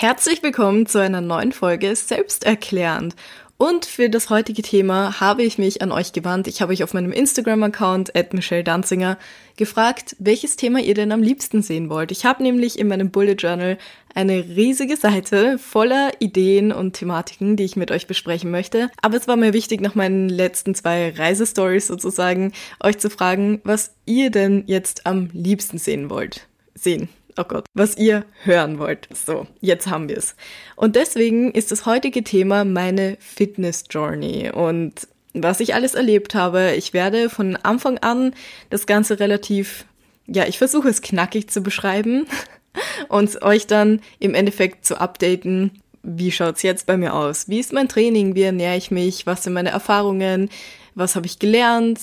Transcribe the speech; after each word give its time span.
Herzlich 0.00 0.42
willkommen 0.42 0.86
zu 0.86 0.98
einer 0.98 1.20
neuen 1.20 1.52
Folge 1.52 1.94
Selbsterklärend. 1.94 3.14
Und 3.58 3.84
für 3.84 4.08
das 4.08 4.30
heutige 4.30 4.62
Thema 4.62 5.20
habe 5.20 5.42
ich 5.42 5.58
mich 5.58 5.82
an 5.82 5.92
euch 5.92 6.14
gewandt. 6.14 6.46
Ich 6.46 6.62
habe 6.62 6.72
euch 6.72 6.82
auf 6.82 6.94
meinem 6.94 7.12
Instagram-Account 7.12 8.14
Michelle 8.32 8.64
Danzinger 8.64 9.18
gefragt, 9.58 10.16
welches 10.18 10.56
Thema 10.56 10.80
ihr 10.80 10.94
denn 10.94 11.12
am 11.12 11.22
liebsten 11.22 11.60
sehen 11.60 11.90
wollt. 11.90 12.12
Ich 12.12 12.24
habe 12.24 12.42
nämlich 12.42 12.78
in 12.78 12.88
meinem 12.88 13.10
Bullet 13.10 13.34
Journal 13.34 13.76
eine 14.14 14.42
riesige 14.42 14.96
Seite 14.96 15.58
voller 15.58 16.12
Ideen 16.18 16.72
und 16.72 16.94
Thematiken, 16.94 17.56
die 17.56 17.64
ich 17.64 17.76
mit 17.76 17.90
euch 17.90 18.06
besprechen 18.06 18.50
möchte. 18.50 18.90
Aber 19.02 19.18
es 19.18 19.28
war 19.28 19.36
mir 19.36 19.52
wichtig, 19.52 19.82
nach 19.82 19.96
meinen 19.96 20.30
letzten 20.30 20.74
zwei 20.74 21.10
Reisestories 21.10 21.88
sozusagen, 21.88 22.52
euch 22.82 22.96
zu 22.96 23.10
fragen, 23.10 23.60
was 23.64 23.92
ihr 24.06 24.30
denn 24.30 24.64
jetzt 24.64 25.04
am 25.04 25.28
liebsten 25.34 25.76
sehen 25.76 26.08
wollt. 26.08 26.48
Sehen 26.74 27.10
oh 27.40 27.44
Gott, 27.48 27.64
was 27.74 27.96
ihr 27.96 28.24
hören 28.44 28.78
wollt. 28.78 29.08
So, 29.12 29.46
jetzt 29.60 29.88
haben 29.88 30.08
wir 30.08 30.16
es. 30.16 30.34
Und 30.76 30.96
deswegen 30.96 31.52
ist 31.52 31.72
das 31.72 31.86
heutige 31.86 32.22
Thema 32.22 32.64
meine 32.64 33.16
Fitness 33.20 33.84
Journey 33.90 34.50
und 34.50 35.08
was 35.32 35.60
ich 35.60 35.74
alles 35.74 35.94
erlebt 35.94 36.34
habe. 36.34 36.72
Ich 36.76 36.92
werde 36.92 37.30
von 37.30 37.56
Anfang 37.56 37.98
an 37.98 38.34
das 38.68 38.86
Ganze 38.86 39.20
relativ, 39.20 39.84
ja, 40.26 40.46
ich 40.46 40.58
versuche 40.58 40.88
es 40.88 41.02
knackig 41.02 41.48
zu 41.48 41.60
beschreiben 41.60 42.26
und 43.08 43.42
euch 43.42 43.66
dann 43.66 44.00
im 44.18 44.34
Endeffekt 44.34 44.84
zu 44.84 45.00
updaten. 45.00 45.82
Wie 46.02 46.32
schaut's 46.32 46.62
jetzt 46.62 46.86
bei 46.86 46.96
mir 46.96 47.14
aus? 47.14 47.48
Wie 47.48 47.60
ist 47.60 47.72
mein 47.72 47.88
Training? 47.88 48.34
Wie 48.34 48.42
ernähre 48.42 48.76
ich 48.76 48.90
mich? 48.90 49.26
Was 49.26 49.44
sind 49.44 49.52
meine 49.52 49.70
Erfahrungen? 49.70 50.48
Was 50.94 51.14
habe 51.14 51.26
ich 51.26 51.38
gelernt? 51.38 52.00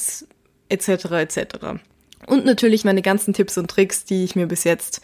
Etc. 0.69 0.87
etc. 0.89 1.79
Und 2.27 2.45
natürlich 2.45 2.85
meine 2.85 3.01
ganzen 3.01 3.33
Tipps 3.33 3.57
und 3.57 3.71
Tricks, 3.71 4.05
die 4.05 4.23
ich 4.23 4.35
mir 4.35 4.45
bis 4.45 4.63
jetzt 4.63 5.01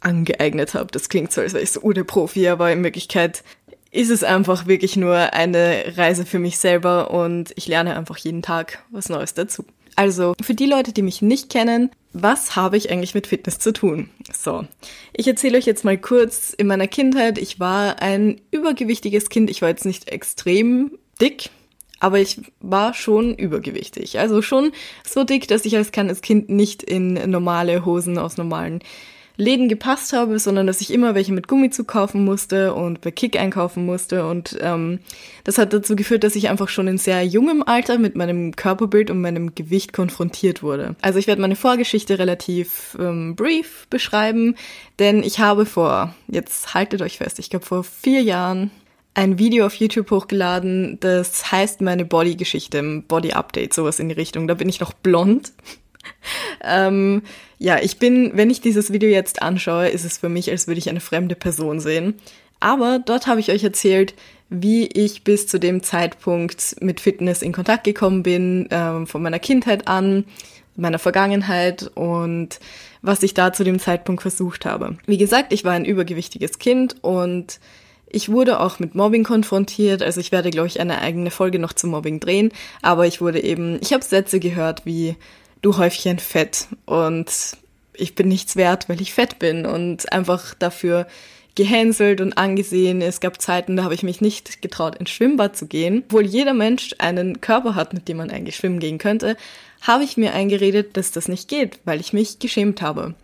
angeeignet 0.00 0.72
habe. 0.72 0.86
Das 0.90 1.10
klingt 1.10 1.32
so, 1.32 1.42
als 1.42 1.52
wäre 1.52 1.62
ich 1.62 1.72
so 1.72 1.92
der 1.92 2.04
Profi, 2.04 2.48
aber 2.48 2.72
in 2.72 2.82
Wirklichkeit 2.82 3.42
ist 3.90 4.10
es 4.10 4.24
einfach 4.24 4.66
wirklich 4.66 4.96
nur 4.96 5.34
eine 5.34 5.92
Reise 5.96 6.24
für 6.24 6.38
mich 6.38 6.58
selber 6.58 7.10
und 7.10 7.52
ich 7.56 7.66
lerne 7.66 7.96
einfach 7.96 8.16
jeden 8.16 8.40
Tag 8.40 8.82
was 8.90 9.08
Neues 9.08 9.34
dazu. 9.34 9.64
Also, 9.96 10.34
für 10.40 10.54
die 10.54 10.66
Leute, 10.66 10.92
die 10.92 11.02
mich 11.02 11.20
nicht 11.20 11.50
kennen, 11.50 11.90
was 12.12 12.54
habe 12.56 12.76
ich 12.76 12.90
eigentlich 12.90 13.14
mit 13.14 13.26
Fitness 13.26 13.58
zu 13.58 13.72
tun? 13.72 14.08
So, 14.32 14.64
ich 15.12 15.26
erzähle 15.26 15.58
euch 15.58 15.66
jetzt 15.66 15.84
mal 15.84 15.98
kurz, 15.98 16.54
in 16.56 16.68
meiner 16.68 16.86
Kindheit, 16.86 17.36
ich 17.38 17.58
war 17.58 18.00
ein 18.00 18.40
übergewichtiges 18.52 19.28
Kind, 19.28 19.50
ich 19.50 19.60
war 19.60 19.68
jetzt 19.68 19.84
nicht 19.84 20.08
extrem 20.08 20.96
dick, 21.20 21.50
aber 22.00 22.18
ich 22.18 22.40
war 22.60 22.94
schon 22.94 23.34
übergewichtig. 23.34 24.18
Also 24.18 24.42
schon 24.42 24.72
so 25.06 25.22
dick, 25.22 25.46
dass 25.46 25.64
ich 25.64 25.76
als 25.76 25.92
kleines 25.92 26.22
Kind 26.22 26.48
nicht 26.48 26.82
in 26.82 27.14
normale 27.30 27.84
Hosen 27.84 28.18
aus 28.18 28.36
normalen 28.36 28.80
Läden 29.40 29.68
gepasst 29.68 30.12
habe, 30.12 30.38
sondern 30.38 30.66
dass 30.66 30.82
ich 30.82 30.92
immer 30.92 31.14
welche 31.14 31.32
mit 31.32 31.48
Gummizug 31.48 31.88
kaufen 31.88 32.24
musste 32.24 32.74
und 32.74 33.00
bei 33.00 33.10
Kick 33.10 33.40
einkaufen 33.40 33.86
musste. 33.86 34.26
Und 34.26 34.58
ähm, 34.60 35.00
das 35.44 35.56
hat 35.56 35.72
dazu 35.72 35.96
geführt, 35.96 36.24
dass 36.24 36.36
ich 36.36 36.50
einfach 36.50 36.68
schon 36.68 36.86
in 36.86 36.98
sehr 36.98 37.24
jungem 37.24 37.62
Alter 37.62 37.98
mit 37.98 38.16
meinem 38.16 38.54
Körperbild 38.54 39.10
und 39.10 39.20
meinem 39.20 39.54
Gewicht 39.54 39.94
konfrontiert 39.94 40.62
wurde. 40.62 40.94
Also 41.00 41.18
ich 41.18 41.26
werde 41.26 41.40
meine 41.40 41.56
Vorgeschichte 41.56 42.18
relativ 42.18 42.96
ähm, 43.00 43.34
brief 43.34 43.86
beschreiben, 43.88 44.56
denn 44.98 45.22
ich 45.22 45.38
habe 45.40 45.64
vor, 45.64 46.14
jetzt 46.28 46.74
haltet 46.74 47.00
euch 47.00 47.16
fest, 47.16 47.38
ich 47.38 47.48
glaube 47.48 47.64
vor 47.64 47.82
vier 47.82 48.20
Jahren 48.22 48.70
ein 49.14 49.38
Video 49.38 49.66
auf 49.66 49.74
YouTube 49.74 50.10
hochgeladen, 50.10 50.98
das 51.00 51.50
heißt 51.50 51.80
meine 51.80 52.04
Body-Geschichte, 52.04 53.02
Body-Update, 53.06 53.74
sowas 53.74 53.98
in 53.98 54.08
die 54.08 54.14
Richtung. 54.14 54.46
Da 54.46 54.54
bin 54.54 54.68
ich 54.68 54.80
noch 54.80 54.92
blond. 54.92 55.52
ähm, 56.64 57.22
ja, 57.58 57.78
ich 57.80 57.98
bin, 57.98 58.32
wenn 58.34 58.50
ich 58.50 58.60
dieses 58.60 58.92
Video 58.92 59.08
jetzt 59.08 59.42
anschaue, 59.42 59.88
ist 59.88 60.04
es 60.04 60.18
für 60.18 60.28
mich, 60.28 60.50
als 60.50 60.66
würde 60.66 60.78
ich 60.78 60.88
eine 60.88 61.00
fremde 61.00 61.34
Person 61.34 61.80
sehen. 61.80 62.14
Aber 62.60 63.00
dort 63.04 63.26
habe 63.26 63.40
ich 63.40 63.50
euch 63.50 63.64
erzählt, 63.64 64.14
wie 64.48 64.86
ich 64.86 65.24
bis 65.24 65.46
zu 65.46 65.58
dem 65.58 65.82
Zeitpunkt 65.82 66.76
mit 66.80 67.00
Fitness 67.00 67.42
in 67.42 67.52
Kontakt 67.52 67.84
gekommen 67.84 68.22
bin, 68.22 68.68
ähm, 68.70 69.06
von 69.06 69.22
meiner 69.22 69.38
Kindheit 69.38 69.88
an, 69.88 70.24
meiner 70.76 70.98
Vergangenheit 70.98 71.90
und 71.94 72.60
was 73.02 73.22
ich 73.22 73.34
da 73.34 73.52
zu 73.52 73.64
dem 73.64 73.78
Zeitpunkt 73.78 74.22
versucht 74.22 74.66
habe. 74.66 74.98
Wie 75.06 75.18
gesagt, 75.18 75.52
ich 75.52 75.64
war 75.64 75.72
ein 75.72 75.84
übergewichtiges 75.84 76.58
Kind 76.58 76.96
und 77.02 77.60
ich 78.10 78.30
wurde 78.30 78.60
auch 78.60 78.78
mit 78.78 78.94
Mobbing 78.94 79.24
konfrontiert, 79.24 80.02
also 80.02 80.20
ich 80.20 80.32
werde, 80.32 80.50
glaube 80.50 80.68
ich, 80.68 80.80
eine 80.80 81.00
eigene 81.00 81.30
Folge 81.30 81.58
noch 81.58 81.72
zum 81.72 81.90
Mobbing 81.90 82.20
drehen, 82.20 82.52
aber 82.82 83.06
ich 83.06 83.20
wurde 83.20 83.42
eben, 83.42 83.78
ich 83.80 83.92
habe 83.92 84.04
Sätze 84.04 84.40
gehört 84.40 84.86
wie 84.86 85.16
du 85.62 85.76
Häufchen 85.76 86.18
Fett 86.18 86.66
und 86.86 87.30
ich 87.94 88.14
bin 88.14 88.28
nichts 88.28 88.56
wert, 88.56 88.88
weil 88.88 89.00
ich 89.00 89.12
fett 89.12 89.38
bin 89.38 89.66
und 89.66 90.12
einfach 90.12 90.54
dafür 90.54 91.06
gehänselt 91.54 92.20
und 92.20 92.38
angesehen. 92.38 93.02
Es 93.02 93.20
gab 93.20 93.40
Zeiten, 93.42 93.76
da 93.76 93.84
habe 93.84 93.94
ich 93.94 94.02
mich 94.02 94.20
nicht 94.20 94.62
getraut, 94.62 94.96
ins 94.96 95.10
Schwimmbad 95.10 95.56
zu 95.56 95.66
gehen. 95.66 96.04
Obwohl 96.06 96.24
jeder 96.24 96.54
Mensch 96.54 96.94
einen 96.98 97.40
Körper 97.40 97.74
hat, 97.74 97.92
mit 97.92 98.08
dem 98.08 98.16
man 98.16 98.30
eigentlich 98.30 98.56
schwimmen 98.56 98.78
gehen 98.78 98.98
könnte, 98.98 99.36
habe 99.82 100.04
ich 100.04 100.16
mir 100.16 100.32
eingeredet, 100.32 100.96
dass 100.96 101.12
das 101.12 101.28
nicht 101.28 101.48
geht, 101.48 101.78
weil 101.84 102.00
ich 102.00 102.12
mich 102.12 102.38
geschämt 102.38 102.80
habe. 102.82 103.14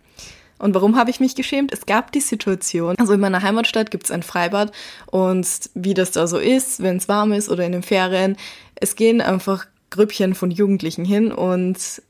Und 0.59 0.73
warum 0.73 0.97
habe 0.97 1.09
ich 1.09 1.19
mich 1.19 1.35
geschämt? 1.35 1.71
Es 1.71 1.85
gab 1.85 2.11
die 2.11 2.19
Situation, 2.19 2.95
also 2.97 3.13
in 3.13 3.19
meiner 3.19 3.43
Heimatstadt 3.43 3.91
gibt 3.91 4.05
es 4.05 4.11
ein 4.11 4.23
Freibad 4.23 4.71
und 5.05 5.47
wie 5.75 5.93
das 5.93 6.11
da 6.11 6.27
so 6.27 6.37
ist, 6.37 6.81
wenn 6.81 6.97
es 6.97 7.07
warm 7.07 7.31
ist 7.31 7.49
oder 7.49 7.65
in 7.65 7.71
den 7.71 7.83
Ferien, 7.83 8.37
es 8.75 8.95
gehen 8.95 9.21
einfach 9.21 9.67
Grüppchen 9.89 10.35
von 10.35 10.51
Jugendlichen 10.51 11.05
hin 11.05 11.31
und 11.31 12.01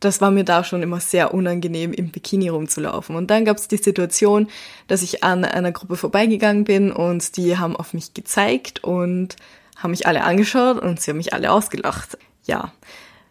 das 0.00 0.20
war 0.20 0.30
mir 0.30 0.44
da 0.44 0.64
schon 0.64 0.82
immer 0.82 1.00
sehr 1.00 1.32
unangenehm, 1.32 1.92
im 1.92 2.10
Bikini 2.10 2.48
rumzulaufen. 2.48 3.16
Und 3.16 3.30
dann 3.30 3.44
gab 3.44 3.56
es 3.56 3.68
die 3.68 3.78
Situation, 3.78 4.48
dass 4.86 5.02
ich 5.02 5.24
an 5.24 5.44
einer 5.44 5.72
Gruppe 5.72 5.96
vorbeigegangen 5.96 6.64
bin 6.64 6.92
und 6.92 7.36
die 7.36 7.56
haben 7.56 7.74
auf 7.74 7.94
mich 7.94 8.12
gezeigt 8.12 8.84
und 8.84 9.36
haben 9.76 9.92
mich 9.92 10.06
alle 10.06 10.24
angeschaut 10.24 10.78
und 10.78 11.00
sie 11.00 11.10
haben 11.10 11.18
mich 11.18 11.32
alle 11.32 11.50
ausgelacht. 11.50 12.18
Ja, 12.44 12.72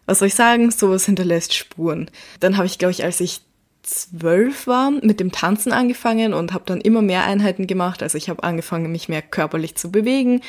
was 0.06 0.18
soll 0.18 0.28
ich 0.28 0.34
sagen? 0.34 0.70
Sowas 0.70 1.06
hinterlässt 1.06 1.54
Spuren. 1.54 2.10
Dann 2.40 2.56
habe 2.56 2.66
ich, 2.66 2.78
glaube 2.78 2.92
ich, 2.92 3.04
als 3.04 3.20
ich 3.20 3.40
zwölf 3.84 4.66
war, 4.66 4.90
mit 4.90 5.20
dem 5.20 5.32
Tanzen 5.32 5.72
angefangen 5.72 6.34
und 6.34 6.52
habe 6.52 6.64
dann 6.66 6.80
immer 6.80 7.02
mehr 7.02 7.24
Einheiten 7.24 7.66
gemacht. 7.66 8.02
Also 8.02 8.18
ich 8.18 8.28
habe 8.28 8.42
angefangen, 8.42 8.90
mich 8.90 9.08
mehr 9.08 9.22
körperlich 9.22 9.76
zu 9.76 9.92
bewegen, 9.92 10.40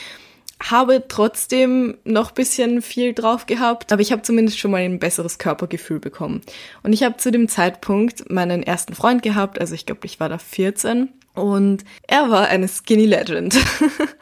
habe 0.63 1.03
trotzdem 1.07 1.97
noch 2.03 2.31
bisschen 2.31 2.81
viel 2.81 3.13
drauf 3.13 3.45
gehabt, 3.45 3.91
aber 3.91 4.01
ich 4.01 4.11
habe 4.11 4.21
zumindest 4.21 4.57
schon 4.57 4.71
mal 4.71 4.81
ein 4.81 4.99
besseres 4.99 5.37
Körpergefühl 5.37 5.99
bekommen. 5.99 6.41
Und 6.81 6.93
ich 6.93 7.03
habe 7.03 7.17
zu 7.17 7.31
dem 7.31 7.47
Zeitpunkt 7.47 8.31
meinen 8.31 8.63
ersten 8.63 8.95
Freund 8.95 9.21
gehabt, 9.21 9.59
also 9.59 9.75
ich 9.75 9.85
glaube, 9.85 10.05
ich 10.05 10.19
war 10.19 10.29
da 10.29 10.37
14 10.37 11.09
und 11.35 11.83
er 12.07 12.29
war 12.29 12.47
eine 12.47 12.67
Skinny 12.67 13.05
Legend. 13.05 13.55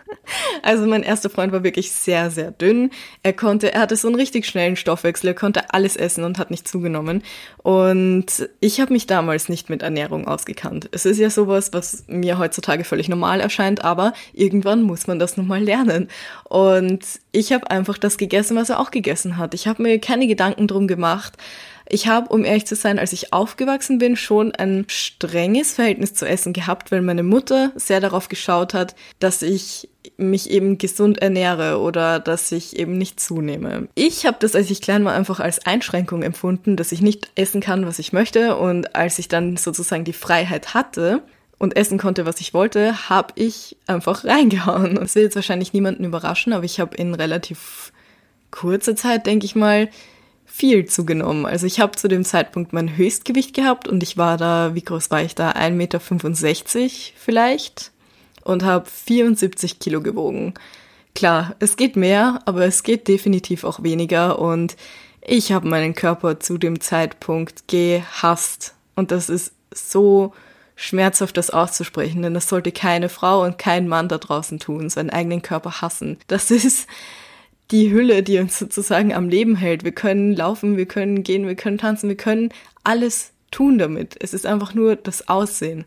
also 0.64 0.86
mein 0.86 1.04
erster 1.04 1.30
Freund 1.30 1.52
war 1.52 1.64
wirklich 1.64 1.92
sehr, 1.92 2.32
sehr 2.32 2.52
dünn. 2.52 2.92
Er 3.24 3.34
konnte, 3.34 3.74
er 3.74 3.82
hatte 3.82 3.96
so 3.96 4.08
einen 4.08 4.16
richtig 4.16 4.46
schnellen 4.46 4.76
Stoffwechsel, 4.76 5.30
er 5.30 5.34
konnte 5.34 5.74
alles 5.74 5.96
essen 5.96 6.24
und 6.24 6.38
hat 6.38 6.52
nicht 6.52 6.68
zugenommen. 6.68 7.24
Und 7.58 8.50
ich 8.60 8.80
habe 8.80 8.94
mich 8.94 9.08
damals 9.08 9.50
nicht 9.50 9.70
mit 9.70 9.84
Ernährung 9.84 10.28
ausgekannt. 10.28 10.90
Es 10.92 11.06
ist 11.06 11.20
ja 11.20 11.30
sowas, 11.30 11.74
was 11.74 12.06
mir 12.08 12.38
heutzutage 12.38 12.84
völlig 12.84 13.10
normal 13.10 13.40
erscheint, 13.40 13.84
aber 13.84 14.14
irgendwann 14.34 14.82
muss 14.82 15.08
man 15.08 15.20
das 15.20 15.38
nochmal 15.38 15.64
lernen. 15.64 16.10
Und 16.46 17.04
ich 17.32 17.52
habe 17.54 17.70
einfach 17.70 17.98
das 17.98 18.18
gegessen, 18.18 18.58
was 18.58 18.70
er 18.70 18.80
auch 18.80 18.92
gegessen 18.92 19.38
hat. 19.38 19.54
Ich 19.54 19.68
habe 19.68 19.84
mir 19.84 20.00
keine 20.00 20.28
Gedanken 20.28 20.68
drum 20.68 20.88
gemacht. 20.88 21.38
Ich 21.90 22.08
habe, 22.08 22.30
um 22.30 22.46
ehrlich 22.46 22.66
zu 22.66 22.76
sein, 22.76 23.00
als 23.00 23.14
ich 23.14 23.34
aufgewachsen 23.34 23.98
bin, 23.98 24.16
schon 24.16 24.52
ein 24.54 24.86
strenges 24.88 25.74
Verhältnis 25.74 26.14
zu 26.14 26.28
Essen 26.28 26.54
gehabt, 26.54 26.92
weil 26.92 27.02
meine 27.02 27.24
Mutter 27.24 27.72
sehr 27.76 28.00
darauf 28.00 28.30
geschaut 28.30 28.74
hat, 28.74 28.96
dass 29.20 29.42
ich 29.42 29.90
mich 30.18 30.50
eben 30.50 30.78
gesund 30.78 31.20
ernähre 31.22 31.80
oder 31.80 32.20
dass 32.20 32.52
ich 32.52 32.78
eben 32.78 32.98
nicht 32.98 33.20
zunehme. 33.20 33.88
Ich 33.96 34.26
habe 34.26 34.38
das, 34.40 34.56
als 34.56 34.70
ich 34.70 34.82
klein 34.82 35.06
war, 35.06 35.14
einfach 35.14 35.40
als 35.40 35.66
Einschränkung 35.66 36.24
empfunden, 36.24 36.76
dass 36.76 36.92
ich 36.92 37.02
nicht 37.02 37.32
essen 37.36 37.62
kann, 37.62 37.86
was 37.86 38.00
ich 38.00 38.14
möchte. 38.14 38.58
Und 38.58 38.96
als 38.96 39.20
ich 39.20 39.28
dann 39.28 39.58
sozusagen 39.58 40.04
die 40.04 40.14
Freiheit 40.14 40.74
hatte, 40.74 41.22
und 41.64 41.78
essen 41.78 41.98
konnte, 41.98 42.26
was 42.26 42.42
ich 42.42 42.54
wollte, 42.54 43.10
habe 43.10 43.34
ich 43.36 43.78
einfach 43.88 44.26
reingehauen. 44.26 44.96
Das 44.96 45.16
will 45.16 45.24
jetzt 45.24 45.36
wahrscheinlich 45.36 45.72
niemanden 45.72 46.04
überraschen, 46.04 46.52
aber 46.52 46.66
ich 46.66 46.80
habe 46.82 46.98
in 46.98 47.16
relativ 47.16 47.94
kurzer 48.52 48.96
Zeit, 48.98 49.26
denke 49.26 49.46
ich 49.46 49.56
mal, 49.56 49.90
viel 50.56 50.86
zugenommen. 50.86 51.48
Also 51.48 51.66
ich 51.66 51.80
habe 51.80 51.94
zu 51.94 52.08
dem 52.08 52.24
Zeitpunkt 52.24 52.74
mein 52.74 52.96
Höchstgewicht 52.96 53.56
gehabt 53.56 53.88
und 53.88 54.04
ich 54.04 54.18
war 54.18 54.38
da, 54.38 54.76
wie 54.76 54.84
groß 54.84 55.10
war 55.10 55.24
ich 55.24 55.34
da? 55.34 55.50
1,65 55.54 55.72
Meter 55.72 56.00
vielleicht 57.16 57.92
und 58.44 58.64
habe 58.64 58.88
74 58.88 59.80
Kilo 59.80 60.04
gewogen. 60.04 60.54
Klar, 61.16 61.56
es 61.58 61.76
geht 61.76 61.96
mehr, 61.96 62.40
aber 62.46 62.66
es 62.66 62.84
geht 62.84 63.08
definitiv 63.08 63.64
auch 63.64 63.82
weniger 63.82 64.38
und 64.38 64.78
ich 65.22 65.52
habe 65.52 65.68
meinen 65.68 65.96
Körper 65.96 66.40
zu 66.40 66.60
dem 66.60 66.80
Zeitpunkt 66.82 67.68
gehasst. 67.68 68.76
Und 68.94 69.10
das 69.10 69.30
ist 69.30 69.54
so 69.74 70.36
schmerzhaft, 70.76 71.36
das 71.36 71.50
auszusprechen, 71.50 72.22
denn 72.22 72.36
das 72.36 72.48
sollte 72.48 72.72
keine 72.72 73.10
Frau 73.10 73.44
und 73.44 73.58
kein 73.58 73.88
Mann 73.88 74.08
da 74.08 74.20
draußen 74.20 74.60
tun, 74.60 74.92
seinen 74.92 75.10
eigenen 75.10 75.42
Körper 75.42 75.82
hassen. 75.82 76.20
Das 76.28 76.52
ist 76.52 76.88
die 77.74 77.92
Hülle, 77.92 78.22
die 78.22 78.38
uns 78.38 78.60
sozusagen 78.60 79.14
am 79.14 79.28
Leben 79.28 79.56
hält. 79.56 79.84
Wir 79.84 79.92
können 79.92 80.34
laufen, 80.34 80.78
wir 80.78 80.86
können 80.86 81.24
gehen, 81.24 81.48
wir 81.48 81.56
können 81.56 81.80
tanzen, 81.80 82.08
wir 82.08 82.16
können 82.16 82.50
alles 82.84 83.32
tun 83.50 83.80
damit. 83.80 84.16
Es 84.20 84.34
ist 84.34 84.46
einfach 84.46 84.76
nur 84.76 84.96
das 84.96 85.28
Aussehen. 85.28 85.86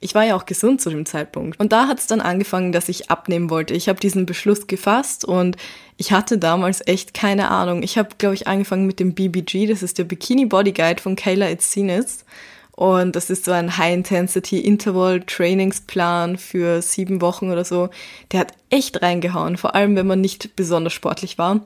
ich 0.00 0.14
war 0.14 0.24
ja 0.24 0.36
auch 0.36 0.44
gesund 0.44 0.82
zu 0.82 0.90
dem 0.90 1.06
Zeitpunkt. 1.06 1.58
Und 1.58 1.72
da 1.72 1.88
hat 1.88 1.98
es 1.98 2.06
dann 2.06 2.20
angefangen, 2.20 2.72
dass 2.72 2.90
ich 2.90 3.10
abnehmen 3.10 3.48
wollte. 3.48 3.72
Ich 3.72 3.88
habe 3.88 3.98
diesen 3.98 4.26
Beschluss 4.26 4.66
gefasst 4.66 5.24
und 5.24 5.56
ich 5.96 6.12
hatte 6.12 6.36
damals 6.36 6.86
echt 6.86 7.14
keine 7.14 7.50
Ahnung. 7.50 7.82
Ich 7.82 7.96
habe, 7.96 8.10
glaube 8.18 8.34
ich, 8.34 8.46
angefangen 8.46 8.86
mit 8.86 9.00
dem 9.00 9.14
BBG, 9.14 9.66
das 9.66 9.82
ist 9.82 9.96
der 9.96 10.04
Bikini 10.04 10.44
Body 10.44 10.72
Guide 10.72 11.00
von 11.00 11.16
Kayla 11.16 11.48
Itzinis. 11.48 12.26
Und 12.76 13.14
das 13.14 13.30
ist 13.30 13.44
so 13.44 13.52
ein 13.52 13.76
High-Intensity-Interval-Trainingsplan 13.76 16.38
für 16.38 16.82
sieben 16.82 17.20
Wochen 17.20 17.52
oder 17.52 17.64
so. 17.64 17.88
Der 18.32 18.40
hat 18.40 18.52
echt 18.68 19.00
reingehauen, 19.00 19.56
vor 19.56 19.76
allem 19.76 19.94
wenn 19.94 20.08
man 20.08 20.20
nicht 20.20 20.56
besonders 20.56 20.92
sportlich 20.92 21.38
war. 21.38 21.60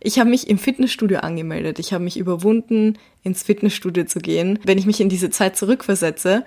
Ich 0.00 0.18
habe 0.18 0.30
mich 0.30 0.48
im 0.48 0.56
Fitnessstudio 0.58 1.18
angemeldet. 1.18 1.78
Ich 1.78 1.92
habe 1.92 2.04
mich 2.04 2.16
überwunden, 2.16 2.96
ins 3.22 3.42
Fitnessstudio 3.42 4.04
zu 4.04 4.20
gehen. 4.20 4.58
Wenn 4.64 4.78
ich 4.78 4.86
mich 4.86 5.00
in 5.00 5.10
diese 5.10 5.28
Zeit 5.30 5.56
zurückversetze, 5.56 6.44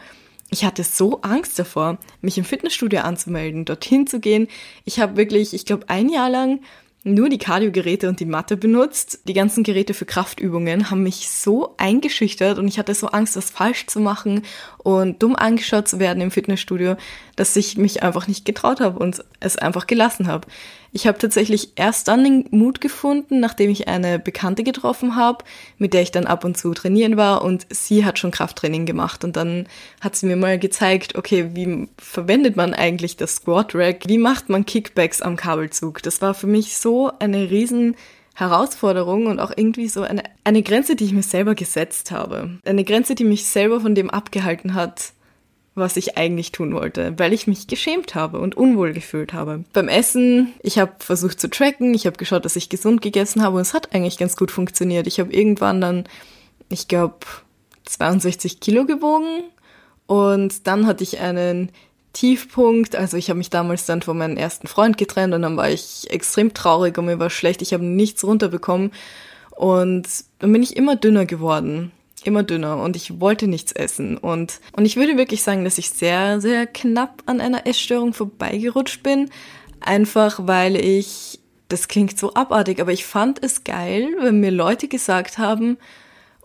ich 0.50 0.66
hatte 0.66 0.84
so 0.84 1.22
Angst 1.22 1.60
davor, 1.60 1.98
mich 2.22 2.38
im 2.38 2.44
Fitnessstudio 2.44 3.00
anzumelden, 3.02 3.66
dorthin 3.66 4.08
zu 4.08 4.20
gehen. 4.20 4.48
Ich 4.86 5.00
habe 5.00 5.18
wirklich, 5.18 5.54
ich 5.54 5.66
glaube, 5.66 5.90
ein 5.90 6.10
Jahr 6.10 6.30
lang 6.30 6.62
nur 7.14 7.30
die 7.30 7.38
Kardiogeräte 7.38 8.10
und 8.10 8.20
die 8.20 8.26
Matte 8.26 8.58
benutzt. 8.58 9.22
Die 9.28 9.34
ganzen 9.34 9.64
Geräte 9.64 9.94
für 9.94 10.06
Kraftübungen 10.06 10.90
haben 10.90 11.04
mich 11.04 11.30
so 11.30 11.74
eingeschüchtert 11.78 12.60
und 12.60 12.68
ich 12.68 12.78
hatte 12.78 12.94
so 12.94 13.08
Angst, 13.08 13.36
was 13.36 13.50
falsch 13.50 13.88
zu 13.88 14.00
machen 14.00 14.44
und 14.78 15.24
dumm 15.24 15.36
angeschaut 15.36 15.88
zu 15.88 16.00
werden 16.00 16.22
im 16.22 16.32
Fitnessstudio, 16.32 16.98
dass 17.36 17.56
ich 17.56 17.78
mich 17.78 18.04
einfach 18.04 18.28
nicht 18.28 18.46
getraut 18.46 18.80
habe 18.80 19.00
und 19.00 19.24
es 19.40 19.58
einfach 19.58 19.88
gelassen 19.88 20.28
habe. 20.28 20.48
Ich 20.98 21.06
habe 21.06 21.20
tatsächlich 21.20 21.74
erst 21.76 22.08
dann 22.08 22.24
den 22.24 22.46
Mut 22.50 22.82
gefunden, 22.82 23.40
nachdem 23.40 23.70
ich 23.70 23.88
eine 23.88 24.18
Bekannte 24.18 24.64
getroffen 24.64 25.16
habe, 25.16 25.46
mit 25.78 25.94
der 25.94 26.02
ich 26.02 26.10
dann 26.10 26.26
ab 26.26 26.44
und 26.44 26.58
zu 26.58 26.74
trainieren 26.74 27.18
war 27.18 27.44
und 27.44 27.68
sie 27.70 28.04
hat 28.04 28.18
schon 28.18 28.32
Krafttraining 28.32 28.88
gemacht 28.88 29.24
und 29.24 29.36
dann 29.36 29.68
hat 30.02 30.16
sie 30.16 30.26
mir 30.26 30.38
mal 30.38 30.58
gezeigt, 30.58 31.16
okay, 31.16 31.52
wie 31.54 31.88
verwendet 32.00 32.56
man 32.56 32.74
eigentlich 32.74 33.16
das 33.16 33.36
Squat 33.36 33.76
Rack? 33.76 34.08
Wie 34.08 34.18
macht 34.18 34.50
man 34.50 34.66
Kickbacks 34.66 35.22
am 35.22 35.36
Kabelzug? 35.36 36.02
Das 36.02 36.20
war 36.24 36.34
für 36.34 36.48
mich 36.48 36.76
so 36.78 37.12
eine 37.20 37.52
riesen 37.52 37.96
Herausforderung 38.34 39.28
und 39.28 39.40
auch 39.40 39.52
irgendwie 39.56 39.90
so 39.90 40.02
eine, 40.02 40.24
eine 40.46 40.64
Grenze, 40.64 40.96
die 40.96 41.06
ich 41.06 41.14
mir 41.14 41.22
selber 41.22 41.54
gesetzt 41.54 42.10
habe. 42.10 42.58
Eine 42.66 42.84
Grenze, 42.84 43.14
die 43.14 43.24
mich 43.24 43.46
selber 43.46 43.82
von 43.82 43.94
dem 43.94 44.10
abgehalten 44.10 44.74
hat, 44.74 45.14
was 45.78 45.98
ich 45.98 46.18
eigentlich 46.18 46.52
tun 46.52 46.74
wollte, 46.74 47.14
weil 47.18 47.34
ich 47.34 47.48
mich 47.48 47.68
geschämt 47.68 48.16
habe 48.16 48.40
und 48.40 48.56
unwohl 48.56 48.94
gefühlt 48.94 49.34
habe. 49.34 49.64
Beim 49.74 49.88
Essen, 49.88 50.54
ich 50.62 50.80
habe 50.80 50.94
versucht 51.00 51.40
zu 51.40 51.50
tracken, 51.50 51.94
ich 51.94 52.06
habe 52.06 52.18
geschaut, 52.18 52.46
dass 52.46 52.56
ich 52.56 52.70
gesund 52.70 53.02
gegessen 53.02 53.44
habe 53.44 53.56
und 53.56 53.62
es 53.62 53.74
hat 53.74 53.94
eigentlich 53.94 54.18
ganz 54.18 54.36
gut 54.36 54.52
funktioniert. 54.52 55.08
Ich 55.08 55.20
habe 55.20 55.34
irgendwann 55.34 55.80
dann, 55.82 56.04
ich 56.70 56.88
glaube, 56.88 57.18
62 57.86 58.60
Kilo 58.60 58.86
gewogen 58.86 59.44
und 60.08 60.68
dann 60.68 60.88
hatte 60.88 61.04
ich 61.04 61.20
einen 61.20 61.72
Tiefpunkt. 62.14 62.96
Also 62.96 63.16
ich 63.18 63.30
habe 63.30 63.38
mich 63.38 63.50
damals 63.50 63.86
dann 63.86 64.02
von 64.02 64.18
meinem 64.18 64.38
ersten 64.38 64.68
Freund 64.68 64.98
getrennt 64.98 65.34
und 65.34 65.44
dann 65.44 65.58
war 65.58 65.70
ich 65.70 66.10
extrem 66.10 66.54
traurig 66.54 66.98
und 66.98 67.06
mir 67.06 67.20
war 67.20 67.30
schlecht. 67.30 67.62
Ich 67.62 67.74
habe 67.74 67.86
nichts 67.86 68.24
runterbekommen 68.24 68.92
und 69.52 70.08
dann 70.40 70.52
bin 70.52 70.64
ich 70.64 70.76
immer 70.76 70.96
dünner 70.96 71.26
geworden 71.26 71.92
immer 72.28 72.44
dünner 72.44 72.82
und 72.82 72.96
ich 72.96 73.20
wollte 73.20 73.48
nichts 73.48 73.72
essen. 73.72 74.18
Und, 74.18 74.60
und 74.74 74.86
ich 74.86 74.98
würde 74.98 75.18
wirklich 75.18 75.42
sagen, 75.42 75.64
dass 75.64 75.78
ich 75.78 75.90
sehr, 75.90 76.40
sehr 76.42 76.68
knapp 76.68 77.24
an 77.26 77.42
einer 77.42 77.66
Essstörung 77.66 78.14
vorbeigerutscht 78.14 79.02
bin. 79.02 79.32
Einfach 79.80 80.42
weil 80.44 80.76
ich, 80.76 81.40
das 81.70 81.88
klingt 81.88 82.18
so 82.20 82.34
abartig, 82.34 82.80
aber 82.80 82.92
ich 82.92 83.06
fand 83.06 83.44
es 83.44 83.64
geil, 83.64 84.10
wenn 84.22 84.40
mir 84.40 84.52
Leute 84.52 84.88
gesagt 84.88 85.38
haben, 85.38 85.78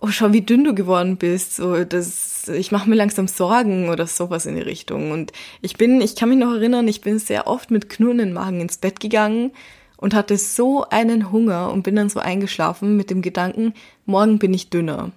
oh, 0.03 0.07
schau, 0.07 0.33
wie 0.33 0.41
dünn 0.41 0.63
du 0.63 0.75
geworden 0.75 1.17
bist. 1.17 1.55
So, 1.55 1.83
das, 1.83 2.47
ich 2.49 2.71
mache 2.71 2.89
mir 2.89 2.95
langsam 2.95 3.27
Sorgen 3.27 3.89
oder 3.89 4.05
sowas 4.05 4.45
in 4.45 4.55
die 4.55 4.61
Richtung. 4.61 5.11
Und 5.11 5.31
ich 5.61 5.77
bin, 5.77 6.01
ich 6.01 6.15
kann 6.15 6.29
mich 6.29 6.37
noch 6.37 6.53
erinnern, 6.53 6.87
ich 6.87 7.01
bin 7.01 7.19
sehr 7.19 7.47
oft 7.47 7.71
mit 7.71 7.89
knurrenden 7.89 8.33
Magen 8.33 8.59
ins 8.59 8.77
Bett 8.77 8.99
gegangen 8.99 9.51
und 9.95 10.13
hatte 10.13 10.37
so 10.37 10.83
einen 10.89 11.31
Hunger 11.31 11.71
und 11.71 11.83
bin 11.83 11.95
dann 11.95 12.09
so 12.09 12.19
eingeschlafen 12.19 12.97
mit 12.97 13.09
dem 13.09 13.21
Gedanken, 13.21 13.73
morgen 14.05 14.39
bin 14.39 14.53
ich 14.53 14.69
dünner. 14.69 15.11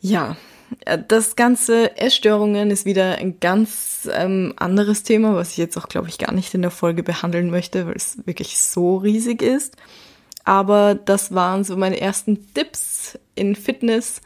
Ja, 0.00 0.36
äh, 0.84 0.98
das 1.06 1.36
ganze 1.36 1.96
Essstörungen 1.96 2.70
ist 2.70 2.84
wieder 2.84 3.16
ein 3.18 3.40
ganz 3.40 4.08
ähm, 4.12 4.54
anderes 4.56 5.02
Thema, 5.02 5.34
was 5.34 5.52
ich 5.52 5.56
jetzt 5.58 5.76
auch, 5.76 5.88
glaube 5.88 6.08
ich, 6.08 6.18
gar 6.18 6.32
nicht 6.32 6.54
in 6.54 6.62
der 6.62 6.70
Folge 6.70 7.02
behandeln 7.02 7.50
möchte, 7.50 7.86
weil 7.86 7.96
es 7.96 8.18
wirklich 8.26 8.58
so 8.58 8.96
riesig 8.96 9.42
ist. 9.42 9.76
Aber 10.44 10.94
das 10.94 11.34
waren 11.34 11.64
so 11.64 11.76
meine 11.76 12.00
ersten 12.00 12.52
Tipps 12.54 13.18
in 13.34 13.54
Fitness. 13.54 14.22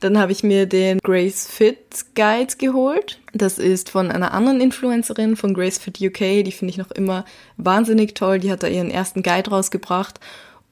Dann 0.00 0.18
habe 0.18 0.32
ich 0.32 0.42
mir 0.42 0.66
den 0.66 0.98
Grace 1.02 1.46
Fit 1.46 1.78
Guide 2.14 2.54
geholt. 2.58 3.18
Das 3.32 3.58
ist 3.58 3.90
von 3.90 4.10
einer 4.10 4.32
anderen 4.32 4.60
Influencerin 4.60 5.36
von 5.36 5.54
Grace 5.54 5.78
Fit 5.78 6.00
UK. 6.00 6.44
Die 6.44 6.52
finde 6.52 6.70
ich 6.70 6.78
noch 6.78 6.90
immer 6.90 7.24
wahnsinnig 7.56 8.14
toll. 8.14 8.38
Die 8.38 8.50
hat 8.50 8.62
da 8.62 8.68
ihren 8.68 8.90
ersten 8.90 9.22
Guide 9.22 9.50
rausgebracht. 9.50 10.20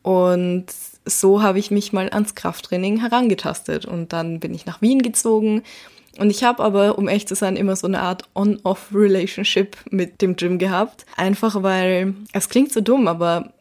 Und 0.02 0.66
so 1.04 1.42
habe 1.42 1.58
ich 1.58 1.70
mich 1.70 1.92
mal 1.92 2.08
ans 2.10 2.34
Krafttraining 2.34 3.00
herangetastet 3.00 3.84
und 3.86 4.12
dann 4.12 4.40
bin 4.40 4.54
ich 4.54 4.66
nach 4.66 4.80
Wien 4.80 5.02
gezogen. 5.02 5.62
Und 6.18 6.30
ich 6.30 6.44
habe 6.44 6.62
aber, 6.62 6.96
um 6.96 7.08
echt 7.08 7.28
zu 7.28 7.34
sein, 7.34 7.56
immer 7.56 7.76
so 7.76 7.86
eine 7.86 8.00
Art 8.00 8.22
On-Off-Relationship 8.34 9.76
mit 9.90 10.22
dem 10.22 10.36
Gym 10.36 10.58
gehabt. 10.58 11.04
Einfach 11.16 11.62
weil, 11.62 12.14
es 12.32 12.48
klingt 12.48 12.72
so 12.72 12.80
dumm, 12.80 13.08
aber 13.08 13.52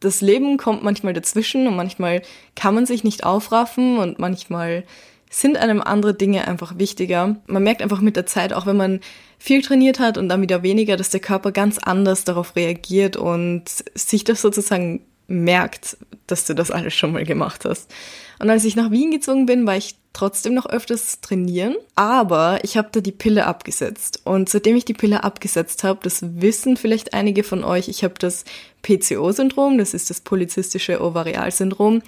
das 0.00 0.20
Leben 0.20 0.56
kommt 0.56 0.82
manchmal 0.82 1.12
dazwischen 1.12 1.66
und 1.66 1.76
manchmal 1.76 2.22
kann 2.56 2.74
man 2.74 2.86
sich 2.86 3.04
nicht 3.04 3.24
aufraffen 3.24 3.98
und 3.98 4.18
manchmal 4.18 4.84
sind 5.30 5.56
einem 5.56 5.80
andere 5.80 6.12
Dinge 6.12 6.48
einfach 6.48 6.78
wichtiger. 6.78 7.36
Man 7.46 7.62
merkt 7.62 7.82
einfach 7.82 8.00
mit 8.00 8.16
der 8.16 8.26
Zeit, 8.26 8.52
auch 8.52 8.66
wenn 8.66 8.76
man 8.76 9.00
viel 9.38 9.62
trainiert 9.62 10.00
hat 10.00 10.18
und 10.18 10.28
dann 10.28 10.42
wieder 10.42 10.64
weniger, 10.64 10.96
dass 10.96 11.10
der 11.10 11.20
Körper 11.20 11.52
ganz 11.52 11.78
anders 11.78 12.24
darauf 12.24 12.56
reagiert 12.56 13.16
und 13.16 13.64
sich 13.94 14.24
das 14.24 14.42
sozusagen 14.42 15.02
merkt, 15.30 15.96
dass 16.26 16.44
du 16.44 16.54
das 16.54 16.70
alles 16.70 16.94
schon 16.94 17.12
mal 17.12 17.24
gemacht 17.24 17.64
hast. 17.64 17.90
Und 18.38 18.50
als 18.50 18.64
ich 18.64 18.76
nach 18.76 18.90
Wien 18.90 19.10
gezogen 19.10 19.46
bin, 19.46 19.66
war 19.66 19.76
ich 19.76 19.96
trotzdem 20.12 20.54
noch 20.54 20.66
öfters 20.66 21.20
trainieren, 21.20 21.76
aber 21.94 22.58
ich 22.62 22.76
habe 22.76 22.88
da 22.90 23.00
die 23.00 23.12
Pille 23.12 23.46
abgesetzt. 23.46 24.20
Und 24.24 24.48
seitdem 24.48 24.76
ich 24.76 24.84
die 24.84 24.94
Pille 24.94 25.22
abgesetzt 25.24 25.84
habe, 25.84 26.00
das 26.02 26.20
wissen 26.22 26.76
vielleicht 26.76 27.14
einige 27.14 27.44
von 27.44 27.64
euch, 27.64 27.88
ich 27.88 28.02
habe 28.02 28.14
das 28.18 28.44
PCO-Syndrom, 28.82 29.78
das 29.78 29.94
ist 29.94 30.10
das 30.10 30.20
polizistische 30.20 31.00
Ovarialsyndrom. 31.00 32.02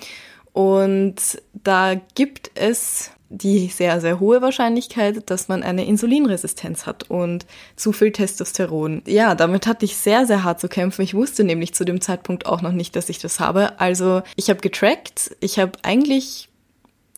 Und 0.53 1.17
da 1.55 1.95
gibt 2.15 2.51
es 2.55 3.11
die 3.33 3.69
sehr, 3.69 4.01
sehr 4.01 4.21
hohe 4.21 4.43
Wahrscheinlichkeit, 4.43 5.31
dass 5.31 5.49
man 5.49 5.63
eine 5.63 5.87
Insulinresistenz 5.87 6.85
hat 6.85 7.09
und 7.11 7.47
zu 7.77 7.93
viel 7.93 8.13
Testosteron. 8.13 9.03
Ja, 9.07 9.35
damit 9.35 9.67
hatte 9.67 9.87
ich 9.87 9.97
sehr, 9.97 10.27
sehr 10.27 10.45
hart 10.45 10.61
zu 10.61 10.69
kämpfen. 10.69 11.03
Ich 11.03 11.15
wusste 11.15 11.43
nämlich 11.43 11.75
zu 11.75 11.85
dem 11.85 12.03
Zeitpunkt 12.03 12.45
auch 12.45 12.61
noch 12.61 12.73
nicht, 12.73 12.95
dass 12.95 13.09
ich 13.09 13.19
das 13.19 13.41
habe. 13.41 13.81
Also 13.81 14.23
ich 14.37 14.51
habe 14.51 14.61
getrackt. 14.61 15.35
Ich 15.41 15.59
habe 15.59 15.73
eigentlich 15.83 16.51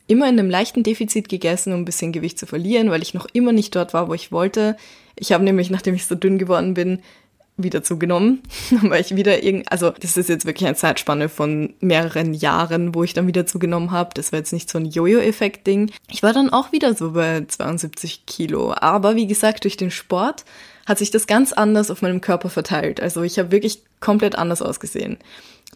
immer 0.07 0.29
in 0.29 0.39
einem 0.39 0.51
leichten 0.51 0.85
Defizit 0.85 1.29
gegessen, 1.29 1.73
um 1.73 1.81
ein 1.81 1.85
bisschen 1.85 2.13
Gewicht 2.13 2.39
zu 2.39 2.47
verlieren, 2.47 2.91
weil 2.91 3.03
ich 3.03 3.15
noch 3.15 3.27
immer 3.33 3.53
nicht 3.53 3.75
dort 3.75 3.93
war, 3.93 4.09
wo 4.09 4.15
ich 4.15 4.31
wollte. 4.31 4.77
Ich 5.17 5.33
habe 5.33 5.43
nämlich, 5.43 5.71
nachdem 5.71 5.95
ich 5.95 6.07
so 6.07 6.15
dünn 6.15 6.39
geworden 6.39 6.75
bin, 6.75 7.01
wieder 7.57 7.83
zugenommen, 7.83 8.43
weil 8.83 9.01
ich 9.01 9.15
wieder 9.15 9.43
irgend, 9.43 9.71
also 9.71 9.91
das 9.91 10.17
ist 10.17 10.29
jetzt 10.29 10.47
wirklich 10.47 10.67
eine 10.67 10.77
Zeitspanne 10.77 11.29
von 11.29 11.75
mehreren 11.81 12.35
Jahren, 12.35 12.95
wo 12.95 13.05
ich 13.05 13.13
dann 13.13 13.27
wieder 13.27 13.47
zugenommen 13.47 13.91
habe. 13.91 14.11
Das 14.15 14.33
war 14.33 14.41
jetzt 14.41 14.53
nicht 14.53 14.69
so 14.69 14.79
ein 14.79 14.87
Jojo-Effekt-Ding. 14.87 15.91
Ich 16.11 16.23
war 16.23 16.33
dann 16.33 16.51
auch 16.51 16.73
wieder 16.73 16.95
so 16.95 17.13
bei 17.13 17.45
72 17.47 18.27
Kilo, 18.27 18.75
aber 18.75 19.17
wie 19.17 19.27
gesagt, 19.27 19.65
durch 19.65 19.77
den 19.77 19.91
Sport 19.91 20.45
hat 20.87 20.99
sich 20.99 21.11
das 21.11 21.27
ganz 21.27 21.53
anders 21.53 21.91
auf 21.91 22.03
meinem 22.03 22.21
Körper 22.21 22.51
verteilt. 22.51 23.01
Also 23.01 23.23
ich 23.23 23.39
habe 23.39 23.53
wirklich 23.53 23.83
komplett 24.01 24.37
anders 24.37 24.61
ausgesehen. 24.61 25.19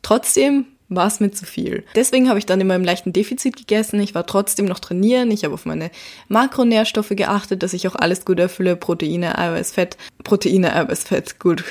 Trotzdem 0.02 0.66
war 0.88 1.06
es 1.06 1.20
mir 1.20 1.30
zu 1.30 1.44
viel. 1.44 1.84
Deswegen 1.94 2.28
habe 2.28 2.38
ich 2.38 2.46
dann 2.46 2.60
immer 2.60 2.74
im 2.74 2.84
leichten 2.84 3.12
Defizit 3.12 3.56
gegessen. 3.56 4.00
Ich 4.00 4.14
war 4.14 4.26
trotzdem 4.26 4.66
noch 4.66 4.78
trainieren. 4.78 5.30
Ich 5.30 5.44
habe 5.44 5.54
auf 5.54 5.66
meine 5.66 5.90
Makronährstoffe 6.28 7.10
geachtet, 7.10 7.62
dass 7.62 7.74
ich 7.74 7.86
auch 7.88 7.94
alles 7.94 8.24
gut 8.24 8.38
erfülle. 8.38 8.76
Proteine, 8.76 9.38
Eiweiß, 9.38 9.72
Fett. 9.72 9.96
Proteine, 10.24 10.74
Eiweiß, 10.74 11.04
Fett, 11.04 11.38
gut. 11.38 11.64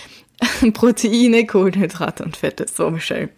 Proteine, 0.74 1.46
Kohlenhydrate 1.46 2.24
und 2.24 2.36
Fette. 2.36 2.66
So, 2.72 2.90
Michelle. 2.90 3.30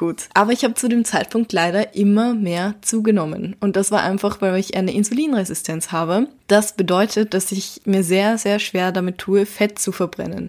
Gut. 0.00 0.30
Aber 0.32 0.52
ich 0.52 0.64
habe 0.64 0.72
zu 0.72 0.88
dem 0.88 1.04
Zeitpunkt 1.04 1.52
leider 1.52 1.94
immer 1.94 2.32
mehr 2.32 2.74
zugenommen. 2.80 3.54
Und 3.60 3.76
das 3.76 3.90
war 3.90 4.02
einfach, 4.02 4.40
weil 4.40 4.56
ich 4.56 4.74
eine 4.74 4.94
Insulinresistenz 4.94 5.92
habe. 5.92 6.26
Das 6.46 6.72
bedeutet, 6.72 7.34
dass 7.34 7.52
ich 7.52 7.82
mir 7.84 8.02
sehr, 8.02 8.38
sehr 8.38 8.60
schwer 8.60 8.92
damit 8.92 9.18
tue, 9.18 9.44
Fett 9.44 9.78
zu 9.78 9.92
verbrennen 9.92 10.48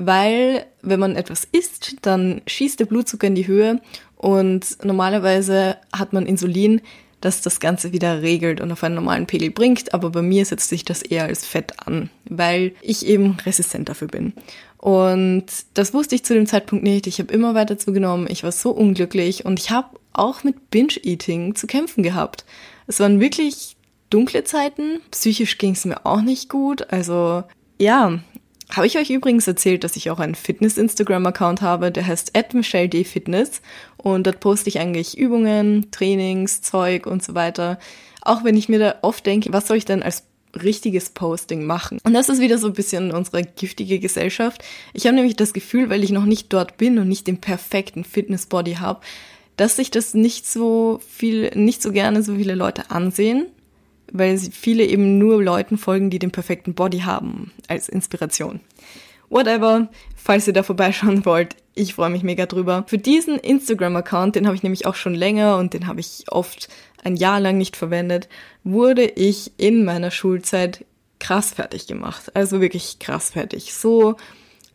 weil 0.00 0.64
wenn 0.80 1.00
man 1.00 1.16
etwas 1.16 1.44
isst, 1.50 1.96
dann 2.02 2.40
schießt 2.46 2.78
der 2.78 2.86
Blutzucker 2.86 3.26
in 3.26 3.34
die 3.34 3.48
Höhe 3.48 3.80
und 4.16 4.84
normalerweise 4.84 5.76
hat 5.92 6.12
man 6.12 6.24
Insulin, 6.24 6.80
das 7.20 7.40
das 7.40 7.58
Ganze 7.58 7.92
wieder 7.92 8.22
regelt 8.22 8.60
und 8.60 8.70
auf 8.70 8.84
einen 8.84 8.94
normalen 8.94 9.26
Pegel 9.26 9.50
bringt, 9.50 9.92
aber 9.92 10.10
bei 10.10 10.22
mir 10.22 10.44
setzt 10.44 10.68
sich 10.68 10.84
das 10.84 11.02
eher 11.02 11.24
als 11.24 11.44
Fett 11.44 11.72
an, 11.84 12.10
weil 12.28 12.72
ich 12.80 13.06
eben 13.06 13.36
resistent 13.44 13.88
dafür 13.88 14.06
bin. 14.06 14.34
Und 14.78 15.46
das 15.74 15.92
wusste 15.92 16.14
ich 16.14 16.24
zu 16.24 16.34
dem 16.34 16.46
Zeitpunkt 16.46 16.84
nicht. 16.84 17.06
Ich 17.06 17.18
habe 17.18 17.32
immer 17.32 17.54
weiter 17.54 17.78
zugenommen. 17.78 18.28
Ich 18.30 18.44
war 18.44 18.52
so 18.52 18.70
unglücklich 18.70 19.44
und 19.44 19.58
ich 19.58 19.70
habe 19.70 19.98
auch 20.12 20.44
mit 20.44 20.70
Binge-Eating 20.70 21.54
zu 21.56 21.66
kämpfen 21.66 22.02
gehabt. 22.02 22.44
Es 22.86 23.00
waren 23.00 23.20
wirklich 23.20 23.76
dunkle 24.08 24.44
Zeiten. 24.44 25.00
Psychisch 25.10 25.58
ging 25.58 25.72
es 25.72 25.84
mir 25.84 26.06
auch 26.06 26.22
nicht 26.22 26.48
gut. 26.48 26.92
Also 26.92 27.42
ja, 27.78 28.20
habe 28.70 28.86
ich 28.86 28.98
euch 28.98 29.10
übrigens 29.10 29.48
erzählt, 29.48 29.82
dass 29.82 29.96
ich 29.96 30.10
auch 30.10 30.20
einen 30.20 30.34
Fitness-Instagram-Account 30.34 31.62
habe, 31.62 31.90
der 31.90 32.06
heißt 32.06 32.36
@michelle_d_fitness 32.54 33.60
und 33.96 34.26
dort 34.26 34.40
poste 34.40 34.68
ich 34.68 34.78
eigentlich 34.78 35.18
Übungen, 35.18 35.90
Trainings, 35.90 36.62
Zeug 36.62 37.06
und 37.06 37.22
so 37.22 37.34
weiter. 37.34 37.78
Auch 38.22 38.44
wenn 38.44 38.56
ich 38.56 38.68
mir 38.68 38.78
da 38.78 38.94
oft 39.02 39.24
denke, 39.26 39.52
was 39.52 39.66
soll 39.66 39.78
ich 39.78 39.86
denn 39.86 40.02
als 40.02 40.24
richtiges 40.58 41.10
Posting 41.10 41.64
machen. 41.64 41.98
Und 42.04 42.14
das 42.14 42.28
ist 42.28 42.40
wieder 42.40 42.58
so 42.58 42.68
ein 42.68 42.72
bisschen 42.72 43.12
unsere 43.12 43.42
giftige 43.42 43.98
Gesellschaft. 43.98 44.62
Ich 44.92 45.06
habe 45.06 45.16
nämlich 45.16 45.36
das 45.36 45.52
Gefühl, 45.52 45.90
weil 45.90 46.04
ich 46.04 46.10
noch 46.10 46.24
nicht 46.24 46.52
dort 46.52 46.76
bin 46.76 46.98
und 46.98 47.08
nicht 47.08 47.26
den 47.26 47.38
perfekten 47.38 48.04
Fitness-Body 48.04 48.74
habe, 48.74 49.00
dass 49.56 49.76
sich 49.76 49.90
das 49.90 50.14
nicht 50.14 50.46
so 50.46 51.00
viel, 51.08 51.50
nicht 51.54 51.82
so 51.82 51.92
gerne 51.92 52.22
so 52.22 52.36
viele 52.36 52.54
Leute 52.54 52.90
ansehen, 52.90 53.46
weil 54.12 54.38
viele 54.38 54.84
eben 54.84 55.18
nur 55.18 55.42
Leuten 55.42 55.78
folgen, 55.78 56.10
die 56.10 56.18
den 56.18 56.30
perfekten 56.30 56.74
Body 56.74 57.00
haben 57.00 57.52
als 57.66 57.88
Inspiration. 57.88 58.60
Whatever, 59.30 59.88
falls 60.16 60.46
ihr 60.46 60.52
da 60.52 60.62
vorbeischauen 60.62 61.24
wollt, 61.26 61.56
ich 61.78 61.94
freue 61.94 62.10
mich 62.10 62.22
mega 62.22 62.46
drüber. 62.46 62.84
Für 62.86 62.98
diesen 62.98 63.38
Instagram-Account, 63.38 64.36
den 64.36 64.46
habe 64.46 64.56
ich 64.56 64.62
nämlich 64.62 64.86
auch 64.86 64.94
schon 64.94 65.14
länger 65.14 65.56
und 65.58 65.74
den 65.74 65.86
habe 65.86 66.00
ich 66.00 66.24
oft 66.30 66.68
ein 67.02 67.16
Jahr 67.16 67.40
lang 67.40 67.56
nicht 67.56 67.76
verwendet, 67.76 68.28
wurde 68.64 69.04
ich 69.04 69.52
in 69.56 69.84
meiner 69.84 70.10
Schulzeit 70.10 70.84
krass 71.20 71.52
fertig 71.52 71.86
gemacht. 71.86 72.34
Also 72.34 72.60
wirklich 72.60 72.98
krass 72.98 73.30
fertig. 73.30 73.74
So 73.74 74.16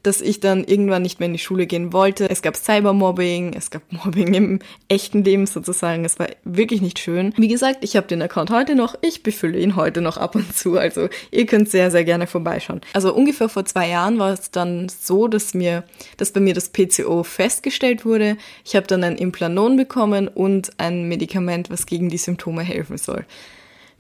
dass 0.04 0.22
ich 0.22 0.40
dann 0.40 0.64
irgendwann 0.64 1.02
nicht 1.02 1.20
mehr 1.20 1.28
in 1.28 1.34
die 1.34 1.40
Schule 1.40 1.66
gehen 1.66 1.94
wollte. 1.94 2.30
Es 2.30 2.42
gab 2.42 2.56
Cybermobbing, 2.56 3.54
es 3.54 3.72
gab 3.72 3.82
Mobbing 3.92 4.34
im 4.34 4.60
echten 4.90 5.24
Leben 5.24 5.46
sozusagen. 5.46 6.06
Es 6.06 6.20
war 6.20 6.28
wirklich 6.44 6.82
nicht 6.82 7.00
schön. 7.00 7.34
Wie 7.38 7.48
gesagt, 7.48 7.84
ich 7.84 7.96
habe 7.96 8.08
den 8.08 8.22
Account 8.22 8.52
heute 8.52 8.76
noch. 8.76 8.96
Ich 9.02 9.24
befülle 9.24 9.58
ihn 9.58 9.76
heute 9.76 10.02
noch 10.02 10.18
ab 10.18 10.36
und 10.36 10.56
zu. 10.56 10.78
Also 10.78 11.08
ihr 11.32 11.46
könnt 11.46 11.70
sehr, 11.70 11.90
sehr 11.90 12.04
gerne 12.04 12.28
vorbeischauen. 12.28 12.82
Also 12.94 13.14
ungefähr 13.14 13.50
vor 13.50 13.66
zwei 13.66 13.90
Jahren 13.90 14.20
war 14.20 14.34
es 14.34 14.52
dann 14.52 14.90
so, 14.90 15.28
dass 15.28 15.54
mir, 15.54 15.84
dass 16.18 16.32
bei 16.32 16.40
mir 16.40 16.54
das 16.54 16.70
PCO 16.70 17.24
festgestellt 17.24 18.06
wurde. 18.06 18.38
Ich 18.66 18.76
habe 18.76 18.88
dann 18.88 19.04
ein 19.04 19.18
Implanon 19.18 19.78
bekommen 19.78 20.28
und 20.28 20.72
ein 20.78 21.08
Medikament, 21.08 21.70
was 21.70 21.86
gegen 21.86 22.10
die 22.10 22.18
Symptome 22.18 22.64
helfen 22.64 22.98
soll. 22.98 23.26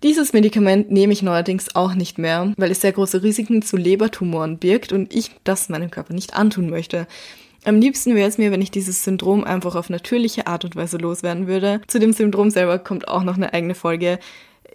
Dieses 0.04 0.34
Medikament 0.34 0.92
nehme 0.92 1.14
ich 1.14 1.22
neuerdings 1.22 1.78
auch 1.78 1.96
nicht 1.96 2.18
mehr, 2.18 2.52
weil 2.58 2.72
es 2.72 2.82
sehr 2.82 2.92
große 2.92 3.24
Risiken 3.24 3.62
zu 3.62 3.78
Lebertumoren 3.78 4.58
birgt 4.58 4.92
und 4.92 5.14
ich 5.16 5.32
das 5.46 5.70
meinem 5.70 5.92
Körper 5.92 6.14
nicht 6.14 6.34
antun 6.34 6.70
möchte. 6.70 7.08
Am 7.64 7.80
liebsten 7.80 8.14
wäre 8.14 8.28
es 8.28 8.38
mir, 8.38 8.52
wenn 8.52 8.62
ich 8.62 8.70
dieses 8.70 9.06
Syndrom 9.06 9.46
einfach 9.46 9.76
auf 9.76 9.90
natürliche 9.90 10.46
Art 10.46 10.66
und 10.66 10.76
Weise 10.76 10.98
loswerden 10.98 11.48
würde. 11.48 11.80
Zu 11.88 12.00
dem 12.00 12.12
Syndrom 12.12 12.50
selber 12.50 12.80
kommt 12.80 13.08
auch 13.08 13.24
noch 13.24 13.38
eine 13.38 13.54
eigene 13.54 13.76
Folge. 13.76 14.20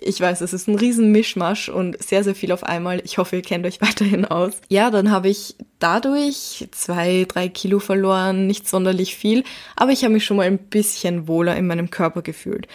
Ich 0.01 0.19
weiß, 0.19 0.41
es 0.41 0.55
ist 0.55 0.67
ein 0.67 0.77
riesen 0.77 1.13
Mischmasch 1.13 1.69
und 1.69 2.03
sehr, 2.03 2.25
sehr 2.25 2.35
viel 2.35 2.51
auf 2.51 2.65
einmal. 2.65 3.03
Ich 3.05 3.19
hoffe, 3.19 3.37
ihr 3.37 3.43
kennt 3.43 3.67
euch 3.67 3.81
weiterhin 3.83 4.25
aus. 4.25 4.55
Ja, 4.71 4.91
dann 4.91 5.11
habe 5.11 5.29
ich 5.29 5.57
dadurch 5.79 6.67
zwei, 6.71 7.27
drei 7.29 7.49
Kilo 7.49 7.81
verloren, 7.81 8.47
nicht 8.47 8.67
sonderlich 8.67 9.15
viel, 9.15 9.45
aber 9.77 9.93
ich 9.93 10.05
habe 10.05 10.15
mich 10.15 10.25
schon 10.25 10.39
mal 10.39 10.47
ein 10.47 10.57
bisschen 10.57 11.29
wohler 11.29 11.55
in 11.55 11.67
meinem 11.67 11.91
Körper 11.91 12.23
gefühlt. 12.23 12.67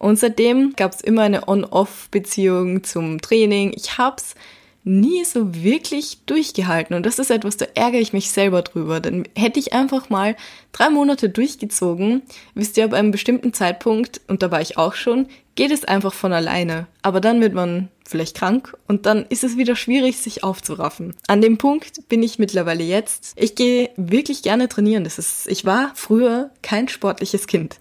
Und 0.00 0.18
seitdem 0.18 0.72
gab 0.76 0.94
es 0.94 1.02
immer 1.02 1.22
eine 1.22 1.46
On-Off-Beziehung 1.46 2.82
zum 2.84 3.20
Training. 3.20 3.72
Ich 3.76 3.98
hab's 3.98 4.34
nie 4.82 5.24
so 5.26 5.54
wirklich 5.54 6.20
durchgehalten. 6.24 6.96
Und 6.96 7.04
das 7.04 7.18
ist 7.18 7.30
etwas, 7.30 7.58
da 7.58 7.66
ärgere 7.74 8.00
ich 8.00 8.14
mich 8.14 8.30
selber 8.30 8.62
drüber. 8.62 9.00
Denn 9.00 9.28
hätte 9.36 9.60
ich 9.60 9.74
einfach 9.74 10.08
mal 10.08 10.36
drei 10.72 10.88
Monate 10.88 11.28
durchgezogen, 11.28 12.22
wisst 12.54 12.78
ihr, 12.78 12.86
ab 12.86 12.94
einem 12.94 13.10
bestimmten 13.10 13.52
Zeitpunkt, 13.52 14.22
und 14.26 14.42
da 14.42 14.50
war 14.50 14.62
ich 14.62 14.78
auch 14.78 14.94
schon, 14.94 15.26
geht 15.54 15.70
es 15.70 15.84
einfach 15.84 16.14
von 16.14 16.32
alleine. 16.32 16.86
Aber 17.02 17.20
dann 17.20 17.42
wird 17.42 17.52
man 17.52 17.88
vielleicht 18.08 18.38
krank 18.38 18.76
und 18.88 19.04
dann 19.04 19.26
ist 19.28 19.44
es 19.44 19.58
wieder 19.58 19.76
schwierig, 19.76 20.16
sich 20.16 20.42
aufzuraffen. 20.42 21.14
An 21.26 21.42
dem 21.42 21.58
Punkt 21.58 22.08
bin 22.08 22.22
ich 22.22 22.38
mittlerweile 22.38 22.82
jetzt. 22.82 23.34
Ich 23.36 23.54
gehe 23.54 23.90
wirklich 23.96 24.42
gerne 24.42 24.68
trainieren. 24.68 25.04
Das 25.04 25.18
ist, 25.18 25.46
ich 25.46 25.66
war 25.66 25.92
früher 25.94 26.50
kein 26.62 26.88
sportliches 26.88 27.46
Kind. 27.46 27.76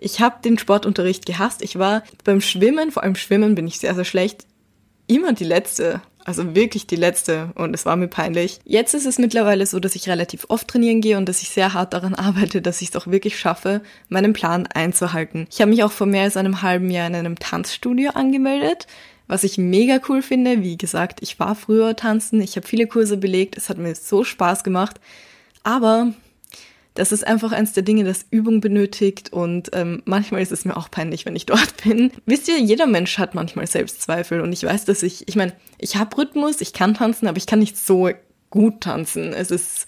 Ich 0.00 0.20
habe 0.20 0.42
den 0.42 0.58
Sportunterricht 0.58 1.26
gehasst. 1.26 1.62
Ich 1.62 1.78
war 1.78 2.02
beim 2.24 2.40
Schwimmen, 2.40 2.90
vor 2.90 3.02
allem 3.02 3.14
Schwimmen 3.14 3.54
bin 3.54 3.66
ich 3.66 3.78
sehr, 3.78 3.94
sehr 3.94 4.04
schlecht, 4.04 4.46
immer 5.06 5.32
die 5.32 5.44
Letzte. 5.44 6.00
Also 6.24 6.54
wirklich 6.54 6.86
die 6.86 6.96
letzte 6.96 7.50
und 7.54 7.72
es 7.74 7.86
war 7.86 7.96
mir 7.96 8.08
peinlich. 8.08 8.60
Jetzt 8.64 8.92
ist 8.92 9.06
es 9.06 9.18
mittlerweile 9.18 9.64
so, 9.64 9.80
dass 9.80 9.94
ich 9.94 10.08
relativ 10.08 10.44
oft 10.48 10.68
trainieren 10.68 11.00
gehe 11.00 11.16
und 11.16 11.26
dass 11.26 11.40
ich 11.40 11.48
sehr 11.48 11.72
hart 11.72 11.94
daran 11.94 12.14
arbeite, 12.16 12.60
dass 12.60 12.82
ich 12.82 12.90
es 12.90 12.96
auch 12.96 13.06
wirklich 13.06 13.38
schaffe, 13.38 13.80
meinen 14.08 14.34
Plan 14.34 14.66
einzuhalten. 14.66 15.46
Ich 15.50 15.60
habe 15.60 15.70
mich 15.70 15.82
auch 15.82 15.92
vor 15.92 16.06
mehr 16.06 16.24
als 16.24 16.36
einem 16.36 16.60
halben 16.60 16.90
Jahr 16.90 17.06
in 17.06 17.14
einem 17.14 17.38
Tanzstudio 17.38 18.10
angemeldet, 18.10 18.86
was 19.28 19.44
ich 19.44 19.56
mega 19.56 19.98
cool 20.08 20.20
finde. 20.20 20.62
Wie 20.62 20.76
gesagt, 20.76 21.22
ich 21.22 21.40
war 21.40 21.54
früher 21.54 21.96
tanzen, 21.96 22.42
ich 22.42 22.56
habe 22.56 22.66
viele 22.66 22.86
Kurse 22.86 23.16
belegt, 23.16 23.56
es 23.56 23.70
hat 23.70 23.78
mir 23.78 23.94
so 23.94 24.22
Spaß 24.22 24.62
gemacht. 24.62 25.00
Aber 25.62 26.12
das 26.94 27.12
ist 27.12 27.26
einfach 27.26 27.52
eins 27.52 27.72
der 27.72 27.82
Dinge, 27.82 28.04
das 28.04 28.26
Übung 28.30 28.60
benötigt 28.60 29.32
und 29.32 29.70
ähm, 29.72 30.02
manchmal 30.04 30.42
ist 30.42 30.52
es 30.52 30.64
mir 30.64 30.76
auch 30.76 30.90
peinlich, 30.90 31.24
wenn 31.24 31.36
ich 31.36 31.46
dort 31.46 31.84
bin. 31.84 32.10
Wisst 32.26 32.48
ihr, 32.48 32.58
jeder 32.58 32.86
Mensch 32.86 33.18
hat 33.18 33.34
manchmal 33.34 33.66
Selbstzweifel 33.66 34.40
und 34.40 34.52
ich 34.52 34.64
weiß, 34.64 34.84
dass 34.84 35.02
ich, 35.02 35.28
ich 35.28 35.36
meine, 35.36 35.52
ich 35.78 35.96
habe 35.96 36.16
Rhythmus, 36.16 36.60
ich 36.60 36.72
kann 36.72 36.94
tanzen, 36.94 37.28
aber 37.28 37.38
ich 37.38 37.46
kann 37.46 37.60
nicht 37.60 37.78
so 37.78 38.10
gut 38.50 38.80
tanzen. 38.80 39.32
Es 39.32 39.50
ist, 39.50 39.86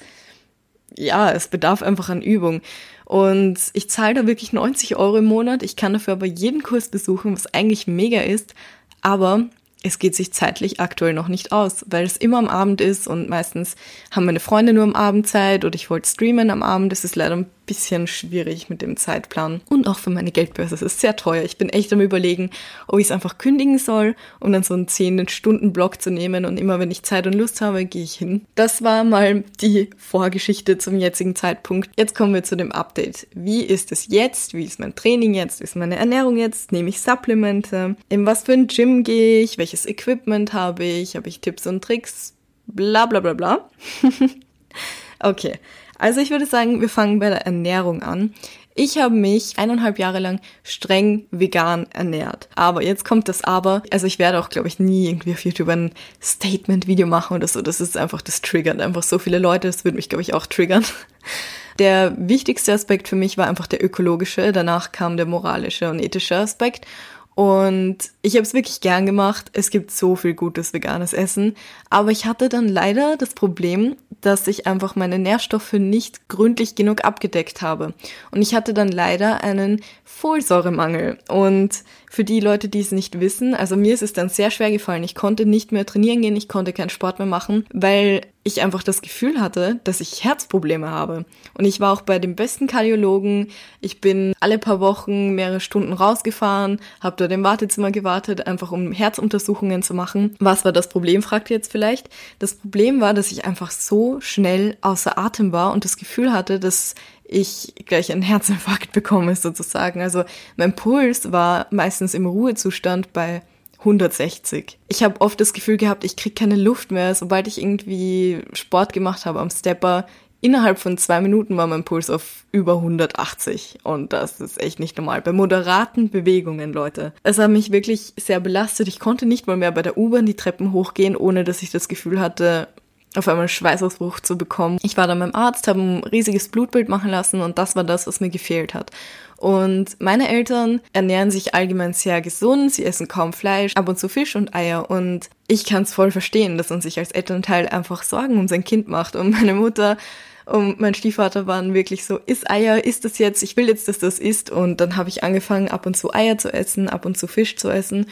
ja, 0.97 1.33
es 1.33 1.49
bedarf 1.49 1.83
einfach 1.83 2.09
an 2.09 2.23
Übung. 2.23 2.63
Und 3.05 3.59
ich 3.75 3.91
zahle 3.91 4.15
da 4.15 4.27
wirklich 4.27 4.53
90 4.53 4.97
Euro 4.97 5.19
im 5.19 5.25
Monat. 5.27 5.63
Ich 5.63 5.77
kann 5.77 5.93
dafür 5.93 6.15
aber 6.15 6.27
jeden 6.27 6.63
Kurs 6.63 6.89
besuchen, 6.89 7.35
was 7.35 7.53
eigentlich 7.53 7.87
mega 7.87 8.21
ist. 8.21 8.55
Aber 9.03 9.49
es 9.83 9.99
geht 9.99 10.15
sich 10.15 10.33
zeitlich 10.33 10.81
aktuell 10.81 11.13
noch 11.13 11.29
nicht 11.29 11.53
aus, 11.53 11.85
weil 11.89 12.05
es 12.05 12.17
immer 12.17 12.39
am 12.39 12.49
Abend 12.49 12.81
ist 12.81 13.09
und 13.09 13.29
meistens 13.29 13.75
haben 14.11 14.27
meine 14.27 14.41
Freunde 14.41 14.73
nur 14.73 14.85
am 14.85 14.95
Abend 14.95 15.27
Zeit 15.27 15.65
oder 15.65 15.75
ich 15.75 15.91
wollte 15.91 16.09
streamen 16.09 16.51
am 16.51 16.63
Abend. 16.63 16.93
Das 16.93 17.05
ist 17.05 17.17
leider 17.17 17.37
ein 17.37 17.47
bisschen 17.73 18.07
schwierig 18.07 18.69
mit 18.69 18.83
dem 18.83 18.99
Zeitplan. 18.99 19.63
Und 19.71 19.87
auch 19.89 19.99
für 19.99 20.11
meine 20.11 20.31
Geldbörse. 20.31 20.75
Es 20.75 20.83
ist 20.83 21.01
sehr 21.01 21.17
teuer. 21.17 21.43
Ich 21.43 21.57
bin 21.57 21.71
echt 21.71 21.91
am 21.95 22.03
überlegen, 22.03 22.51
ob 22.87 22.99
ich 22.99 23.07
es 23.07 23.11
einfach 23.11 23.39
kündigen 23.39 23.79
soll, 23.79 24.15
um 24.41 24.53
dann 24.53 24.63
so 24.63 24.75
einen 24.75 24.89
10-Stunden-Block 24.89 26.03
zu 26.03 26.11
nehmen 26.11 26.45
und 26.45 26.61
immer 26.61 26.79
wenn 26.79 26.91
ich 26.91 27.03
Zeit 27.03 27.27
und 27.27 27.33
Lust 27.33 27.63
habe, 27.63 27.87
gehe 27.87 28.03
ich 28.03 28.13
hin. 28.13 28.43
Das 28.57 28.83
war 28.83 29.05
mal 29.05 29.43
die 29.63 29.89
Vorgeschichte 29.97 30.77
zum 30.77 30.99
jetzigen 30.99 31.35
Zeitpunkt. 31.35 31.89
Jetzt 31.97 32.15
kommen 32.15 32.35
wir 32.35 32.43
zu 32.43 32.59
dem 32.59 32.73
Update. 32.73 33.27
Wie 33.35 33.63
ist 33.63 33.91
es 33.91 34.09
jetzt? 34.09 34.53
Wie 34.53 34.65
ist 34.65 34.79
mein 34.79 34.95
Training 34.95 35.33
jetzt? 35.33 35.61
Wie 35.61 35.65
ist 35.65 35.75
meine 35.75 35.97
Ernährung 35.97 36.37
jetzt? 36.37 36.73
Nehme 36.73 36.91
ich 36.91 37.01
Supplemente? 37.01 37.97
In 38.11 38.27
was 38.27 38.43
für 38.43 38.53
ein 38.53 38.67
Gym 38.67 39.03
gehe 39.03 39.43
ich? 39.43 39.57
Welches 39.57 39.87
Equipment 39.87 40.53
habe 40.53 40.85
ich? 40.85 41.17
Habe 41.17 41.31
ich 41.31 41.41
Tipps 41.41 41.67
und 41.67 41.83
Tricks? 41.83 42.35
Bla 42.67 43.07
bla 43.07 43.21
bla 43.21 43.33
bla. 43.33 43.71
okay. 45.21 45.59
Also 46.03 46.21
ich 46.21 46.31
würde 46.31 46.47
sagen, 46.47 46.81
wir 46.81 46.89
fangen 46.89 47.21
bei 47.21 47.29
der 47.29 47.47
Ernährung 47.47 48.03
an. 48.03 48.35
Ich 48.75 48.99
habe 48.99 49.15
mich 49.15 49.57
eineinhalb 49.57 50.01
Jahre 50.01 50.19
lang 50.19 50.41
streng 50.65 51.27
vegan 51.31 51.87
ernährt. 51.93 52.49
Aber 52.57 52.83
jetzt 52.83 53.05
kommt 53.05 53.29
das 53.29 53.45
Aber. 53.45 53.85
Also 53.93 54.09
ich 54.09 54.19
werde 54.19 54.41
auch, 54.41 54.49
glaube 54.49 54.67
ich, 54.67 54.81
nie 54.81 55.09
irgendwie 55.09 55.33
auf 55.33 55.45
YouTube 55.45 55.69
ein 55.69 55.93
Statement-Video 56.21 57.07
machen 57.07 57.37
oder 57.37 57.47
so. 57.47 57.63
Das 57.63 57.81
ist 57.81 57.97
einfach, 57.97 58.21
das 58.21 58.43
triggert 58.43 58.81
einfach 58.81 59.05
so 59.05 59.21
viele 59.21 59.39
Leute. 59.39 59.69
Das 59.69 59.85
würde 59.85 59.95
mich, 59.95 60.09
glaube 60.09 60.23
ich, 60.23 60.35
auch 60.35 60.47
triggern. 60.47 60.85
Der 61.79 62.15
wichtigste 62.19 62.73
Aspekt 62.73 63.07
für 63.07 63.17
mich 63.17 63.39
war 63.39 63.47
einfach 63.47 63.67
der 63.67 63.83
ökologische. 63.83 64.53
Danach 64.53 64.93
kam 64.93 65.17
der 65.17 65.25
moralische 65.25 65.89
und 65.89 66.01
ethische 66.01 66.37
Aspekt. 66.37 66.85
Und 67.35 68.11
ich 68.21 68.35
habe 68.35 68.43
es 68.43 68.53
wirklich 68.53 68.81
gern 68.81 69.07
gemacht. 69.07 69.51
Es 69.55 69.71
gibt 69.71 69.91
so 69.91 70.17
viel 70.17 70.35
gutes 70.35 70.75
veganes 70.75 71.13
Essen. 71.13 71.55
Aber 71.89 72.11
ich 72.11 72.27
hatte 72.27 72.49
dann 72.49 72.69
leider 72.69 73.17
das 73.17 73.35
Problem, 73.35 73.97
dass 74.21 74.47
ich 74.47 74.67
einfach 74.67 74.97
meine 74.97 75.19
Nährstoffe 75.19 75.73
nicht 75.73 76.29
gründlich 76.29 76.75
genug 76.75 77.05
abgedeckt 77.05 77.63
habe. 77.63 77.95
Und 78.31 78.43
ich 78.43 78.55
hatte 78.55 78.75
dann 78.75 78.89
leider 78.89 79.43
einen 79.43 79.81
Folsäuremangel. 80.05 81.19
Und 81.29 81.83
für 82.13 82.25
die 82.25 82.41
Leute, 82.41 82.69
die 82.69 82.81
es 82.81 82.93
nicht 82.93 83.21
wissen, 83.21 83.55
also 83.55 83.75
mir 83.75 83.95
ist 83.95 84.03
es 84.03 84.13
dann 84.13 84.29
sehr 84.29 84.51
schwer 84.51 84.71
gefallen. 84.71 85.03
Ich 85.03 85.15
konnte 85.15 85.47
nicht 85.47 85.73
mehr 85.73 85.87
trainieren 85.87 86.21
gehen, 86.21 86.37
ich 86.37 86.47
konnte 86.47 86.75
keinen 86.75 86.91
Sport 86.91 87.19
mehr 87.19 87.27
machen, 87.27 87.65
weil 87.73 88.21
ich 88.45 88.61
einfach 88.61 88.83
das 88.83 89.01
Gefühl 89.01 89.41
hatte, 89.41 89.81
dass 89.85 90.03
ich 90.03 90.23
Herzprobleme 90.23 90.91
habe. 90.91 91.25
Und 91.55 91.65
ich 91.65 91.81
war 91.81 91.91
auch 91.91 92.03
bei 92.03 92.19
dem 92.19 92.37
besten 92.37 92.67
Kardiologen. 92.67 93.49
Ich 93.81 94.03
bin 94.03 94.35
alle 94.41 94.59
paar 94.59 94.79
Wochen 94.79 95.31
mehrere 95.31 95.61
Stunden 95.61 95.95
rausgefahren, 95.95 96.81
habe 97.01 97.17
dort 97.17 97.33
im 97.33 97.45
Wartezimmer 97.45 97.91
gewartet, 97.93 98.47
einfach 98.47 98.73
um 98.73 98.93
Herzuntersuchungen 98.93 99.83
zu 99.83 99.95
machen. 99.95 100.37
Was 100.39 100.67
war 100.67 100.73
das 100.73 100.91
Problem, 100.91 101.23
fragt 101.23 101.49
ihr 101.49 101.57
jetzt 101.57 101.73
vielleicht. 101.73 102.11
Das 102.39 102.57
Problem 102.57 103.01
war, 103.01 103.15
dass 103.15 103.33
ich 103.33 103.47
einfach 103.47 103.71
so 103.71 104.21
schnell 104.21 104.77
außer 104.83 105.17
Atem 105.17 105.53
war 105.53 105.73
und 105.73 105.87
das 105.87 105.97
Gefühl 105.97 106.31
hatte, 106.31 106.61
dass 106.61 106.95
ich 107.33 107.75
gleich 107.87 108.13
einen 108.13 108.23
Herzinfarkt 108.23 108.93
bekomme 108.93 109.35
sozusagen. 109.37 110.01
Also 110.01 110.25
mein 110.57 110.77
Puls 110.77 111.33
war 111.33 111.67
meistens 111.71 112.15
im 112.15 112.27
Ruhezustand 112.27 113.13
bei 113.13 113.43
160. 113.81 114.79
Ich 114.89 115.03
habe 115.03 115.21
oft 115.21 115.41
das 115.41 115.53
Gefühl 115.53 115.77
gehabt, 115.77 116.05
ich 116.05 116.17
krieg 116.17 116.37
keine 116.37 116.57
Luft 116.57 116.93
mehr. 116.93 117.15
Sobald 117.15 117.49
ich 117.49 117.61
irgendwie 117.61 118.43
Sport 118.53 118.93
gemacht 118.93 119.27
habe 119.27 119.41
am 119.41 119.51
Stepper, 119.51 120.07
innerhalb 120.43 120.79
von 120.79 120.99
zwei 120.99 121.21
Minuten 121.21 121.57
war 121.57 121.67
mein 121.67 121.85
Puls 121.85 122.11
auf 122.11 122.45
über 122.53 122.75
180 122.75 123.79
und 123.85 124.13
das 124.13 124.41
ist 124.41 124.61
echt 124.61 124.81
nicht 124.81 124.99
normal. 124.99 125.23
Bei 125.23 125.33
moderaten 125.33 126.11
Bewegungen, 126.11 126.73
Leute. 126.73 127.13
Es 127.23 127.39
hat 127.39 127.51
mich 127.51 127.73
wirklich 127.73 128.13
sehr 128.19 128.41
belastet. 128.41 128.89
Ich 128.89 128.99
konnte 128.99 129.25
nicht 129.25 129.47
mal 129.47 129.57
mehr 129.57 129.73
bei 129.73 129.83
der 129.83 129.97
U-Bahn 129.97 130.27
die 130.27 130.37
Treppen 130.37 130.73
hochgehen, 130.73 131.17
ohne 131.17 131.45
dass 131.45 131.63
ich 131.63 131.71
das 131.71 131.89
Gefühl 131.89 132.21
hatte, 132.21 132.69
auf 133.17 133.29
einmal 133.29 133.49
Schweißausbruch 133.49 134.21
zu 134.21 134.39
bekommen. 134.39 134.79
Ich 134.83 134.97
war 134.97 135.07
dann 135.07 135.19
beim 135.19 135.35
Arzt, 135.35 135.69
habe 135.69 135.81
ein 135.81 136.05
riesiges 136.05 136.49
Blutbild 136.49 136.89
machen 136.89 137.11
lassen 137.11 137.41
und 137.41 137.59
das 137.59 137.77
war 137.77 137.85
das, 137.85 138.07
was 138.07 138.21
mir 138.21 138.31
gefehlt 138.31 138.75
hat. 138.75 138.91
Und 139.37 140.01
meine 140.01 140.29
Eltern 140.29 140.81
ernähren 140.93 141.31
sich 141.31 141.55
allgemein 141.55 141.95
sehr 141.95 142.21
gesund, 142.21 142.73
sie 142.73 142.85
essen 142.85 143.09
kaum 143.09 143.33
Fleisch, 143.33 143.75
ab 143.75 143.89
und 143.89 143.99
zu 143.99 144.09
Fisch 144.09 144.37
und 144.37 144.55
Eier 144.55 144.89
und 144.89 145.29
ich 145.49 145.65
kann 145.65 145.83
es 145.83 145.93
voll 145.93 146.11
verstehen, 146.11 146.57
dass 146.57 146.71
man 146.71 146.81
sich 146.81 146.99
als 146.99 147.11
Elternteil 147.11 147.69
einfach 147.69 148.05
Sorgen 148.05 148.39
um 148.39 148.49
sein 148.49 148.65
Kind 148.65 148.89
macht 148.89 149.17
und 149.17 149.31
meine 149.31 149.55
Mutter 149.55 149.97
und 150.45 150.81
mein 150.81 150.95
Stiefvater 150.95 151.47
waren 151.47 151.75
wirklich 151.75 152.05
so, 152.05 152.19
ist 152.19 152.51
Eier, 152.51 152.85
ist 152.85 153.05
das 153.05 153.19
jetzt, 153.19 153.43
ich 153.43 153.57
will 153.57 153.69
jetzt, 153.69 153.89
dass 153.89 153.99
das 153.99 154.19
ist. 154.19 154.51
Und 154.51 154.81
dann 154.81 154.97
habe 154.97 155.09
ich 155.09 155.23
angefangen, 155.23 155.69
ab 155.69 155.87
und 155.87 155.97
zu 155.97 156.13
Eier 156.13 156.39
zu 156.39 156.53
essen, 156.53 156.89
ab 156.89 157.07
und 157.07 157.17
zu 157.17 157.27
Fisch 157.27 157.57
zu 157.57 157.71
essen. 157.71 158.07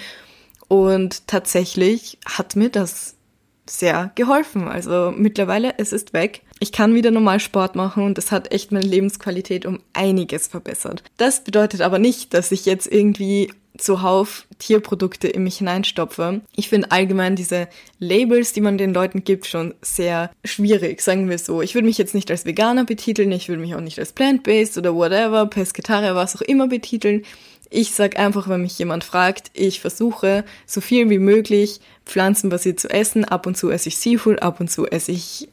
Und 0.69 1.27
tatsächlich 1.27 2.19
hat 2.25 2.55
mir 2.55 2.71
das 2.71 3.17
sehr 3.71 4.13
geholfen. 4.15 4.69
Also 4.69 5.13
mittlerweile, 5.17 5.75
es 5.79 5.93
ist 5.93 6.13
weg. 6.13 6.43
Ich 6.59 6.73
kann 6.73 6.95
wieder 6.95 7.11
normal 7.11 7.41
Sport 7.41 7.77
machen 7.77 8.05
und 8.05 8.19
das 8.19 8.33
hat 8.33 8.53
echt 8.53 8.73
meine 8.73 8.87
Lebensqualität 8.87 9.65
um 9.65 9.81
einiges 9.93 10.47
verbessert. 10.47 11.03
Das 11.17 11.43
bedeutet 11.45 11.81
aber 11.81 11.99
nicht, 11.99 12.35
dass 12.35 12.53
ich 12.53 12.67
jetzt 12.67 12.87
irgendwie 12.91 13.51
zuhauf 13.79 14.47
Tierprodukte 14.59 15.29
in 15.29 15.45
mich 15.45 15.59
hineinstopfe. 15.59 16.43
Ich 16.55 16.69
finde 16.69 16.91
allgemein 16.91 17.37
diese 17.37 17.69
Labels, 17.99 18.53
die 18.53 18.61
man 18.61 18.79
den 18.79 18.93
Leuten 18.93 19.25
gibt, 19.25 19.47
schon 19.47 19.75
sehr 19.81 20.31
schwierig, 20.45 21.01
sagen 21.01 21.31
wir 21.31 21.39
so. 21.39 21.63
Ich 21.63 21.75
würde 21.75 21.87
mich 21.87 21.99
jetzt 21.99 22.15
nicht 22.15 22.31
als 22.31 22.45
Veganer 22.45 22.85
betiteln, 22.85 23.33
ich 23.33 23.49
würde 23.49 23.63
mich 23.63 23.75
auch 23.75 23.81
nicht 23.81 23.99
als 23.99 24.13
Plant-Based 24.13 24.77
oder 24.77 24.95
whatever, 24.95 25.47
Pesketarier, 25.47 26.15
was 26.15 26.37
auch 26.37 26.43
immer 26.43 26.69
betiteln. 26.69 27.23
Ich 27.71 27.95
sag 27.95 28.19
einfach, 28.19 28.49
wenn 28.49 28.63
mich 28.63 28.79
jemand 28.79 29.05
fragt, 29.05 29.53
ich 29.55 29.81
versuche 29.81 30.45
so 30.67 30.81
viel 30.81 31.09
wie 31.09 31.19
möglich 31.19 31.81
pflanzenbasiert 32.05 32.81
zu 32.81 32.91
essen. 32.91 33.25
Ab 33.25 33.47
und 33.47 33.57
zu 33.57 33.71
esse 33.71 33.89
ich 33.89 33.97
Seafood, 33.97 34.43
ab 34.43 34.59
und 34.59 34.69
zu 34.69 34.87
esse 34.87 35.13
ich 35.13 35.49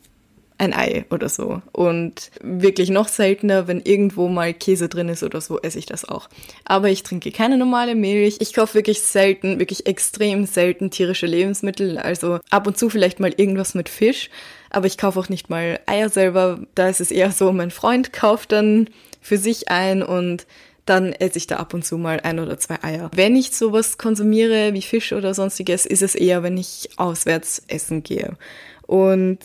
ein 0.58 0.74
Ei 0.74 1.06
oder 1.12 1.30
so. 1.30 1.62
Und 1.72 2.32
wirklich 2.42 2.90
noch 2.90 3.08
seltener, 3.08 3.68
wenn 3.68 3.82
irgendwo 3.82 4.28
mal 4.28 4.54
Käse 4.54 4.90
drin 4.90 5.10
ist 5.10 5.24
oder 5.24 5.42
so, 5.42 5.62
esse 5.62 5.78
ich 5.78 5.86
das 5.86 6.06
auch. 6.06 6.30
Aber 6.66 6.90
ich 6.90 7.04
trinke 7.04 7.32
keine 7.32 7.58
normale 7.58 7.96
Milch. 7.96 8.38
Ich 8.40 8.54
kaufe 8.54 8.74
wirklich 8.74 9.02
selten, 9.02 9.60
wirklich 9.60 9.86
extrem 9.86 10.46
selten 10.46 10.90
tierische 10.90 11.28
Lebensmittel. 11.28 11.98
Also 12.00 12.40
ab 12.50 12.66
und 12.66 12.78
zu 12.78 12.90
vielleicht 12.90 13.20
mal 13.20 13.34
irgendwas 13.38 13.76
mit 13.76 13.90
Fisch. 13.90 14.30
Aber 14.70 14.88
ich 14.88 14.98
kaufe 14.98 15.20
auch 15.20 15.30
nicht 15.30 15.50
mal 15.50 15.80
Eier 15.86 16.10
selber. 16.10 16.60
Da 16.74 16.90
ist 16.90 17.02
es 17.02 17.12
eher 17.12 17.32
so, 17.32 17.52
mein 17.52 17.72
Freund 17.72 18.12
kauft 18.12 18.52
dann 18.52 18.90
für 19.22 19.38
sich 19.38 19.70
ein 19.70 20.02
und 20.02 20.48
dann 20.90 21.14
esse 21.14 21.38
ich 21.38 21.48
da 21.48 21.58
ab 21.58 21.74
und 21.74 21.86
zu 21.86 21.98
mal 21.98 22.20
ein 22.22 22.40
oder 22.40 22.58
zwei 22.58 22.82
Eier. 22.84 23.12
Wenn 23.14 23.36
ich 23.36 23.52
sowas 23.52 23.98
konsumiere 23.98 24.74
wie 24.74 24.82
Fisch 24.82 25.14
oder 25.14 25.34
sonstiges, 25.34 25.86
ist 25.86 26.02
es 26.02 26.16
eher, 26.16 26.44
wenn 26.44 26.58
ich 26.58 26.90
auswärts 26.98 27.62
essen 27.68 28.04
gehe. 28.04 28.38
Und 28.86 29.40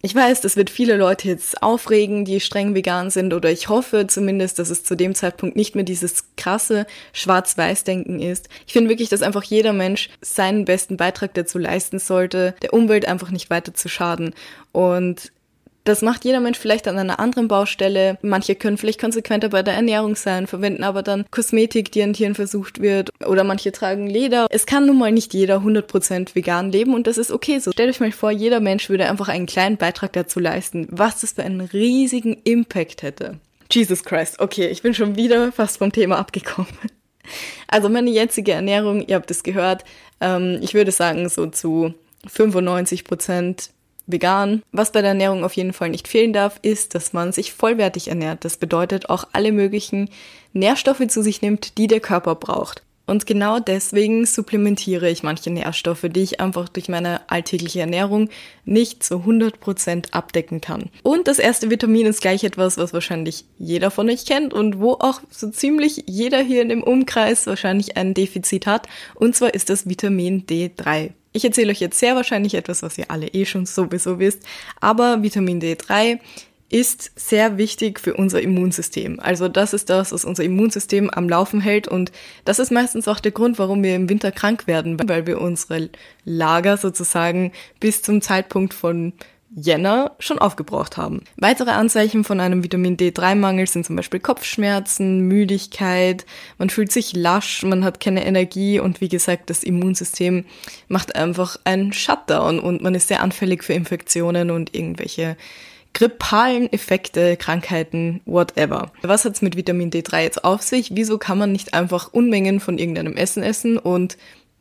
ich 0.00 0.14
weiß, 0.14 0.40
das 0.42 0.56
wird 0.56 0.70
viele 0.70 0.96
Leute 0.96 1.26
jetzt 1.26 1.60
aufregen, 1.60 2.24
die 2.24 2.38
streng 2.38 2.74
vegan 2.76 3.10
sind, 3.10 3.34
oder 3.34 3.50
ich 3.50 3.68
hoffe 3.68 4.06
zumindest, 4.06 4.60
dass 4.60 4.70
es 4.70 4.84
zu 4.84 4.94
dem 4.94 5.16
Zeitpunkt 5.16 5.56
nicht 5.56 5.74
mehr 5.74 5.84
dieses 5.84 6.24
krasse 6.36 6.86
Schwarz-Weiß-Denken 7.12 8.20
ist. 8.20 8.48
Ich 8.66 8.74
finde 8.74 8.90
wirklich, 8.90 9.08
dass 9.08 9.22
einfach 9.22 9.42
jeder 9.42 9.72
Mensch 9.72 10.08
seinen 10.20 10.64
besten 10.64 10.96
Beitrag 10.96 11.34
dazu 11.34 11.58
leisten 11.58 11.98
sollte, 11.98 12.54
der 12.62 12.74
Umwelt 12.74 13.08
einfach 13.08 13.32
nicht 13.32 13.50
weiter 13.50 13.74
zu 13.74 13.88
schaden. 13.88 14.34
Und 14.70 15.32
das 15.88 16.02
macht 16.02 16.24
jeder 16.24 16.40
Mensch 16.40 16.58
vielleicht 16.58 16.86
an 16.86 16.98
einer 16.98 17.18
anderen 17.18 17.48
Baustelle. 17.48 18.18
Manche 18.22 18.54
können 18.54 18.76
vielleicht 18.76 19.00
konsequenter 19.00 19.48
bei 19.48 19.62
der 19.62 19.74
Ernährung 19.74 20.16
sein, 20.16 20.46
verwenden 20.46 20.84
aber 20.84 21.02
dann 21.02 21.24
Kosmetik, 21.30 21.90
die 21.92 22.02
an 22.02 22.12
Tieren 22.12 22.34
versucht 22.34 22.80
wird. 22.80 23.10
Oder 23.24 23.42
manche 23.42 23.72
tragen 23.72 24.06
Leder. 24.06 24.46
Es 24.50 24.66
kann 24.66 24.86
nun 24.86 24.98
mal 24.98 25.12
nicht 25.12 25.32
jeder 25.32 25.58
100% 25.58 26.34
vegan 26.34 26.70
leben 26.70 26.94
und 26.94 27.06
das 27.06 27.16
ist 27.16 27.32
okay 27.32 27.58
so. 27.58 27.72
Stellt 27.72 27.90
euch 27.90 28.00
mal 28.00 28.12
vor, 28.12 28.30
jeder 28.30 28.60
Mensch 28.60 28.90
würde 28.90 29.08
einfach 29.08 29.28
einen 29.28 29.46
kleinen 29.46 29.78
Beitrag 29.78 30.12
dazu 30.12 30.40
leisten, 30.40 30.86
was 30.90 31.22
das 31.22 31.32
für 31.32 31.42
einen 31.42 31.62
riesigen 31.62 32.34
Impact 32.44 33.02
hätte. 33.02 33.38
Jesus 33.70 34.04
Christ, 34.04 34.40
okay, 34.40 34.68
ich 34.68 34.82
bin 34.82 34.94
schon 34.94 35.16
wieder 35.16 35.52
fast 35.52 35.78
vom 35.78 35.92
Thema 35.92 36.18
abgekommen. 36.18 36.68
Also 37.66 37.90
meine 37.90 38.08
jetzige 38.08 38.52
Ernährung, 38.52 39.06
ihr 39.06 39.14
habt 39.16 39.30
es 39.30 39.42
gehört, 39.42 39.84
ähm, 40.22 40.60
ich 40.62 40.72
würde 40.72 40.92
sagen 40.92 41.28
so 41.28 41.44
zu 41.44 41.92
95 42.26 43.04
Prozent 43.04 43.68
vegan. 44.08 44.62
Was 44.72 44.92
bei 44.92 45.00
der 45.00 45.10
Ernährung 45.10 45.44
auf 45.44 45.52
jeden 45.54 45.72
Fall 45.72 45.90
nicht 45.90 46.08
fehlen 46.08 46.32
darf, 46.32 46.58
ist, 46.62 46.94
dass 46.94 47.12
man 47.12 47.32
sich 47.32 47.52
vollwertig 47.52 48.08
ernährt. 48.08 48.44
Das 48.44 48.56
bedeutet 48.56 49.08
auch 49.10 49.28
alle 49.32 49.52
möglichen 49.52 50.10
Nährstoffe 50.52 51.06
zu 51.08 51.22
sich 51.22 51.42
nimmt, 51.42 51.78
die 51.78 51.86
der 51.86 52.00
Körper 52.00 52.34
braucht. 52.34 52.82
Und 53.08 53.24
genau 53.24 53.58
deswegen 53.58 54.26
supplementiere 54.26 55.08
ich 55.08 55.22
manche 55.22 55.48
Nährstoffe, 55.48 56.04
die 56.10 56.20
ich 56.20 56.40
einfach 56.40 56.68
durch 56.68 56.90
meine 56.90 57.22
alltägliche 57.30 57.80
Ernährung 57.80 58.28
nicht 58.66 59.02
zu 59.02 59.20
100% 59.20 60.12
abdecken 60.12 60.60
kann. 60.60 60.90
Und 61.02 61.26
das 61.26 61.38
erste 61.38 61.70
Vitamin 61.70 62.04
ist 62.04 62.20
gleich 62.20 62.44
etwas, 62.44 62.76
was 62.76 62.92
wahrscheinlich 62.92 63.46
jeder 63.58 63.90
von 63.90 64.10
euch 64.10 64.26
kennt 64.26 64.52
und 64.52 64.78
wo 64.78 64.92
auch 64.92 65.22
so 65.30 65.48
ziemlich 65.48 66.04
jeder 66.06 66.42
hier 66.42 66.60
in 66.60 66.68
dem 66.68 66.82
Umkreis 66.82 67.46
wahrscheinlich 67.46 67.96
ein 67.96 68.12
Defizit 68.12 68.66
hat. 68.66 68.86
Und 69.14 69.34
zwar 69.34 69.54
ist 69.54 69.70
das 69.70 69.88
Vitamin 69.88 70.44
D3. 70.44 71.12
Ich 71.38 71.44
erzähle 71.44 71.70
euch 71.70 71.78
jetzt 71.78 72.00
sehr 72.00 72.16
wahrscheinlich 72.16 72.54
etwas, 72.54 72.82
was 72.82 72.98
ihr 72.98 73.12
alle 73.12 73.28
eh 73.28 73.44
schon 73.44 73.64
sowieso 73.64 74.18
wisst, 74.18 74.42
aber 74.80 75.22
Vitamin 75.22 75.60
D3 75.60 76.18
ist 76.68 77.12
sehr 77.14 77.58
wichtig 77.58 78.00
für 78.00 78.14
unser 78.14 78.42
Immunsystem. 78.42 79.20
Also 79.20 79.46
das 79.46 79.72
ist 79.72 79.88
das, 79.88 80.10
was 80.10 80.24
unser 80.24 80.42
Immunsystem 80.42 81.08
am 81.10 81.28
Laufen 81.28 81.60
hält 81.60 81.86
und 81.86 82.10
das 82.44 82.58
ist 82.58 82.72
meistens 82.72 83.06
auch 83.06 83.20
der 83.20 83.30
Grund, 83.30 83.56
warum 83.60 83.84
wir 83.84 83.94
im 83.94 84.08
Winter 84.08 84.32
krank 84.32 84.66
werden, 84.66 84.98
weil 85.08 85.28
wir 85.28 85.40
unsere 85.40 85.90
Lager 86.24 86.76
sozusagen 86.76 87.52
bis 87.78 88.02
zum 88.02 88.20
Zeitpunkt 88.20 88.74
von 88.74 89.12
Jänner 89.54 90.12
schon 90.18 90.38
aufgebraucht 90.38 90.96
haben. 90.96 91.22
Weitere 91.36 91.70
Anzeichen 91.70 92.24
von 92.24 92.40
einem 92.40 92.62
Vitamin 92.62 92.96
D3-Mangel 92.96 93.66
sind 93.66 93.86
zum 93.86 93.96
Beispiel 93.96 94.20
Kopfschmerzen, 94.20 95.20
Müdigkeit, 95.20 96.26
man 96.58 96.70
fühlt 96.70 96.92
sich 96.92 97.14
lasch, 97.14 97.62
man 97.62 97.84
hat 97.84 98.00
keine 98.00 98.26
Energie 98.26 98.78
und 98.78 99.00
wie 99.00 99.08
gesagt, 99.08 99.50
das 99.50 99.64
Immunsystem 99.64 100.44
macht 100.88 101.16
einfach 101.16 101.58
einen 101.64 101.92
Shutdown 101.92 102.60
und 102.60 102.82
man 102.82 102.94
ist 102.94 103.08
sehr 103.08 103.22
anfällig 103.22 103.64
für 103.64 103.72
Infektionen 103.72 104.50
und 104.50 104.74
irgendwelche 104.74 105.36
grippalen 105.94 106.72
Effekte, 106.72 107.36
Krankheiten, 107.36 108.20
whatever. 108.24 108.92
Was 109.02 109.24
hat's 109.24 109.42
mit 109.42 109.56
Vitamin 109.56 109.90
D3 109.90 110.22
jetzt 110.22 110.44
auf 110.44 110.62
sich? 110.62 110.90
Wieso 110.94 111.18
kann 111.18 111.38
man 111.38 111.52
nicht 111.52 111.74
einfach 111.74 112.12
Unmengen 112.12 112.60
von 112.60 112.78
irgendeinem 112.78 113.16
Essen 113.16 113.42
essen 113.42 113.78
und 113.78 114.16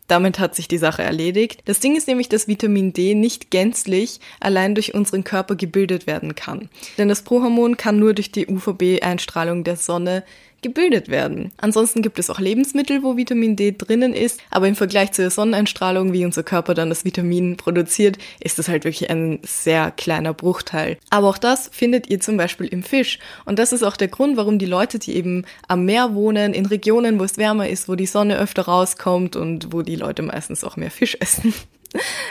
damit 0.08 0.40
hat 0.40 0.56
sich 0.56 0.68
die 0.68 0.78
Sache 0.78 1.04
erledigt. 1.04 1.62
Das 1.66 1.80
Ding 1.80 1.96
ist 1.96 2.08
nämlich, 2.08 2.30
dass 2.30 2.48
Vitamin 2.48 2.94
D 2.94 3.14
nicht 3.14 3.52
gänzlich 3.52 4.20
allein 4.40 4.74
durch 4.74 4.94
unseren 4.94 5.24
Körper 5.24 5.56
gebildet 5.56 6.08
werden 6.08 6.36
kann. 6.36 6.70
Denn 6.98 7.10
das 7.10 7.22
Prohormon 7.22 7.78
kann 7.78 8.00
nur 8.00 8.14
durch 8.14 8.32
die 8.32 8.48
UVB-Einstrahlung 8.48 9.64
der 9.64 9.76
Sonne 9.76 10.24
gebildet 10.62 11.10
werden. 11.10 11.52
Ansonsten 11.58 12.02
gibt 12.02 12.20
es 12.20 12.30
auch 12.30 12.40
Lebensmittel, 12.40 13.04
wo 13.04 13.18
Vitamin 13.18 13.56
D 13.56 13.74
drinnen 13.78 14.14
ist, 14.14 14.40
aber 14.50 14.68
im 14.68 14.76
Vergleich 14.76 15.12
zur 15.12 15.30
Sonneneinstrahlung, 15.30 16.14
wie 16.14 16.26
unser 16.26 16.44
Körper 16.44 16.74
dann 16.74 16.90
das 16.90 17.06
Vitamin 17.06 17.58
produziert, 17.58 18.18
ist 18.40 18.60
das 18.60 18.68
halt 18.68 18.84
wirklich 18.84 19.10
ein 19.10 19.40
sehr 19.44 19.92
kleiner 19.92 20.34
Bruchteil. 20.34 20.98
Aber 21.10 21.28
auch 21.28 21.38
das 21.38 21.70
findet 21.72 22.10
ihr 22.10 22.20
zum 22.20 22.38
Beispiel 22.38 22.68
im 22.68 22.84
Fisch. 22.84 23.20
Und 23.46 23.60
das 23.60 23.72
ist 23.72 23.84
auch 23.84 23.98
der 23.98 24.08
Grund, 24.08 24.38
warum 24.38 24.60
die 24.60 24.66
Leute, 24.66 25.00
die 25.00 25.16
eben 25.16 25.46
am 25.68 25.86
Meer 25.86 26.16
wohnen, 26.16 26.54
in 26.54 26.66
Regionen, 26.66 27.20
wo 27.20 27.24
es 27.24 27.38
wärmer 27.38 27.70
ist, 27.70 27.88
wo 27.88 27.96
die 27.96 28.06
Sonne 28.06 28.38
öfter 28.38 28.64
rauskommt 28.64 29.36
und 29.36 29.74
wo 29.74 29.82
die 29.82 29.96
Leute 29.96 30.22
meistens 30.22 30.64
auch 30.64 30.76
mehr 30.76 30.92
Fisch 30.92 31.18
essen, 31.20 31.54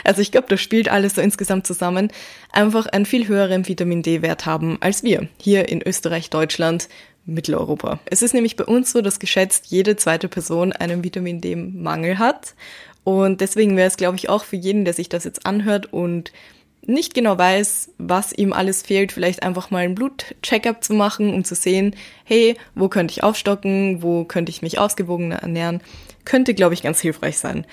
also 0.03 0.21
ich 0.21 0.31
glaube, 0.31 0.47
das 0.49 0.61
spielt 0.61 0.89
alles 0.89 1.15
so 1.15 1.21
insgesamt 1.21 1.67
zusammen, 1.67 2.11
einfach 2.51 2.87
einen 2.87 3.05
viel 3.05 3.27
höheren 3.27 3.67
Vitamin 3.67 4.03
D-Wert 4.03 4.45
haben 4.45 4.77
als 4.81 5.03
wir 5.03 5.27
hier 5.39 5.69
in 5.69 5.81
Österreich, 5.81 6.29
Deutschland, 6.29 6.89
Mitteleuropa. 7.27 7.99
Es 8.05 8.21
ist 8.21 8.33
nämlich 8.33 8.55
bei 8.55 8.65
uns 8.65 8.91
so, 8.91 9.01
dass 9.01 9.19
geschätzt 9.19 9.67
jede 9.67 9.95
zweite 9.95 10.27
Person 10.27 10.73
einen 10.73 11.03
Vitamin 11.03 11.41
D-Mangel 11.41 12.17
hat. 12.17 12.55
Und 13.03 13.41
deswegen 13.41 13.77
wäre 13.77 13.87
es, 13.87 13.97
glaube 13.97 14.17
ich, 14.17 14.29
auch 14.29 14.43
für 14.43 14.55
jeden, 14.55 14.83
der 14.83 14.93
sich 14.93 15.09
das 15.09 15.23
jetzt 15.23 15.45
anhört 15.45 15.93
und 15.93 16.31
nicht 16.85 17.13
genau 17.13 17.37
weiß, 17.37 17.91
was 17.97 18.31
ihm 18.31 18.53
alles 18.53 18.81
fehlt, 18.81 19.11
vielleicht 19.11 19.43
einfach 19.43 19.71
mal 19.71 19.83
einen 19.83 19.95
Blutcheckup 19.95 20.83
zu 20.83 20.93
machen, 20.93 21.33
um 21.33 21.43
zu 21.43 21.53
sehen, 21.53 21.95
hey, 22.23 22.55
wo 22.75 22.87
könnte 22.87 23.11
ich 23.11 23.23
aufstocken, 23.23 24.01
wo 24.01 24.23
könnte 24.23 24.49
ich 24.49 24.61
mich 24.61 24.79
ausgewogener 24.79 25.37
ernähren, 25.37 25.81
könnte, 26.23 26.53
glaube 26.53 26.73
ich, 26.73 26.81
ganz 26.81 27.01
hilfreich 27.01 27.37
sein. 27.37 27.65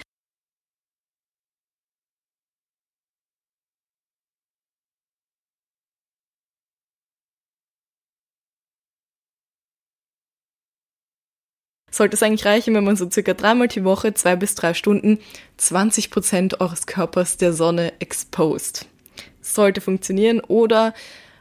Sollte 11.94 12.16
es 12.16 12.22
eigentlich 12.22 12.44
reichen, 12.44 12.74
wenn 12.74 12.84
man 12.84 12.96
so 12.96 13.08
circa 13.08 13.34
dreimal 13.34 13.68
die 13.68 13.84
Woche, 13.84 14.14
zwei 14.14 14.34
bis 14.34 14.54
drei 14.54 14.74
Stunden, 14.74 15.18
20 15.58 16.10
Prozent 16.10 16.60
eures 16.60 16.86
Körpers 16.86 17.36
der 17.36 17.52
Sonne 17.52 17.92
exposed. 18.00 18.86
Sollte 19.40 19.80
funktionieren 19.80 20.40
oder 20.40 20.94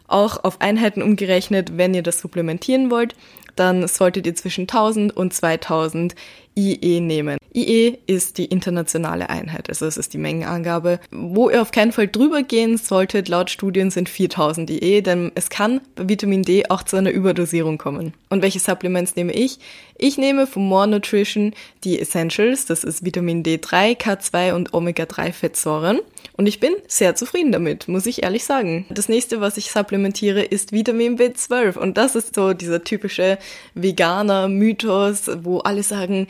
Auch 0.05 0.43
auf 0.43 0.61
Einheiten 0.61 1.01
umgerechnet, 1.01 1.77
wenn 1.77 1.93
ihr 1.93 2.03
das 2.03 2.19
supplementieren 2.19 2.91
wollt, 2.91 3.15
dann 3.55 3.87
solltet 3.87 4.27
ihr 4.27 4.35
zwischen 4.35 4.63
1000 4.63 5.15
und 5.15 5.33
2000 5.33 6.13
IE 6.55 6.99
nehmen. 6.99 7.37
IE 7.53 7.97
ist 8.07 8.37
die 8.37 8.45
internationale 8.45 9.29
Einheit, 9.29 9.69
also 9.69 9.85
es 9.85 9.97
ist 9.97 10.13
die 10.13 10.17
Mengenangabe. 10.17 10.99
Wo 11.11 11.49
ihr 11.49 11.61
auf 11.61 11.71
keinen 11.71 11.91
Fall 11.91 12.07
drüber 12.07 12.43
gehen 12.43 12.77
solltet, 12.77 13.27
laut 13.27 13.49
Studien 13.49 13.91
sind 13.91 14.09
4000 14.09 14.69
IE, 14.71 15.01
denn 15.01 15.31
es 15.35 15.49
kann 15.49 15.81
bei 15.95 16.09
Vitamin 16.09 16.43
D 16.43 16.69
auch 16.69 16.83
zu 16.83 16.95
einer 16.95 17.11
Überdosierung 17.11 17.77
kommen. 17.77 18.13
Und 18.29 18.41
welche 18.41 18.59
Supplements 18.59 19.15
nehme 19.15 19.33
ich? 19.33 19.59
Ich 19.97 20.17
nehme 20.17 20.47
von 20.47 20.67
More 20.67 20.87
Nutrition 20.87 21.53
die 21.83 21.99
Essentials, 21.99 22.65
das 22.65 22.83
ist 22.83 23.05
Vitamin 23.05 23.43
D3, 23.43 23.97
K2 23.97 24.53
und 24.53 24.73
Omega-3 24.73 25.31
Fettsäuren. 25.31 25.99
Und 26.35 26.47
ich 26.47 26.59
bin 26.59 26.73
sehr 26.87 27.15
zufrieden 27.15 27.51
damit, 27.51 27.87
muss 27.87 28.05
ich 28.05 28.23
ehrlich 28.23 28.43
sagen. 28.43 28.85
Das 28.89 29.09
nächste, 29.09 29.41
was 29.41 29.57
ich 29.57 29.71
supplementiere, 29.71 30.41
ist 30.41 30.71
Vitamin 30.71 31.17
B12. 31.17 31.77
Und 31.77 31.97
das 31.97 32.15
ist 32.15 32.35
so 32.35 32.53
dieser 32.53 32.83
typische 32.83 33.37
veganer 33.73 34.47
Mythos, 34.47 35.29
wo 35.43 35.59
alle 35.59 35.83
sagen, 35.83 36.27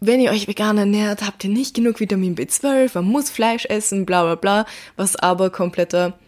wenn 0.00 0.20
ihr 0.20 0.30
euch 0.30 0.46
vegan 0.46 0.76
ernährt, 0.76 1.22
habt 1.22 1.44
ihr 1.44 1.50
nicht 1.50 1.74
genug 1.74 2.00
Vitamin 2.00 2.36
B12, 2.36 2.90
man 2.94 3.04
muss 3.06 3.30
Fleisch 3.30 3.64
essen, 3.66 4.04
bla 4.04 4.24
bla 4.24 4.34
bla, 4.34 4.66
was 4.96 5.16
aber 5.16 5.48
kompletter, 5.48 6.18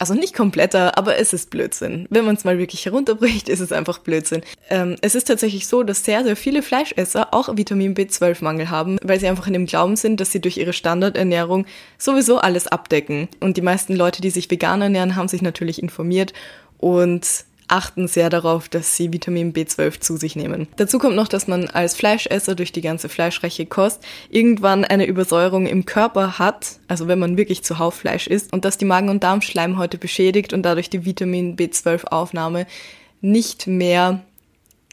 also 0.00 0.14
nicht 0.14 0.34
kompletter, 0.34 0.96
aber 0.96 1.18
es 1.18 1.34
ist 1.34 1.50
Blödsinn. 1.50 2.06
Wenn 2.08 2.24
man 2.24 2.34
es 2.34 2.44
mal 2.44 2.58
wirklich 2.58 2.86
herunterbricht, 2.86 3.50
ist 3.50 3.60
es 3.60 3.70
einfach 3.70 3.98
Blödsinn. 3.98 4.40
Ähm, 4.70 4.96
es 5.02 5.14
ist 5.14 5.24
tatsächlich 5.24 5.66
so, 5.66 5.82
dass 5.82 6.04
sehr, 6.04 6.24
sehr 6.24 6.36
viele 6.36 6.62
Fleischesser 6.62 7.34
auch 7.34 7.54
Vitamin 7.54 7.94
B12-Mangel 7.94 8.70
haben, 8.70 8.98
weil 9.02 9.20
sie 9.20 9.28
einfach 9.28 9.46
in 9.46 9.52
dem 9.52 9.66
Glauben 9.66 9.96
sind, 9.96 10.18
dass 10.18 10.32
sie 10.32 10.40
durch 10.40 10.56
ihre 10.56 10.72
Standardernährung 10.72 11.66
sowieso 11.98 12.38
alles 12.38 12.66
abdecken. 12.66 13.28
Und 13.40 13.58
die 13.58 13.62
meisten 13.62 13.94
Leute, 13.94 14.22
die 14.22 14.30
sich 14.30 14.50
vegan 14.50 14.80
ernähren, 14.80 15.16
haben 15.16 15.28
sich 15.28 15.42
natürlich 15.42 15.82
informiert 15.82 16.32
und 16.78 17.44
achten 17.70 18.08
sehr 18.08 18.30
darauf, 18.30 18.68
dass 18.68 18.96
sie 18.96 19.12
Vitamin 19.12 19.52
B12 19.52 20.00
zu 20.00 20.16
sich 20.16 20.36
nehmen. 20.36 20.68
Dazu 20.76 20.98
kommt 20.98 21.16
noch, 21.16 21.28
dass 21.28 21.46
man 21.46 21.68
als 21.68 21.94
Fleischesser 21.94 22.54
durch 22.54 22.72
die 22.72 22.80
ganze 22.80 23.08
fleischreiche 23.08 23.66
Kost 23.66 24.02
irgendwann 24.28 24.84
eine 24.84 25.06
Übersäuerung 25.06 25.66
im 25.66 25.86
Körper 25.86 26.38
hat, 26.38 26.78
also 26.88 27.08
wenn 27.08 27.18
man 27.18 27.36
wirklich 27.36 27.62
zuhauf 27.64 27.94
Fleisch 27.94 28.26
isst, 28.26 28.52
und 28.52 28.64
dass 28.64 28.78
die 28.78 28.84
Magen- 28.84 29.08
und 29.08 29.22
Darmschleimhäute 29.22 29.98
beschädigt 29.98 30.52
und 30.52 30.62
dadurch 30.62 30.90
die 30.90 31.04
Vitamin 31.04 31.56
B12-Aufnahme 31.56 32.66
nicht 33.20 33.66
mehr 33.66 34.22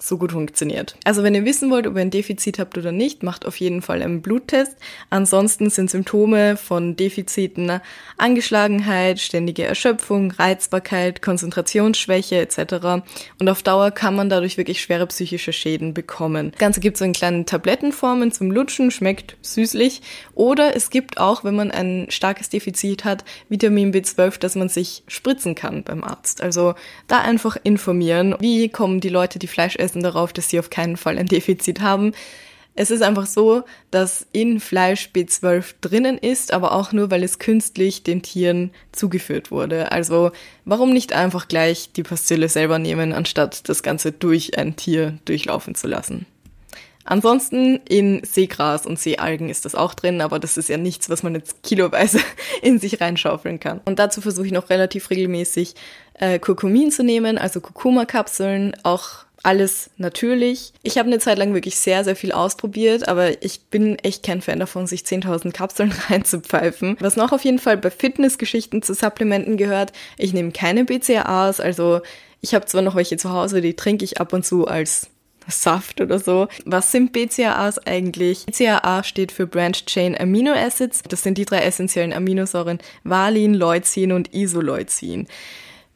so 0.01 0.17
gut 0.17 0.31
funktioniert. 0.31 0.95
Also 1.03 1.23
wenn 1.23 1.33
ihr 1.33 1.45
wissen 1.45 1.71
wollt, 1.71 1.87
ob 1.87 1.95
ihr 1.95 2.01
ein 2.01 2.11
Defizit 2.11 2.59
habt 2.59 2.77
oder 2.77 2.91
nicht, 2.91 3.23
macht 3.23 3.45
auf 3.45 3.57
jeden 3.59 3.81
Fall 3.81 4.01
einen 4.01 4.21
Bluttest. 4.21 4.77
Ansonsten 5.09 5.69
sind 5.69 5.89
Symptome 5.89 6.57
von 6.57 6.95
Defiziten 6.95 7.81
Angeschlagenheit, 8.17 9.19
ständige 9.19 9.63
Erschöpfung, 9.63 10.31
Reizbarkeit, 10.31 11.21
Konzentrationsschwäche 11.21 12.37
etc. 12.37 13.03
Und 13.39 13.49
auf 13.49 13.63
Dauer 13.63 13.91
kann 13.91 14.15
man 14.15 14.29
dadurch 14.29 14.57
wirklich 14.57 14.81
schwere 14.81 15.07
psychische 15.07 15.53
Schäden 15.53 15.93
bekommen. 15.93 16.51
Das 16.51 16.59
Ganze 16.59 16.79
gibt 16.79 16.95
es 16.97 17.01
in 17.01 17.13
kleinen 17.13 17.45
Tablettenformen 17.45 18.31
zum 18.31 18.51
Lutschen, 18.51 18.91
schmeckt 18.91 19.37
süßlich. 19.41 20.01
Oder 20.35 20.75
es 20.75 20.89
gibt 20.89 21.19
auch, 21.19 21.43
wenn 21.43 21.55
man 21.55 21.71
ein 21.71 22.07
starkes 22.09 22.49
Defizit 22.49 23.05
hat, 23.05 23.23
Vitamin 23.49 23.93
B12, 23.93 24.39
das 24.39 24.55
man 24.55 24.69
sich 24.69 25.03
spritzen 25.07 25.55
kann 25.55 25.83
beim 25.83 26.03
Arzt. 26.03 26.41
Also 26.41 26.75
da 27.07 27.21
einfach 27.21 27.57
informieren, 27.63 28.35
wie 28.39 28.69
kommen 28.69 28.99
die 28.99 29.09
Leute, 29.09 29.39
die 29.39 29.47
Fleisch 29.47 29.75
essen, 29.75 29.86
hinweisen 29.87 30.03
darauf, 30.03 30.33
dass 30.33 30.49
sie 30.49 30.59
auf 30.59 30.69
keinen 30.69 30.97
Fall 30.97 31.17
ein 31.17 31.27
Defizit 31.27 31.81
haben. 31.81 32.13
Es 32.75 32.91
ist 32.91 33.01
einfach 33.01 33.25
so, 33.25 33.63
dass 33.89 34.27
in 34.33 34.59
Fleisch 34.59 35.09
B12 35.13 35.75
drinnen 35.81 36.17
ist, 36.19 36.53
aber 36.53 36.73
auch 36.73 36.91
nur, 36.91 37.09
weil 37.09 37.23
es 37.23 37.39
künstlich 37.39 38.03
den 38.03 38.21
Tieren 38.21 38.71
zugeführt 38.91 39.49
wurde. 39.49 39.91
Also 39.91 40.31
warum 40.63 40.93
nicht 40.93 41.11
einfach 41.13 41.47
gleich 41.47 41.91
die 41.93 42.03
Pastille 42.03 42.49
selber 42.49 42.77
nehmen, 42.77 43.13
anstatt 43.13 43.67
das 43.67 43.81
Ganze 43.81 44.11
durch 44.11 44.59
ein 44.59 44.75
Tier 44.75 45.17
durchlaufen 45.25 45.73
zu 45.73 45.87
lassen. 45.87 46.27
Ansonsten 47.03 47.79
in 47.87 48.21
Seegras 48.25 48.85
und 48.85 48.99
Seealgen 48.99 49.49
ist 49.49 49.63
das 49.63 49.75
auch 49.75 49.93
drin, 49.93 50.19
aber 50.19 50.39
das 50.39 50.57
ist 50.57 50.67
ja 50.67 50.77
nichts, 50.77 51.09
was 51.09 51.23
man 51.23 51.33
jetzt 51.35 51.63
kiloweise 51.63 52.19
in 52.61 52.79
sich 52.79 52.99
reinschaufeln 52.99 53.59
kann. 53.59 53.79
Und 53.85 53.97
dazu 53.97 54.21
versuche 54.21 54.45
ich 54.45 54.51
noch 54.51 54.69
relativ 54.69 55.09
regelmäßig 55.09 55.73
äh, 56.15 56.37
Kurkumin 56.37 56.91
zu 56.91 57.03
nehmen, 57.03 57.37
also 57.37 57.61
Kurkuma-Kapseln, 57.61 58.75
auch 58.83 59.26
alles 59.43 59.89
natürlich. 59.97 60.73
Ich 60.83 60.97
habe 60.97 61.07
eine 61.07 61.19
Zeit 61.19 61.37
lang 61.37 61.53
wirklich 61.53 61.77
sehr, 61.77 62.03
sehr 62.03 62.15
viel 62.15 62.31
ausprobiert, 62.31 63.07
aber 63.07 63.41
ich 63.43 63.61
bin 63.69 63.97
echt 63.99 64.23
kein 64.23 64.41
Fan 64.41 64.59
davon, 64.59 64.87
sich 64.87 65.01
10.000 65.01 65.51
Kapseln 65.51 65.93
reinzupfeifen. 66.09 66.97
Was 66.99 67.15
noch 67.15 67.31
auf 67.31 67.43
jeden 67.43 67.59
Fall 67.59 67.77
bei 67.77 67.91
Fitnessgeschichten 67.91 68.81
zu 68.81 68.93
Supplementen 68.93 69.57
gehört, 69.57 69.93
ich 70.17 70.33
nehme 70.33 70.51
keine 70.51 70.85
BCAAs, 70.85 71.59
also 71.59 72.01
ich 72.41 72.53
habe 72.53 72.65
zwar 72.65 72.81
noch 72.81 72.95
welche 72.95 73.17
zu 73.17 73.31
Hause, 73.31 73.61
die 73.61 73.75
trinke 73.75 74.05
ich 74.05 74.19
ab 74.19 74.33
und 74.33 74.45
zu 74.45 74.67
als 74.67 75.09
Saft 75.49 76.01
oder 76.01 76.19
so. 76.19 76.47
Was 76.65 76.91
sind 76.91 77.13
BCAAs 77.13 77.79
eigentlich? 77.79 78.45
BCAA 78.45 79.03
steht 79.03 79.31
für 79.31 79.47
Branch 79.47 79.71
Chain 79.71 80.19
Amino 80.19 80.51
Acids. 80.51 81.01
Das 81.07 81.23
sind 81.23 81.37
die 81.37 81.45
drei 81.45 81.59
essentiellen 81.59 82.13
Aminosäuren 82.13 82.79
Valin, 83.03 83.53
Leucin 83.53 84.11
und 84.11 84.33
Isoleucin. 84.33 85.27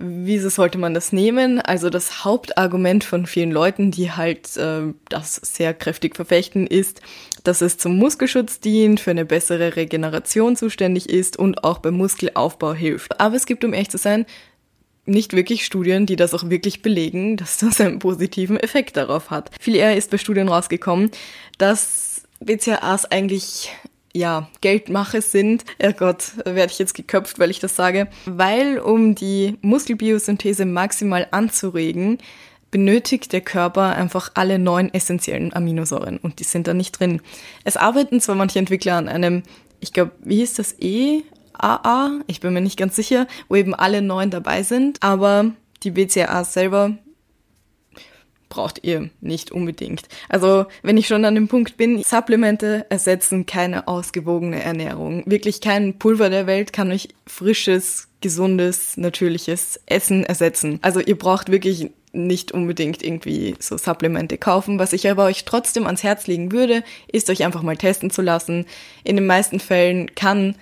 Wieso 0.01 0.49
sollte 0.49 0.77
man 0.77 0.93
das 0.93 1.13
nehmen? 1.13 1.61
Also 1.61 1.89
das 1.89 2.25
Hauptargument 2.25 3.03
von 3.03 3.25
vielen 3.25 3.51
Leuten, 3.51 3.91
die 3.91 4.11
halt 4.11 4.57
äh, 4.57 4.93
das 5.09 5.35
sehr 5.35 5.73
kräftig 5.73 6.15
verfechten, 6.15 6.65
ist, 6.65 7.01
dass 7.43 7.61
es 7.61 7.77
zum 7.77 7.97
Muskelschutz 7.97 8.59
dient, 8.59 8.99
für 8.99 9.11
eine 9.11 9.25
bessere 9.25 9.75
Regeneration 9.75 10.55
zuständig 10.55 11.09
ist 11.09 11.37
und 11.37 11.63
auch 11.63 11.79
beim 11.79 11.95
Muskelaufbau 11.95 12.73
hilft. 12.73 13.19
Aber 13.19 13.35
es 13.35 13.45
gibt, 13.45 13.63
um 13.63 13.73
echt 13.73 13.91
zu 13.91 13.97
sein, 13.97 14.25
nicht 15.05 15.33
wirklich 15.33 15.65
Studien, 15.65 16.05
die 16.05 16.15
das 16.15 16.33
auch 16.33 16.49
wirklich 16.49 16.81
belegen, 16.81 17.37
dass 17.37 17.57
das 17.57 17.81
einen 17.81 17.99
positiven 17.99 18.57
Effekt 18.57 18.97
darauf 18.97 19.29
hat. 19.29 19.49
Viel 19.59 19.75
eher 19.75 19.95
ist 19.95 20.11
bei 20.11 20.17
Studien 20.17 20.49
rausgekommen, 20.49 21.11
dass 21.57 22.23
BCAAs 22.39 23.05
eigentlich 23.05 23.71
ja, 24.13 24.49
Geldmache 24.61 25.21
sind. 25.21 25.65
Oh 25.81 25.91
Gott, 25.93 26.33
werde 26.45 26.71
ich 26.71 26.79
jetzt 26.79 26.93
geköpft, 26.93 27.39
weil 27.39 27.49
ich 27.49 27.59
das 27.59 27.75
sage. 27.75 28.07
Weil 28.25 28.79
um 28.79 29.15
die 29.15 29.57
Muskelbiosynthese 29.61 30.65
maximal 30.65 31.27
anzuregen, 31.31 32.17
benötigt 32.71 33.33
der 33.33 33.41
Körper 33.41 33.95
einfach 33.95 34.31
alle 34.33 34.57
neun 34.57 34.93
essentiellen 34.93 35.53
Aminosäuren 35.53 36.17
und 36.17 36.39
die 36.39 36.45
sind 36.45 36.67
da 36.67 36.73
nicht 36.73 36.99
drin. 36.99 37.21
Es 37.65 37.77
arbeiten 37.77 38.21
zwar 38.21 38.35
manche 38.35 38.59
Entwickler 38.59 38.95
an 38.95 39.09
einem, 39.09 39.43
ich 39.81 39.93
glaube, 39.93 40.11
wie 40.23 40.37
hieß 40.37 40.53
das 40.53 40.75
E? 40.79 41.23
AA? 41.53 42.21
Ich 42.27 42.39
bin 42.39 42.53
mir 42.53 42.61
nicht 42.61 42.77
ganz 42.77 42.95
sicher, 42.95 43.27
wo 43.49 43.55
eben 43.55 43.75
alle 43.75 44.01
neun 44.01 44.31
dabei 44.31 44.63
sind, 44.63 45.03
aber 45.03 45.51
die 45.83 45.91
BCAAs 45.91 46.53
selber 46.53 46.97
braucht 48.51 48.83
ihr 48.83 49.09
nicht 49.19 49.49
unbedingt. 49.51 50.03
Also 50.29 50.65
wenn 50.83 50.97
ich 50.97 51.07
schon 51.07 51.25
an 51.25 51.33
dem 51.33 51.47
Punkt 51.47 51.77
bin, 51.77 52.03
Supplemente 52.03 52.85
ersetzen 52.91 53.47
keine 53.47 53.87
ausgewogene 53.87 54.61
Ernährung. 54.61 55.23
Wirklich 55.25 55.61
kein 55.61 55.97
Pulver 55.97 56.29
der 56.29 56.45
Welt 56.45 56.71
kann 56.71 56.91
euch 56.91 57.09
frisches, 57.25 58.09
gesundes, 58.21 58.97
natürliches 58.97 59.79
Essen 59.87 60.23
ersetzen. 60.23 60.77
Also 60.83 60.99
ihr 60.99 61.17
braucht 61.17 61.51
wirklich 61.51 61.89
nicht 62.13 62.51
unbedingt 62.51 63.01
irgendwie 63.01 63.55
so 63.59 63.77
Supplemente 63.77 64.37
kaufen. 64.37 64.77
Was 64.77 64.93
ich 64.93 65.09
aber 65.09 65.25
euch 65.25 65.45
trotzdem 65.45 65.85
ans 65.85 66.03
Herz 66.03 66.27
legen 66.27 66.51
würde, 66.51 66.83
ist 67.11 67.29
euch 67.29 67.43
einfach 67.43 67.63
mal 67.63 67.77
testen 67.77 68.11
zu 68.11 68.21
lassen. 68.21 68.65
In 69.03 69.15
den 69.15 69.25
meisten 69.25 69.59
Fällen 69.59 70.13
kann 70.13 70.55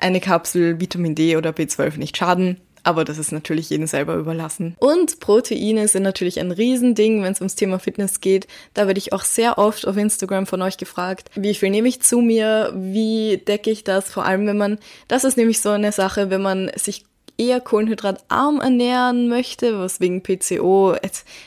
eine 0.00 0.20
Kapsel 0.20 0.80
Vitamin 0.80 1.14
D 1.14 1.36
oder 1.36 1.50
B12 1.50 1.98
nicht 1.98 2.16
schaden. 2.16 2.58
Aber 2.84 3.04
das 3.04 3.18
ist 3.18 3.32
natürlich 3.32 3.70
jedem 3.70 3.86
selber 3.86 4.14
überlassen. 4.14 4.76
Und 4.78 5.18
Proteine 5.18 5.88
sind 5.88 6.02
natürlich 6.02 6.38
ein 6.38 6.52
Riesending, 6.52 7.22
wenn 7.22 7.32
es 7.32 7.40
ums 7.40 7.56
Thema 7.56 7.78
Fitness 7.78 8.20
geht. 8.20 8.46
Da 8.74 8.86
werde 8.86 8.98
ich 8.98 9.12
auch 9.12 9.22
sehr 9.22 9.58
oft 9.58 9.86
auf 9.86 9.96
Instagram 9.96 10.46
von 10.46 10.62
euch 10.62 10.76
gefragt, 10.76 11.30
wie 11.34 11.54
viel 11.54 11.70
nehme 11.70 11.88
ich 11.88 12.02
zu 12.02 12.20
mir, 12.20 12.72
wie 12.76 13.38
decke 13.38 13.70
ich 13.70 13.84
das, 13.84 14.10
vor 14.10 14.24
allem 14.24 14.46
wenn 14.46 14.58
man, 14.58 14.78
das 15.08 15.24
ist 15.24 15.36
nämlich 15.36 15.60
so 15.60 15.70
eine 15.70 15.92
Sache, 15.92 16.30
wenn 16.30 16.42
man 16.42 16.70
sich 16.76 17.04
eher 17.36 17.60
kohlenhydratarm 17.60 18.60
ernähren 18.60 19.28
möchte, 19.28 19.78
was 19.78 20.00
wegen 20.00 20.22
PCO, 20.22 20.94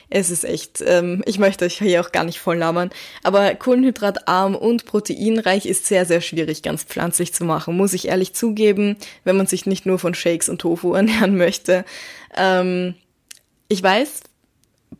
es, 0.09 0.29
ist 0.29 0.43
echt, 0.43 0.83
ähm, 0.85 1.23
ich 1.25 1.39
möchte 1.39 1.65
euch 1.65 1.79
hier 1.79 2.01
auch 2.01 2.11
gar 2.11 2.23
nicht 2.23 2.39
voll 2.39 2.57
labern, 2.57 2.89
aber 3.23 3.55
kohlenhydratarm 3.55 4.55
und 4.55 4.85
proteinreich 4.85 5.65
ist 5.65 5.85
sehr, 5.85 6.05
sehr 6.05 6.21
schwierig 6.21 6.61
ganz 6.61 6.83
pflanzlich 6.83 7.33
zu 7.33 7.45
machen, 7.45 7.77
muss 7.77 7.93
ich 7.93 8.07
ehrlich 8.07 8.33
zugeben, 8.33 8.97
wenn 9.23 9.37
man 9.37 9.47
sich 9.47 9.65
nicht 9.65 9.85
nur 9.85 9.99
von 9.99 10.13
Shakes 10.13 10.49
und 10.49 10.59
Tofu 10.59 10.93
ernähren 10.95 11.37
möchte. 11.37 11.85
Ähm, 12.35 12.95
ich 13.69 13.81
weiß, 13.81 14.21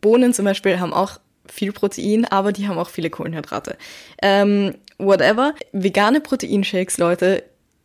Bohnen 0.00 0.32
zum 0.32 0.44
Beispiel 0.44 0.80
haben 0.80 0.92
auch 0.92 1.18
viel 1.46 1.72
Protein, 1.72 2.24
aber 2.24 2.52
die 2.52 2.68
haben 2.68 2.78
auch 2.78 2.90
viele 2.90 3.10
Kohlenhydrate. 3.10 3.76
Ähm, 4.22 4.74
whatever. 4.98 5.54
Vegane 5.72 6.20
Proteinshakes, 6.20 6.98
Leute, 6.98 7.44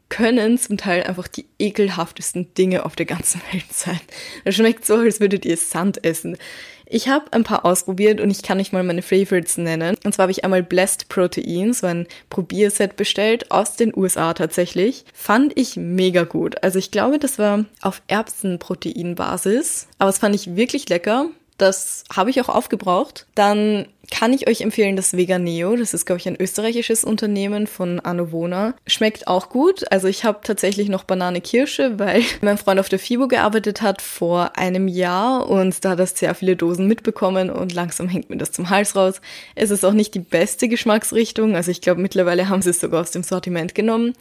können 0.09 0.57
zum 0.57 0.77
Teil 0.77 1.03
einfach 1.03 1.27
die 1.27 1.45
ekelhaftesten 1.59 2.53
Dinge 2.53 2.85
auf 2.85 2.95
der 2.95 3.05
ganzen 3.05 3.41
Welt 3.51 3.71
sein. 3.71 3.99
Das 4.45 4.55
schmeckt 4.55 4.85
so, 4.85 4.95
als 4.95 5.19
würdet 5.19 5.45
ihr 5.45 5.57
Sand 5.57 6.03
essen. 6.03 6.37
Ich 6.85 7.07
habe 7.07 7.25
ein 7.31 7.43
paar 7.43 7.65
ausprobiert 7.65 8.21
und 8.21 8.29
ich 8.29 8.43
kann 8.43 8.59
euch 8.59 8.71
mal 8.71 8.83
meine 8.83 9.01
Favorites 9.01 9.57
nennen. 9.57 9.95
Und 10.03 10.13
zwar 10.13 10.23
habe 10.23 10.31
ich 10.31 10.43
einmal 10.43 10.61
Blessed 10.61 11.09
Protein, 11.09 11.73
so 11.73 11.87
ein 11.87 12.07
Probierset 12.29 12.95
bestellt, 12.95 13.49
aus 13.51 13.75
den 13.75 13.97
USA 13.97 14.33
tatsächlich. 14.33 15.05
Fand 15.13 15.57
ich 15.57 15.75
mega 15.75 16.23
gut. 16.23 16.61
Also 16.61 16.77
ich 16.77 16.91
glaube, 16.91 17.17
das 17.17 17.39
war 17.39 17.65
auf 17.81 18.01
Erbsenproteinbasis, 18.07 19.87
aber 19.97 20.09
es 20.09 20.19
fand 20.19 20.35
ich 20.35 20.55
wirklich 20.55 20.87
lecker. 20.89 21.29
Das 21.63 22.03
habe 22.13 22.29
ich 22.29 22.41
auch 22.41 22.49
aufgebraucht. 22.49 23.25
Dann 23.35 23.87
kann 24.11 24.33
ich 24.33 24.49
euch 24.49 24.59
empfehlen 24.59 24.97
das 24.97 25.15
Veganeo. 25.15 25.77
Das 25.77 25.93
ist, 25.93 26.05
glaube 26.05 26.19
ich, 26.19 26.27
ein 26.27 26.35
österreichisches 26.37 27.05
Unternehmen 27.05 27.67
von 27.67 28.01
Anovona. 28.01 28.73
Schmeckt 28.85 29.29
auch 29.29 29.47
gut. 29.47 29.89
Also 29.89 30.09
ich 30.09 30.25
habe 30.25 30.41
tatsächlich 30.43 30.89
noch 30.89 31.05
Banane 31.05 31.39
Kirsche, 31.39 31.97
weil 31.99 32.21
mein 32.41 32.57
Freund 32.57 32.81
auf 32.81 32.89
der 32.89 32.99
FIBO 32.99 33.29
gearbeitet 33.29 33.81
hat 33.81 34.01
vor 34.01 34.57
einem 34.57 34.89
Jahr 34.89 35.49
und 35.49 35.85
da 35.85 35.91
hat 35.91 35.99
er 35.99 36.07
sehr 36.07 36.35
viele 36.35 36.57
Dosen 36.57 36.85
mitbekommen 36.85 37.49
und 37.49 37.73
langsam 37.73 38.09
hängt 38.09 38.29
mir 38.29 38.35
das 38.35 38.51
zum 38.51 38.69
Hals 38.69 38.97
raus. 38.97 39.21
Es 39.55 39.71
ist 39.71 39.85
auch 39.85 39.93
nicht 39.93 40.13
die 40.15 40.19
beste 40.19 40.67
Geschmacksrichtung. 40.67 41.55
Also 41.55 41.71
ich 41.71 41.79
glaube, 41.79 42.01
mittlerweile 42.01 42.49
haben 42.49 42.61
sie 42.61 42.71
es 42.71 42.81
sogar 42.81 42.99
aus 42.99 43.11
dem 43.11 43.23
Sortiment 43.23 43.73
genommen. 43.73 44.15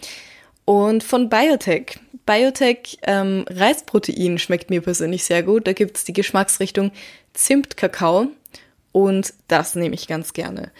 Und 0.64 1.02
von 1.02 1.28
Biotech. 1.28 1.98
Biotech 2.26 2.98
ähm, 3.02 3.44
Reisprotein 3.48 4.38
schmeckt 4.38 4.70
mir 4.70 4.80
persönlich 4.80 5.24
sehr 5.24 5.42
gut. 5.42 5.66
Da 5.66 5.72
gibt 5.72 5.96
es 5.96 6.04
die 6.04 6.12
Geschmacksrichtung 6.12 6.92
Zimtkakao 7.34 8.28
und 8.92 9.32
das 9.48 9.74
nehme 9.74 9.94
ich 9.94 10.06
ganz 10.06 10.32
gerne. 10.32 10.70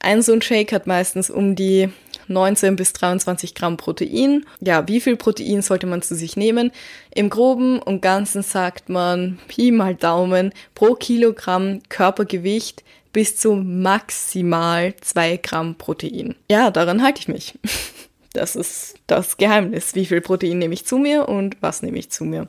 Ein 0.00 0.22
so 0.22 0.32
ein 0.32 0.42
Shake 0.42 0.72
hat 0.72 0.86
meistens 0.86 1.28
um 1.28 1.56
die 1.56 1.88
19 2.28 2.76
bis 2.76 2.92
23 2.92 3.54
Gramm 3.54 3.76
Protein. 3.76 4.44
Ja, 4.60 4.86
wie 4.86 5.00
viel 5.00 5.16
Protein 5.16 5.62
sollte 5.62 5.86
man 5.86 6.02
zu 6.02 6.14
sich 6.14 6.36
nehmen? 6.36 6.70
Im 7.14 7.30
Groben 7.30 7.80
und 7.80 8.00
Ganzen 8.00 8.42
sagt 8.42 8.88
man 8.88 9.38
Pi 9.48 9.72
mal 9.72 9.94
Daumen 9.94 10.52
pro 10.74 10.94
Kilogramm 10.94 11.80
Körpergewicht 11.88 12.84
bis 13.12 13.36
zu 13.36 13.54
maximal 13.54 14.94
2 15.00 15.38
Gramm 15.38 15.74
Protein. 15.76 16.36
Ja, 16.50 16.70
daran 16.70 17.02
halte 17.02 17.20
ich 17.20 17.28
mich. 17.28 17.54
Das 18.32 18.56
ist 18.56 18.94
das 19.06 19.36
Geheimnis. 19.36 19.94
Wie 19.94 20.06
viel 20.06 20.20
Protein 20.20 20.58
nehme 20.58 20.74
ich 20.74 20.84
zu 20.86 20.98
mir 20.98 21.28
und 21.28 21.56
was 21.60 21.82
nehme 21.82 21.98
ich 21.98 22.10
zu 22.10 22.24
mir? 22.24 22.48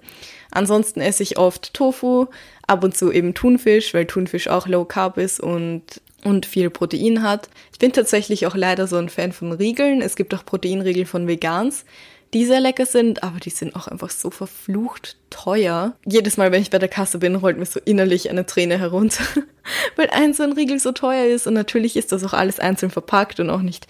Ansonsten 0.52 1.00
esse 1.00 1.24
ich 1.24 1.38
oft 1.38 1.74
Tofu, 1.74 2.28
ab 2.68 2.84
und 2.84 2.98
zu 2.98 3.12
eben 3.12 3.34
Thunfisch, 3.34 3.94
weil 3.94 4.06
Thunfisch 4.06 4.48
auch 4.48 4.68
low 4.68 4.86
carb 4.86 5.18
ist 5.18 5.40
und 5.40 6.02
und 6.24 6.46
viel 6.46 6.70
Protein 6.70 7.24
hat. 7.24 7.50
Ich 7.72 7.80
bin 7.80 7.94
tatsächlich 7.94 8.46
auch 8.46 8.56
leider 8.56 8.88
so 8.88 8.98
ein 8.98 9.10
Fan 9.10 9.32
von 9.32 9.52
Riegeln. 9.52 10.02
Es 10.02 10.16
gibt 10.16 10.34
auch 10.34 10.46
Proteinriegel 10.46 11.06
von 11.06 11.28
Vegans, 11.28 11.86
die 12.34 12.46
sehr 12.46 12.60
lecker 12.60 12.86
sind, 12.86 13.24
aber 13.24 13.40
die 13.40 13.50
sind 13.50 13.76
auch 13.76 13.88
einfach 13.88 14.10
so 14.10 14.30
verflucht 14.30 15.18
teuer. 15.30 15.96
Jedes 16.06 16.38
Mal, 16.38 16.52
wenn 16.52 16.62
ich 16.62 16.70
bei 16.70 16.80
der 16.80 16.90
Kasse 16.90 17.18
bin, 17.20 17.36
rollt 17.36 17.58
mir 17.58 17.66
so 17.66 17.80
innerlich 17.84 18.30
eine 18.30 18.46
Träne 18.46 18.78
herunter, 18.78 19.24
weil 19.96 20.10
ein 20.12 20.34
so 20.34 20.44
ein 20.44 20.54
Riegel 20.54 20.80
so 20.80 20.92
teuer 20.92 21.26
ist 21.26 21.48
und 21.48 21.54
natürlich 21.54 21.96
ist 21.96 22.12
das 22.12 22.24
auch 22.24 22.34
alles 22.34 22.60
einzeln 22.60 22.92
verpackt 22.92 23.40
und 23.40 23.50
auch 23.50 23.62
nicht 23.62 23.88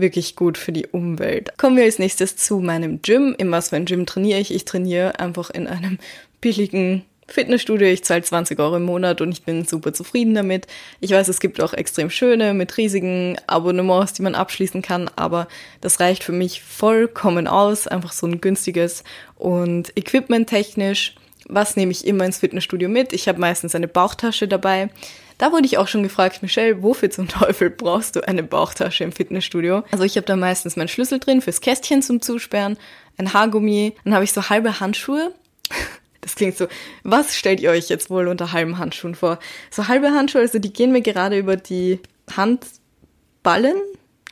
wirklich 0.00 0.36
gut 0.36 0.58
für 0.58 0.72
die 0.72 0.86
Umwelt. 0.86 1.56
Kommen 1.58 1.76
wir 1.76 1.84
als 1.84 1.98
nächstes 1.98 2.36
zu 2.36 2.60
meinem 2.60 3.02
Gym. 3.02 3.34
In 3.38 3.50
was 3.50 3.70
für 3.70 3.76
ein 3.76 3.84
Gym 3.84 4.06
trainiere 4.06 4.40
ich? 4.40 4.52
Ich 4.54 4.64
trainiere 4.64 5.18
einfach 5.18 5.50
in 5.50 5.66
einem 5.66 5.98
billigen 6.40 7.04
Fitnessstudio. 7.30 7.86
Ich 7.86 8.04
zahle 8.04 8.22
20 8.22 8.58
Euro 8.58 8.76
im 8.76 8.84
Monat 8.84 9.20
und 9.20 9.32
ich 9.32 9.42
bin 9.42 9.64
super 9.64 9.92
zufrieden 9.92 10.34
damit. 10.34 10.66
Ich 11.00 11.12
weiß, 11.12 11.28
es 11.28 11.40
gibt 11.40 11.60
auch 11.62 11.72
extrem 11.72 12.10
schöne 12.10 12.54
mit 12.54 12.76
riesigen 12.76 13.36
Abonnements, 13.46 14.14
die 14.14 14.22
man 14.22 14.34
abschließen 14.34 14.82
kann, 14.82 15.08
aber 15.16 15.48
das 15.80 16.00
reicht 16.00 16.24
für 16.24 16.32
mich 16.32 16.62
vollkommen 16.62 17.46
aus. 17.46 17.86
Einfach 17.86 18.12
so 18.12 18.26
ein 18.26 18.40
günstiges 18.40 19.04
und 19.36 19.96
equipmenttechnisch. 19.96 21.14
Was 21.48 21.76
nehme 21.76 21.92
ich 21.92 22.06
immer 22.06 22.24
ins 22.24 22.38
Fitnessstudio 22.38 22.88
mit? 22.88 23.12
Ich 23.12 23.28
habe 23.28 23.40
meistens 23.40 23.74
eine 23.74 23.88
Bauchtasche 23.88 24.46
dabei. 24.46 24.90
Da 25.40 25.52
wurde 25.52 25.64
ich 25.64 25.78
auch 25.78 25.88
schon 25.88 26.02
gefragt, 26.02 26.42
Michelle, 26.42 26.82
wofür 26.82 27.10
zum 27.10 27.26
Teufel 27.26 27.70
brauchst 27.70 28.14
du 28.14 28.20
eine 28.20 28.42
Bauchtasche 28.42 29.04
im 29.04 29.10
Fitnessstudio? 29.10 29.84
Also 29.90 30.04
ich 30.04 30.16
habe 30.16 30.26
da 30.26 30.36
meistens 30.36 30.76
meinen 30.76 30.88
Schlüssel 30.88 31.18
drin 31.18 31.40
fürs 31.40 31.62
Kästchen 31.62 32.02
zum 32.02 32.20
Zusperren, 32.20 32.76
ein 33.16 33.32
Haargummi, 33.32 33.94
dann 34.04 34.12
habe 34.12 34.24
ich 34.24 34.32
so 34.32 34.50
halbe 34.50 34.78
Handschuhe. 34.78 35.34
Das 36.22 36.34
klingt 36.34 36.54
so, 36.54 36.68
was 37.02 37.34
stellt 37.34 37.60
ihr 37.60 37.70
euch 37.70 37.88
jetzt 37.88 38.10
wohl 38.10 38.28
unter 38.28 38.52
halben 38.52 38.76
Handschuhen 38.76 39.14
vor? 39.14 39.38
So 39.70 39.88
halbe 39.88 40.10
Handschuhe, 40.10 40.42
also 40.42 40.58
die 40.58 40.70
gehen 40.70 40.92
mir 40.92 41.00
gerade 41.00 41.38
über 41.38 41.56
die 41.56 41.98
Handballen. 42.36 43.80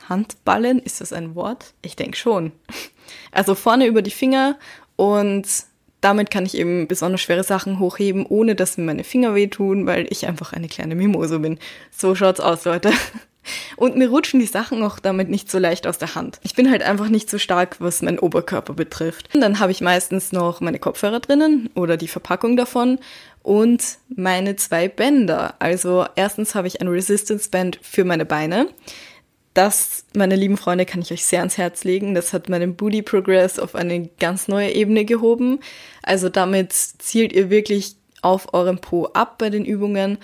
Handballen, 0.07 0.77
ist 0.77 1.01
das 1.01 1.13
ein 1.13 1.33
Wort? 1.33 1.73
Ich 1.81 1.95
denke 1.95 2.15
schon. 2.15 2.51
Also 3.31 3.55
vorne 3.55 3.87
über 3.87 4.03
die 4.03 4.11
Finger 4.11 4.59
und 4.97 5.47
damit 6.01 6.31
kann 6.31 6.45
ich 6.45 6.57
eben 6.57 6.87
besonders 6.87 7.21
schwere 7.21 7.43
Sachen 7.43 7.79
hochheben, 7.79 8.25
ohne 8.25 8.55
dass 8.55 8.77
mir 8.77 8.85
meine 8.85 9.03
Finger 9.03 9.35
wehtun, 9.35 9.85
weil 9.85 10.07
ich 10.09 10.27
einfach 10.27 10.53
eine 10.53 10.67
kleine 10.67 10.95
Mimose 10.95 11.39
bin. 11.39 11.59
So 11.91 12.15
schaut's 12.15 12.39
aus, 12.39 12.65
Leute. 12.65 12.91
Und 13.77 13.95
mir 13.95 14.09
rutschen 14.09 14.39
die 14.39 14.45
Sachen 14.45 14.83
auch 14.83 14.99
damit 14.99 15.29
nicht 15.29 15.49
so 15.49 15.57
leicht 15.57 15.87
aus 15.87 15.97
der 15.97 16.13
Hand. 16.13 16.39
Ich 16.43 16.55
bin 16.55 16.69
halt 16.69 16.83
einfach 16.83 17.07
nicht 17.07 17.29
so 17.29 17.37
stark, 17.37 17.77
was 17.79 18.01
meinen 18.01 18.19
Oberkörper 18.19 18.73
betrifft. 18.73 19.33
Und 19.33 19.41
dann 19.41 19.59
habe 19.59 19.71
ich 19.71 19.81
meistens 19.81 20.31
noch 20.31 20.61
meine 20.61 20.77
Kopfhörer 20.77 21.19
drinnen 21.19 21.69
oder 21.73 21.97
die 21.97 22.09
Verpackung 22.09 22.57
davon 22.57 22.99
und 23.41 23.97
meine 24.15 24.55
zwei 24.55 24.87
Bänder. 24.87 25.55
Also 25.59 26.05
erstens 26.15 26.53
habe 26.53 26.67
ich 26.67 26.81
ein 26.81 26.89
Resistance 26.89 27.49
Band 27.49 27.79
für 27.81 28.03
meine 28.03 28.25
Beine 28.25 28.67
das, 29.53 30.05
meine 30.15 30.35
lieben 30.35 30.57
Freunde, 30.57 30.85
kann 30.85 31.01
ich 31.01 31.11
euch 31.11 31.25
sehr 31.25 31.39
ans 31.39 31.57
Herz 31.57 31.83
legen. 31.83 32.15
Das 32.15 32.33
hat 32.33 32.49
meinen 32.49 32.75
Booty 32.75 33.01
Progress 33.01 33.59
auf 33.59 33.75
eine 33.75 34.07
ganz 34.19 34.47
neue 34.47 34.71
Ebene 34.71 35.05
gehoben. 35.05 35.59
Also 36.03 36.29
damit 36.29 36.73
zielt 36.73 37.33
ihr 37.33 37.49
wirklich 37.49 37.95
auf 38.21 38.53
eurem 38.53 38.79
Po 38.79 39.05
ab 39.07 39.37
bei 39.37 39.49
den 39.49 39.65
Übungen. 39.65 40.17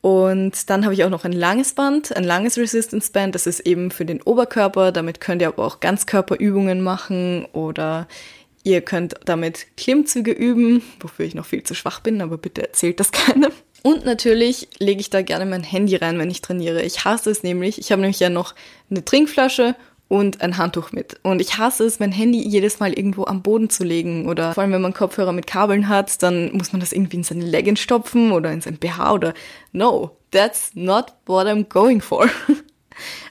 Und 0.00 0.70
dann 0.70 0.84
habe 0.84 0.94
ich 0.94 1.04
auch 1.04 1.10
noch 1.10 1.24
ein 1.24 1.32
langes 1.32 1.74
Band, 1.74 2.16
ein 2.16 2.24
langes 2.24 2.56
Resistance 2.56 3.10
Band. 3.10 3.34
Das 3.34 3.46
ist 3.46 3.60
eben 3.60 3.90
für 3.90 4.04
den 4.04 4.22
Oberkörper. 4.22 4.92
Damit 4.92 5.20
könnt 5.20 5.42
ihr 5.42 5.48
aber 5.48 5.66
auch 5.66 5.80
Ganzkörperübungen 5.80 6.80
machen 6.80 7.46
oder 7.52 8.06
ihr 8.62 8.80
könnt 8.82 9.14
damit 9.24 9.66
Klimmzüge 9.76 10.30
üben, 10.30 10.82
wofür 11.00 11.24
ich 11.24 11.34
noch 11.34 11.46
viel 11.46 11.62
zu 11.62 11.74
schwach 11.74 12.00
bin, 12.00 12.20
aber 12.20 12.38
bitte 12.38 12.62
erzählt 12.62 13.00
das 13.00 13.12
keinem. 13.12 13.52
Und 13.82 14.04
natürlich 14.04 14.68
lege 14.78 15.00
ich 15.00 15.10
da 15.10 15.22
gerne 15.22 15.46
mein 15.46 15.62
Handy 15.62 15.96
rein, 15.96 16.18
wenn 16.18 16.30
ich 16.30 16.42
trainiere. 16.42 16.82
Ich 16.82 17.04
hasse 17.04 17.30
es 17.30 17.42
nämlich. 17.42 17.78
Ich 17.78 17.92
habe 17.92 18.00
nämlich 18.00 18.20
ja 18.20 18.28
noch 18.28 18.54
eine 18.90 19.04
Trinkflasche 19.04 19.76
und 20.08 20.40
ein 20.40 20.56
Handtuch 20.56 20.90
mit. 20.92 21.20
Und 21.22 21.40
ich 21.40 21.58
hasse 21.58 21.84
es, 21.84 22.00
mein 22.00 22.12
Handy 22.12 22.40
jedes 22.46 22.80
Mal 22.80 22.92
irgendwo 22.92 23.26
am 23.26 23.42
Boden 23.42 23.70
zu 23.70 23.84
legen. 23.84 24.26
Oder 24.26 24.54
vor 24.54 24.62
allem, 24.62 24.72
wenn 24.72 24.82
man 24.82 24.94
Kopfhörer 24.94 25.32
mit 25.32 25.46
Kabeln 25.46 25.88
hat, 25.88 26.22
dann 26.22 26.52
muss 26.52 26.72
man 26.72 26.80
das 26.80 26.92
irgendwie 26.92 27.18
in 27.18 27.24
seine 27.24 27.44
Leggings 27.44 27.80
stopfen 27.80 28.32
oder 28.32 28.50
in 28.50 28.60
sein 28.60 28.78
BH 28.78 29.12
oder 29.12 29.34
no, 29.72 30.16
that's 30.30 30.70
not 30.74 31.12
what 31.26 31.46
I'm 31.46 31.68
going 31.68 32.00
for. 32.00 32.28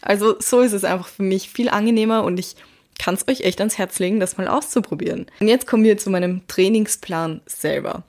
Also 0.01 0.37
so 0.39 0.61
ist 0.61 0.71
es 0.71 0.85
einfach 0.85 1.09
für 1.09 1.23
mich 1.23 1.49
viel 1.49 1.67
angenehmer 1.67 2.23
und 2.23 2.39
ich 2.39 2.55
kann 2.99 3.15
es 3.15 3.27
euch 3.27 3.41
echt 3.41 3.59
ans 3.59 3.77
Herz 3.77 3.99
legen, 3.99 4.19
das 4.19 4.37
mal 4.37 4.47
auszuprobieren. 4.47 5.27
Und 5.39 5.47
jetzt 5.47 5.67
kommen 5.67 5.83
wir 5.83 5.97
zu 5.97 6.09
meinem 6.09 6.47
Trainingsplan 6.47 7.41
selber. 7.45 8.03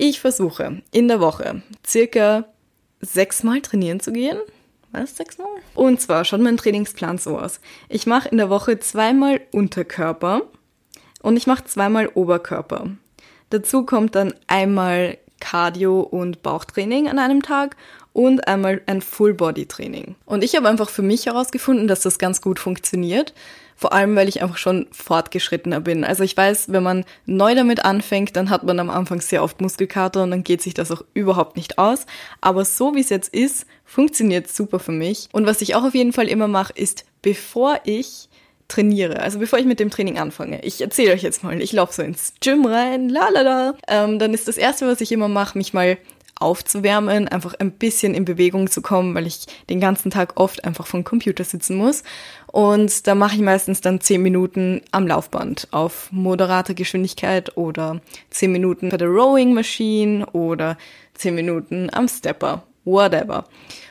Ich 0.00 0.20
versuche 0.20 0.80
in 0.92 1.08
der 1.08 1.18
Woche 1.18 1.60
circa 1.84 2.44
sechsmal 3.00 3.60
trainieren 3.62 3.98
zu 3.98 4.12
gehen. 4.12 4.38
Was, 4.92 5.16
sechsmal? 5.16 5.48
Und 5.74 6.00
zwar 6.00 6.24
schaut 6.24 6.40
mein 6.40 6.56
Trainingsplan 6.56 7.18
so 7.18 7.36
aus. 7.36 7.58
Ich 7.88 8.06
mache 8.06 8.28
in 8.28 8.36
der 8.36 8.48
Woche 8.48 8.78
zweimal 8.78 9.40
Unterkörper 9.50 10.42
und 11.20 11.36
ich 11.36 11.48
mache 11.48 11.64
zweimal 11.64 12.06
Oberkörper. 12.14 12.92
Dazu 13.50 13.84
kommt 13.84 14.14
dann 14.14 14.34
einmal 14.46 15.18
Cardio 15.40 16.02
und 16.02 16.44
Bauchtraining 16.44 17.08
an 17.08 17.18
einem 17.18 17.42
Tag 17.42 17.74
und 18.12 18.48
einmal 18.48 18.80
ein 18.86 19.00
Full-Body-Training. 19.00 20.16
Und 20.24 20.42
ich 20.42 20.56
habe 20.56 20.68
einfach 20.68 20.88
für 20.88 21.02
mich 21.02 21.26
herausgefunden, 21.26 21.88
dass 21.88 22.00
das 22.00 22.18
ganz 22.18 22.40
gut 22.40 22.58
funktioniert. 22.58 23.34
Vor 23.76 23.92
allem, 23.92 24.16
weil 24.16 24.28
ich 24.28 24.42
einfach 24.42 24.56
schon 24.56 24.88
fortgeschrittener 24.90 25.80
bin. 25.80 26.02
Also 26.02 26.24
ich 26.24 26.36
weiß, 26.36 26.72
wenn 26.72 26.82
man 26.82 27.04
neu 27.26 27.54
damit 27.54 27.84
anfängt, 27.84 28.34
dann 28.34 28.50
hat 28.50 28.64
man 28.64 28.80
am 28.80 28.90
Anfang 28.90 29.20
sehr 29.20 29.44
oft 29.44 29.60
Muskelkater 29.60 30.24
und 30.24 30.32
dann 30.32 30.42
geht 30.42 30.62
sich 30.62 30.74
das 30.74 30.90
auch 30.90 31.04
überhaupt 31.14 31.56
nicht 31.56 31.78
aus. 31.78 32.04
Aber 32.40 32.64
so 32.64 32.96
wie 32.96 33.00
es 33.00 33.08
jetzt 33.08 33.32
ist, 33.32 33.66
funktioniert 33.84 34.48
super 34.48 34.80
für 34.80 34.90
mich. 34.90 35.28
Und 35.30 35.46
was 35.46 35.60
ich 35.60 35.76
auch 35.76 35.84
auf 35.84 35.94
jeden 35.94 36.12
Fall 36.12 36.26
immer 36.26 36.48
mache, 36.48 36.72
ist, 36.74 37.04
bevor 37.22 37.78
ich 37.84 38.28
trainiere, 38.66 39.20
also 39.20 39.38
bevor 39.38 39.58
ich 39.58 39.64
mit 39.64 39.80
dem 39.80 39.90
Training 39.90 40.18
anfange, 40.18 40.60
ich 40.62 40.80
erzähle 40.80 41.12
euch 41.12 41.22
jetzt 41.22 41.42
mal, 41.42 41.60
ich 41.60 41.72
laufe 41.72 41.94
so 41.94 42.02
ins 42.02 42.34
Gym 42.40 42.66
rein, 42.66 43.08
la 43.08 43.28
la 43.30 43.40
la, 43.40 43.74
ähm, 43.88 44.18
dann 44.18 44.34
ist 44.34 44.46
das 44.46 44.58
Erste, 44.58 44.86
was 44.86 45.00
ich 45.00 45.10
immer 45.10 45.28
mache, 45.28 45.56
mich 45.56 45.72
mal 45.72 45.96
aufzuwärmen, 46.40 47.28
einfach 47.28 47.54
ein 47.58 47.72
bisschen 47.72 48.14
in 48.14 48.24
Bewegung 48.24 48.70
zu 48.70 48.82
kommen, 48.82 49.14
weil 49.14 49.26
ich 49.26 49.46
den 49.68 49.80
ganzen 49.80 50.10
Tag 50.10 50.32
oft 50.36 50.64
einfach 50.64 50.86
vom 50.86 51.04
Computer 51.04 51.44
sitzen 51.44 51.76
muss. 51.76 52.02
Und 52.46 53.06
da 53.06 53.14
mache 53.14 53.36
ich 53.36 53.42
meistens 53.42 53.80
dann 53.80 54.00
zehn 54.00 54.22
Minuten 54.22 54.82
am 54.90 55.06
Laufband 55.06 55.68
auf 55.70 56.08
moderater 56.10 56.74
Geschwindigkeit 56.74 57.56
oder 57.56 58.00
zehn 58.30 58.52
Minuten 58.52 58.88
bei 58.88 58.96
der 58.96 59.08
Rowing 59.08 59.52
Machine 59.52 60.26
oder 60.32 60.78
zehn 61.14 61.34
Minuten 61.34 61.88
am 61.92 62.08
Stepper, 62.08 62.62
whatever. 62.84 63.44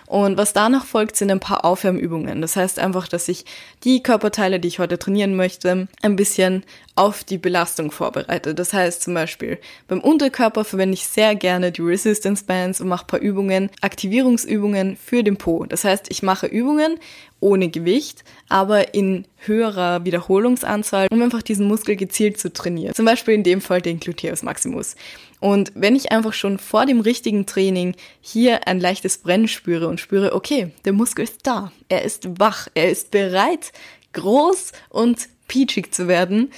Und 0.08 0.38
was 0.38 0.54
danach 0.54 0.86
folgt, 0.86 1.18
sind 1.18 1.30
ein 1.30 1.42
paar 1.42 1.66
Aufwärmübungen. 1.66 2.42
Das 2.42 2.56
heißt 2.56 2.80
einfach, 2.80 3.10
dass 3.10 3.28
ich 3.28 3.46
die 3.84 4.02
Körperteile, 4.02 4.60
die 4.60 4.70
ich 4.70 4.80
heute 4.80 4.98
trainieren 4.98 5.36
möchte, 5.36 5.90
ein 6.02 6.16
bisschen 6.16 6.64
auf 6.96 7.26
die 7.26 7.38
Belastung 7.38 7.92
vorbereite. 7.92 8.56
Das 8.56 8.72
heißt 8.72 9.04
zum 9.04 9.14
Beispiel 9.14 9.60
beim 9.90 10.00
Unterkörper 10.00 10.64
verwende 10.64 10.94
ich 10.94 11.08
sehr 11.08 11.36
gerne 11.36 11.74
die 11.74 11.82
Resistance 11.82 12.46
Bands 12.46 12.80
und 12.80 12.88
mache 12.88 13.04
ein 13.04 13.08
paar 13.08 13.20
Übungen, 13.20 13.70
Aktivierungsübungen 13.82 14.96
für 14.96 15.24
den 15.24 15.36
Po. 15.36 15.66
Das 15.66 15.84
heißt, 15.84 16.06
ich 16.10 16.24
mache 16.24 16.48
Übungen 16.48 16.98
ohne 17.40 17.70
Gewicht, 17.70 18.24
aber 18.50 18.94
in 18.94 19.26
höherer 19.38 20.06
Wiederholungsanzahl, 20.06 21.08
um 21.12 21.22
einfach 21.22 21.42
diesen 21.42 21.68
Muskel 21.68 21.96
gezielt 21.96 22.40
zu 22.40 22.52
trainieren. 22.52 22.96
Zum 22.96 23.06
Beispiel 23.06 23.36
in 23.36 23.44
dem 23.44 23.62
Fall 23.62 23.82
den 23.82 24.00
Gluteus 24.00 24.44
Maximus. 24.44 24.96
Und 25.40 25.72
wenn 25.76 25.96
ich 25.96 26.12
einfach 26.12 26.34
schon 26.34 26.58
vor 26.58 26.86
dem 26.86 27.00
richtigen 27.00 27.46
Training 27.46 27.96
hier 28.22 28.68
ein 28.68 28.80
leichtes 28.80 29.20
Brennen 29.20 29.48
spüre 29.48 29.88
und 29.88 30.00
spüre, 30.00 30.34
okay, 30.34 30.72
der 30.86 30.94
Muskel 30.94 31.26
ist 31.26 31.46
da, 31.46 31.72
er 31.90 32.04
ist 32.04 32.40
wach, 32.40 32.68
er 32.74 32.90
ist 32.90 33.12
bereit, 33.12 33.72
groß 34.14 34.72
und 34.90 35.30
peachig 35.48 35.94
zu 35.94 36.08
werden, 36.08 36.52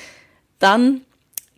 dann 0.60 1.02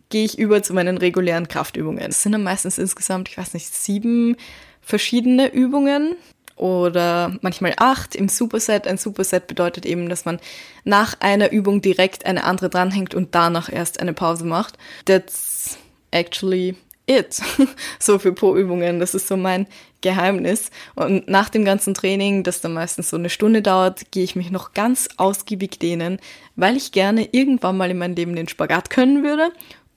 gehe 0.08 0.24
ich 0.24 0.38
über 0.38 0.62
zu 0.62 0.74
meinen 0.74 0.98
regulären 0.98 1.48
Kraftübungen. 1.48 2.10
Es 2.10 2.22
sind 2.22 2.32
dann 2.32 2.42
meistens 2.42 2.76
insgesamt, 2.76 3.28
ich 3.28 3.38
weiß 3.38 3.54
nicht, 3.54 3.72
sieben 3.72 4.36
verschiedene 4.82 5.52
Übungen 5.52 6.16
oder 6.56 7.36
manchmal 7.40 7.74
acht 7.76 8.14
im 8.14 8.28
Superset. 8.28 8.86
Ein 8.86 8.98
Superset 8.98 9.46
bedeutet 9.46 9.86
eben, 9.86 10.08
dass 10.08 10.24
man 10.24 10.40
nach 10.84 11.16
einer 11.20 11.52
Übung 11.52 11.80
direkt 11.82 12.26
eine 12.26 12.44
andere 12.44 12.70
dranhängt 12.70 13.14
und 13.14 13.34
danach 13.34 13.72
erst 13.72 14.00
eine 14.00 14.12
Pause 14.12 14.44
macht. 14.44 14.78
That's 15.04 15.78
actually 16.10 16.76
it. 17.06 17.40
so 17.98 18.18
für 18.18 18.32
Po-Übungen. 18.32 19.00
Das 19.00 19.14
ist 19.14 19.28
so 19.28 19.36
mein 19.36 19.66
Geheimnis. 20.00 20.70
Und 20.94 21.28
nach 21.28 21.48
dem 21.48 21.64
ganzen 21.64 21.94
Training, 21.94 22.42
das 22.42 22.60
dann 22.60 22.74
meistens 22.74 23.10
so 23.10 23.16
eine 23.16 23.30
Stunde 23.30 23.62
dauert, 23.62 24.10
gehe 24.10 24.24
ich 24.24 24.36
mich 24.36 24.50
noch 24.50 24.72
ganz 24.72 25.08
ausgiebig 25.16 25.78
dehnen, 25.78 26.18
weil 26.56 26.76
ich 26.76 26.92
gerne 26.92 27.28
irgendwann 27.32 27.76
mal 27.76 27.90
in 27.90 27.98
meinem 27.98 28.14
Leben 28.14 28.36
den 28.36 28.48
Spagat 28.48 28.90
können 28.90 29.22
würde 29.22 29.52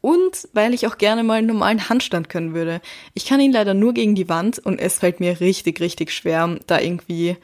und 0.06 0.48
weil 0.54 0.76
ich 0.76 0.86
auch 0.86 1.00
gerne 1.00 1.24
mal 1.24 1.40
einen 1.40 1.48
normalen 1.48 1.90
Handstand 1.90 2.30
können 2.30 2.54
würde. 2.54 2.80
Ich 3.16 3.26
kann 3.26 3.40
ihn 3.40 3.52
leider 3.52 3.74
nur 3.74 3.92
gegen 3.92 4.14
die 4.14 4.30
Wand 4.30 4.60
und 4.60 4.78
es 4.78 5.00
fällt 5.00 5.20
mir 5.20 5.40
richtig, 5.40 5.80
richtig 5.80 6.12
schwer, 6.12 6.60
da 6.68 6.80
irgendwie 6.80 7.38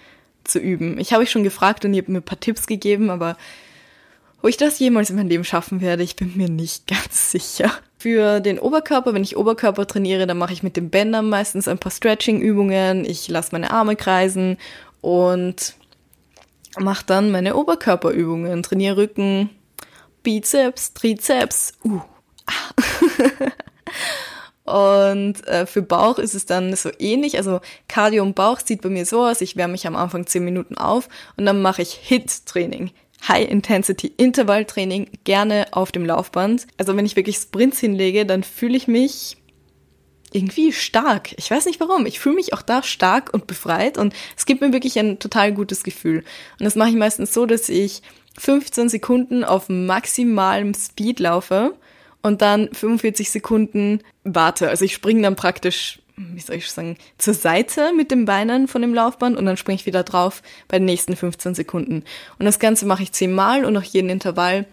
zu 0.43 0.59
üben. 0.59 0.99
Ich 0.99 1.11
habe 1.11 1.23
euch 1.23 1.31
schon 1.31 1.43
gefragt 1.43 1.85
und 1.85 1.95
ihr 1.95 2.03
habt 2.03 2.09
mir 2.09 2.19
ein 2.19 2.23
paar 2.23 2.39
Tipps 2.39 2.67
gegeben, 2.67 3.09
aber 3.09 3.35
wo 4.43 4.47
ich 4.47 4.57
das 4.57 4.77
jemals 4.77 5.09
in 5.09 5.15
meinem 5.15 5.29
Leben 5.29 5.43
schaffen 5.43 5.81
werde, 5.81 6.03
ich 6.03 6.15
bin 6.15 6.37
mir 6.37 6.49
nicht 6.49 6.85
ganz 7.09 7.31
sicher. 7.31 7.71
Für 7.97 8.39
den 8.39 8.59
Oberkörper, 8.59 9.15
wenn 9.15 9.23
ich 9.23 9.37
Oberkörper 9.37 9.87
trainiere, 9.87 10.27
dann 10.27 10.37
mache 10.37 10.53
ich 10.53 10.61
mit 10.61 10.77
den 10.77 10.91
Bändern 10.91 11.29
meistens 11.29 11.67
ein 11.67 11.79
paar 11.79 11.91
Stretching-Übungen. 11.91 13.05
Ich 13.05 13.27
lasse 13.27 13.53
meine 13.53 13.71
Arme 13.71 13.95
kreisen 13.95 14.57
und 15.01 15.73
mache 16.77 17.07
dann 17.07 17.31
meine 17.31 17.55
Oberkörperübungen. 17.55 18.61
Trainiere 18.61 18.97
Rücken, 18.97 19.49
Bizeps, 20.21 20.93
Trizeps. 20.93 21.73
Uh, 21.83 22.01
Und 24.63 25.45
äh, 25.47 25.65
für 25.65 25.81
Bauch 25.81 26.17
ist 26.17 26.35
es 26.35 26.45
dann 26.45 26.75
so 26.75 26.91
ähnlich. 26.99 27.37
Also 27.37 27.61
Cardio 27.87 28.23
und 28.23 28.35
Bauch 28.35 28.59
sieht 28.59 28.81
bei 28.81 28.89
mir 28.89 29.05
so 29.05 29.25
aus. 29.25 29.41
Ich 29.41 29.55
wärme 29.55 29.73
mich 29.73 29.87
am 29.87 29.95
Anfang 29.95 30.25
10 30.25 30.45
Minuten 30.45 30.77
auf 30.77 31.09
und 31.35 31.45
dann 31.45 31.61
mache 31.61 31.81
ich 31.81 31.99
HIT-Training. 32.01 32.91
High 33.27 33.49
Intensity 33.49 34.13
Intervall 34.17 34.65
Training 34.65 35.09
gerne 35.23 35.67
auf 35.71 35.91
dem 35.91 36.05
Laufband. 36.05 36.67
Also 36.77 36.95
wenn 36.95 37.05
ich 37.05 37.15
wirklich 37.15 37.37
Sprints 37.37 37.79
hinlege, 37.79 38.25
dann 38.25 38.43
fühle 38.43 38.77
ich 38.77 38.87
mich 38.87 39.37
irgendwie 40.31 40.71
stark. 40.71 41.33
Ich 41.37 41.51
weiß 41.51 41.65
nicht 41.65 41.79
warum. 41.79 42.05
Ich 42.05 42.19
fühle 42.19 42.35
mich 42.35 42.53
auch 42.53 42.61
da 42.61 42.81
stark 42.83 43.33
und 43.33 43.47
befreit 43.47 43.97
und 43.97 44.13
es 44.37 44.45
gibt 44.45 44.61
mir 44.61 44.71
wirklich 44.71 44.97
ein 44.97 45.19
total 45.19 45.51
gutes 45.51 45.83
Gefühl. 45.83 46.23
Und 46.59 46.63
das 46.63 46.75
mache 46.75 46.89
ich 46.89 46.95
meistens 46.95 47.33
so, 47.33 47.45
dass 47.45 47.67
ich 47.67 48.01
15 48.39 48.89
Sekunden 48.89 49.43
auf 49.43 49.67
maximalem 49.67 50.73
Speed 50.73 51.19
laufe 51.19 51.73
und 52.21 52.41
dann 52.41 52.69
45 52.71 53.29
Sekunden 53.31 54.01
warte. 54.23 54.69
Also 54.69 54.85
ich 54.85 54.93
springe 54.93 55.21
dann 55.21 55.35
praktisch, 55.35 55.99
wie 56.15 56.39
soll 56.39 56.57
ich 56.57 56.69
sagen, 56.69 56.97
zur 57.17 57.33
Seite 57.33 57.93
mit 57.95 58.11
den 58.11 58.25
Beinen 58.25 58.67
von 58.67 58.81
dem 58.81 58.93
Laufband 58.93 59.37
und 59.37 59.45
dann 59.45 59.57
springe 59.57 59.75
ich 59.75 59.85
wieder 59.85 60.03
drauf 60.03 60.41
bei 60.67 60.77
den 60.77 60.85
nächsten 60.85 61.15
15 61.15 61.55
Sekunden. 61.55 62.03
Und 62.39 62.45
das 62.45 62.59
Ganze 62.59 62.85
mache 62.85 63.03
ich 63.03 63.11
zehnmal 63.11 63.65
und 63.65 63.73
nach 63.73 63.83
jedem 63.83 64.09
Intervall 64.09 64.65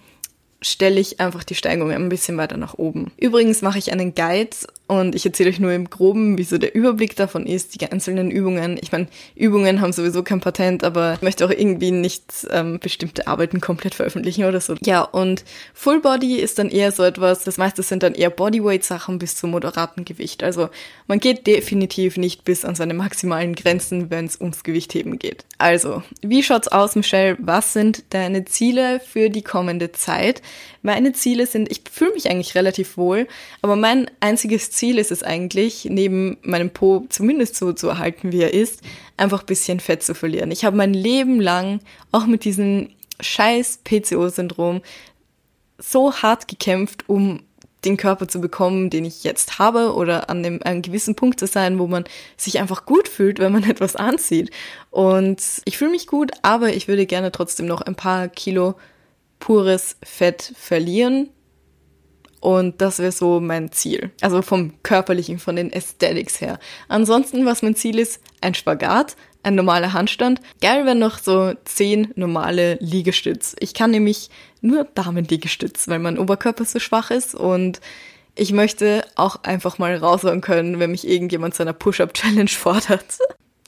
stelle 0.61 1.01
ich 1.01 1.21
einfach 1.21 1.45
die 1.45 1.55
Steigung 1.55 1.91
ein 1.91 2.09
bisschen 2.09 2.37
weiter 2.37 2.57
nach 2.57 2.75
oben. 2.75 3.13
Übrigens 3.17 3.63
mache 3.63 3.79
ich 3.79 3.93
einen 3.93 4.15
Guide 4.15 4.57
und 4.89 5.15
ich 5.15 5.25
erzähle 5.27 5.51
euch 5.51 5.61
nur 5.61 5.73
im 5.73 5.91
Groben, 5.91 6.39
wie 6.39 6.45
so 6.45 6.57
der 6.57 6.75
Überblick 6.75 7.15
davon 7.15 7.45
ist, 7.45 7.75
die 7.75 7.87
einzelnen 7.87 8.31
Übungen. 8.31 8.79
Ich 8.81 8.91
meine, 8.91 9.07
Übungen 9.35 9.83
haben 9.83 9.93
sowieso 9.93 10.23
kein 10.23 10.41
Patent, 10.41 10.83
aber 10.83 11.13
ich 11.15 11.23
möchte 11.23 11.45
auch 11.45 11.51
irgendwie 11.51 11.91
nicht 11.91 12.47
ähm, 12.51 12.79
bestimmte 12.81 13.27
Arbeiten 13.27 13.61
komplett 13.61 13.95
veröffentlichen 13.95 14.45
oder 14.45 14.63
so. 14.63 14.77
Ja, 14.83 15.03
und 15.03 15.45
Full 15.75 16.01
Body 16.01 16.37
ist 16.37 16.59
dann 16.59 16.71
eher 16.71 16.91
so 16.91 17.03
etwas, 17.03 17.45
das 17.45 17.59
meiste 17.59 17.83
sind 17.83 18.03
dann 18.03 18.15
eher 18.15 18.31
Bodyweight-Sachen 18.31 19.19
bis 19.19 19.37
zum 19.37 19.51
moderaten 19.51 20.07
Gewicht. 20.07 20.43
Also 20.43 20.71
man 21.07 21.21
geht 21.21 21.47
definitiv 21.47 22.17
nicht 22.17 22.45
bis 22.45 22.65
an 22.65 22.75
seine 22.75 22.95
maximalen 22.95 23.55
Grenzen, 23.55 24.11
wenn 24.11 24.25
es 24.25 24.41
ums 24.41 24.65
Gewichtheben 24.65 25.19
geht. 25.19 25.45
Also, 25.59 26.03
wie 26.23 26.43
schaut's 26.43 26.69
aus, 26.69 26.97
Michelle? 26.97 27.37
Was 27.41 27.75
sind 27.75 28.05
deine 28.11 28.47
Ziele 28.47 29.01
für 29.01 29.29
die 29.29 29.43
kommende 29.43 29.93
Zeit? 29.93 30.41
Meine 30.83 31.13
Ziele 31.13 31.47
sind, 31.47 31.71
ich 31.71 31.83
fühle 31.91 32.15
mich 32.15 32.31
eigentlich 32.31 32.55
relativ 32.55 32.97
wohl, 32.97 33.27
aber 33.61 33.77
mein 33.77 34.11
einziges 34.21 34.71
Ziel 34.79 34.99
ist 34.99 35.11
es 35.11 35.25
eigentlich, 35.25 35.87
neben 35.91 36.39
meinem 36.43 36.71
Po 36.71 37.05
zumindest 37.09 37.57
so 37.57 37.73
zu 37.73 37.89
erhalten, 37.89 38.31
wie 38.31 38.43
er 38.43 38.55
ist, 38.55 38.81
einfach 39.17 39.43
bisschen 39.43 39.81
Fett 39.81 40.05
zu 40.05 40.15
verlieren. 40.15 40.53
Ich 40.53 40.65
habe 40.65 40.77
mein 40.77 40.95
Leben 40.95 41.41
lang 41.41 41.81
auch 42.13 42.27
mit 42.27 42.45
diesem 42.45 42.91
scheiß 43.21 43.81
PCO-Syndrom 43.83 44.83
so 45.79 46.15
hart 46.15 46.47
gekämpft, 46.47 47.09
um 47.09 47.43
den 47.85 47.97
Körper 47.97 48.29
zu 48.29 48.41
bekommen, 48.41 48.91
den 48.91 49.05
ich 49.05 49.25
jetzt 49.25 49.59
habe 49.59 49.95
oder 49.95 50.31
an 50.31 50.45
dem, 50.45 50.63
einem 50.63 50.83
gewissen 50.83 51.17
Punkt 51.17 51.41
zu 51.41 51.47
sein, 51.47 51.79
wo 51.81 51.89
man 51.89 52.05
sich 52.37 52.61
einfach 52.61 52.87
gut 52.87 53.09
fühlt, 53.09 53.41
wenn 53.41 53.53
man 53.53 53.65
etwas 53.69 53.97
anzieht. 53.97 54.51
Und 54.91 55.43
ich 55.65 55.77
fühle 55.77 55.91
mich 55.91 56.07
gut, 56.07 56.31
aber 56.43 56.73
ich 56.73 56.87
würde 56.87 57.07
gerne 57.07 57.33
trotzdem 57.33 57.67
noch 57.67 57.81
ein 57.81 57.97
paar 57.97 58.29
Kilo 58.29 58.75
pures 59.41 59.97
Fett 60.05 60.53
verlieren. 60.57 61.31
Und 62.41 62.81
das 62.81 62.99
wäre 62.99 63.13
so 63.13 63.41
mein 63.41 63.73
Ziel. 63.73 64.11
Also 64.21 64.43
vom 64.43 64.75
körperlichen, 64.83 65.39
von 65.39 65.57
den 65.57 65.73
Aesthetics 65.73 66.41
her. 66.41 66.59
Ansonsten, 66.89 67.45
was 67.47 67.63
mein 67.63 67.75
Ziel 67.75 67.99
ist, 67.99 68.21
ein 68.41 68.55
Spagat, 68.55 69.17
ein 69.43 69.55
normaler 69.55 69.93
Handstand. 69.93 70.41
Geil 70.61 70.85
wäre 70.85 70.95
noch 70.95 71.19
so 71.19 71.55
zehn 71.65 72.13
normale 72.17 72.77
Liegestütz. 72.81 73.57
Ich 73.61 73.75
kann 73.75 73.91
nämlich 73.91 74.31
nur 74.61 74.85
Damen-Liegestütz, 74.85 75.89
weil 75.89 75.99
mein 75.99 76.19
Oberkörper 76.19 76.65
so 76.65 76.79
schwach 76.79 77.11
ist 77.11 77.35
und 77.35 77.81
ich 78.35 78.53
möchte 78.53 79.05
auch 79.17 79.43
einfach 79.43 79.79
mal 79.79 79.97
raushauen 79.97 80.41
können, 80.41 80.79
wenn 80.79 80.93
mich 80.93 81.07
irgendjemand 81.09 81.55
zu 81.55 81.63
einer 81.63 81.73
Push-Up-Challenge 81.73 82.49
fordert. 82.49 83.19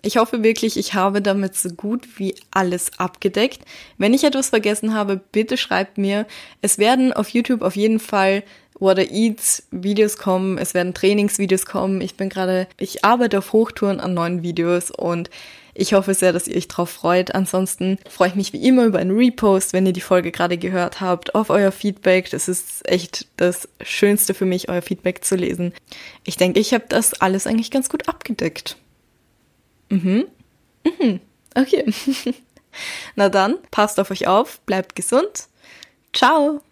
Ich 0.03 0.17
hoffe 0.17 0.43
wirklich, 0.43 0.77
ich 0.77 0.95
habe 0.95 1.21
damit 1.21 1.55
so 1.55 1.71
gut 1.71 2.19
wie 2.19 2.35
alles 2.51 2.99
abgedeckt. 2.99 3.63
Wenn 3.99 4.15
ich 4.15 4.25
etwas 4.25 4.51
vergessen 4.51 4.95
habe, 4.95 5.21
bitte 5.33 5.57
schreibt 5.57 5.99
mir. 5.99 6.27
Es 6.63 6.79
werden 6.79 7.13
auf 7.13 7.29
YouTube 7.29 7.63
auf 7.63 7.77
jeden 7.77 8.01
Fall 8.01 8.43
I 8.83 9.07
Eats 9.11 9.65
Videos 9.71 10.17
kommen, 10.17 10.57
es 10.57 10.73
werden 10.73 10.95
Trainingsvideos 10.95 11.67
kommen. 11.67 12.01
Ich 12.01 12.17
bin 12.17 12.31
gerade, 12.31 12.67
ich 12.79 13.05
arbeite 13.05 13.39
auf 13.39 13.53
Hochtouren 13.53 14.01
an 14.01 14.15
neuen 14.15 14.43
Videos 14.43 14.91
und 14.91 15.29
ich 15.75 15.93
hoffe 15.93 16.15
sehr, 16.15 16.33
dass 16.33 16.49
ihr 16.49 16.57
euch 16.57 16.69
drauf 16.69 16.91
freut. 16.91 17.35
Ansonsten 17.35 17.99
freue 18.09 18.29
ich 18.29 18.35
mich 18.35 18.53
wie 18.53 18.67
immer 18.67 18.85
über 18.87 18.99
einen 18.99 19.17
Repost, 19.17 19.73
wenn 19.73 19.87
ihr 19.87 19.93
die 19.93 20.01
Folge 20.01 20.33
gerade 20.33 20.59
gehört 20.59 21.01
habt, 21.01 21.35
auf 21.35 21.51
euer 21.51 21.73
Feedback. 21.73 22.31
Das 22.31 22.49
ist 22.49 22.89
echt 22.89 23.27
das 23.37 23.69
Schönste 23.83 24.35
für 24.35 24.47
mich, 24.47 24.69
euer 24.69 24.83
Feedback 24.83 25.25
zu 25.25 25.37
lesen. 25.37 25.73
Ich 26.25 26.37
denke, 26.37 26.59
ich 26.59 26.75
habe 26.75 26.85
das 26.89 27.21
alles 27.21 27.47
eigentlich 27.47 27.71
ganz 27.71 27.89
gut 27.89 28.09
abgedeckt. 28.09 28.77
Mhm. 29.91 30.27
Mhm. 30.85 31.21
Okay. 31.55 31.85
Na 33.17 33.29
dann, 33.29 33.59
passt 33.71 34.01
auf 34.01 34.11
euch 34.11 34.27
auf, 34.29 34.61
bleibt 34.63 34.97
gesund. 34.97 35.49
Ciao. 36.15 36.63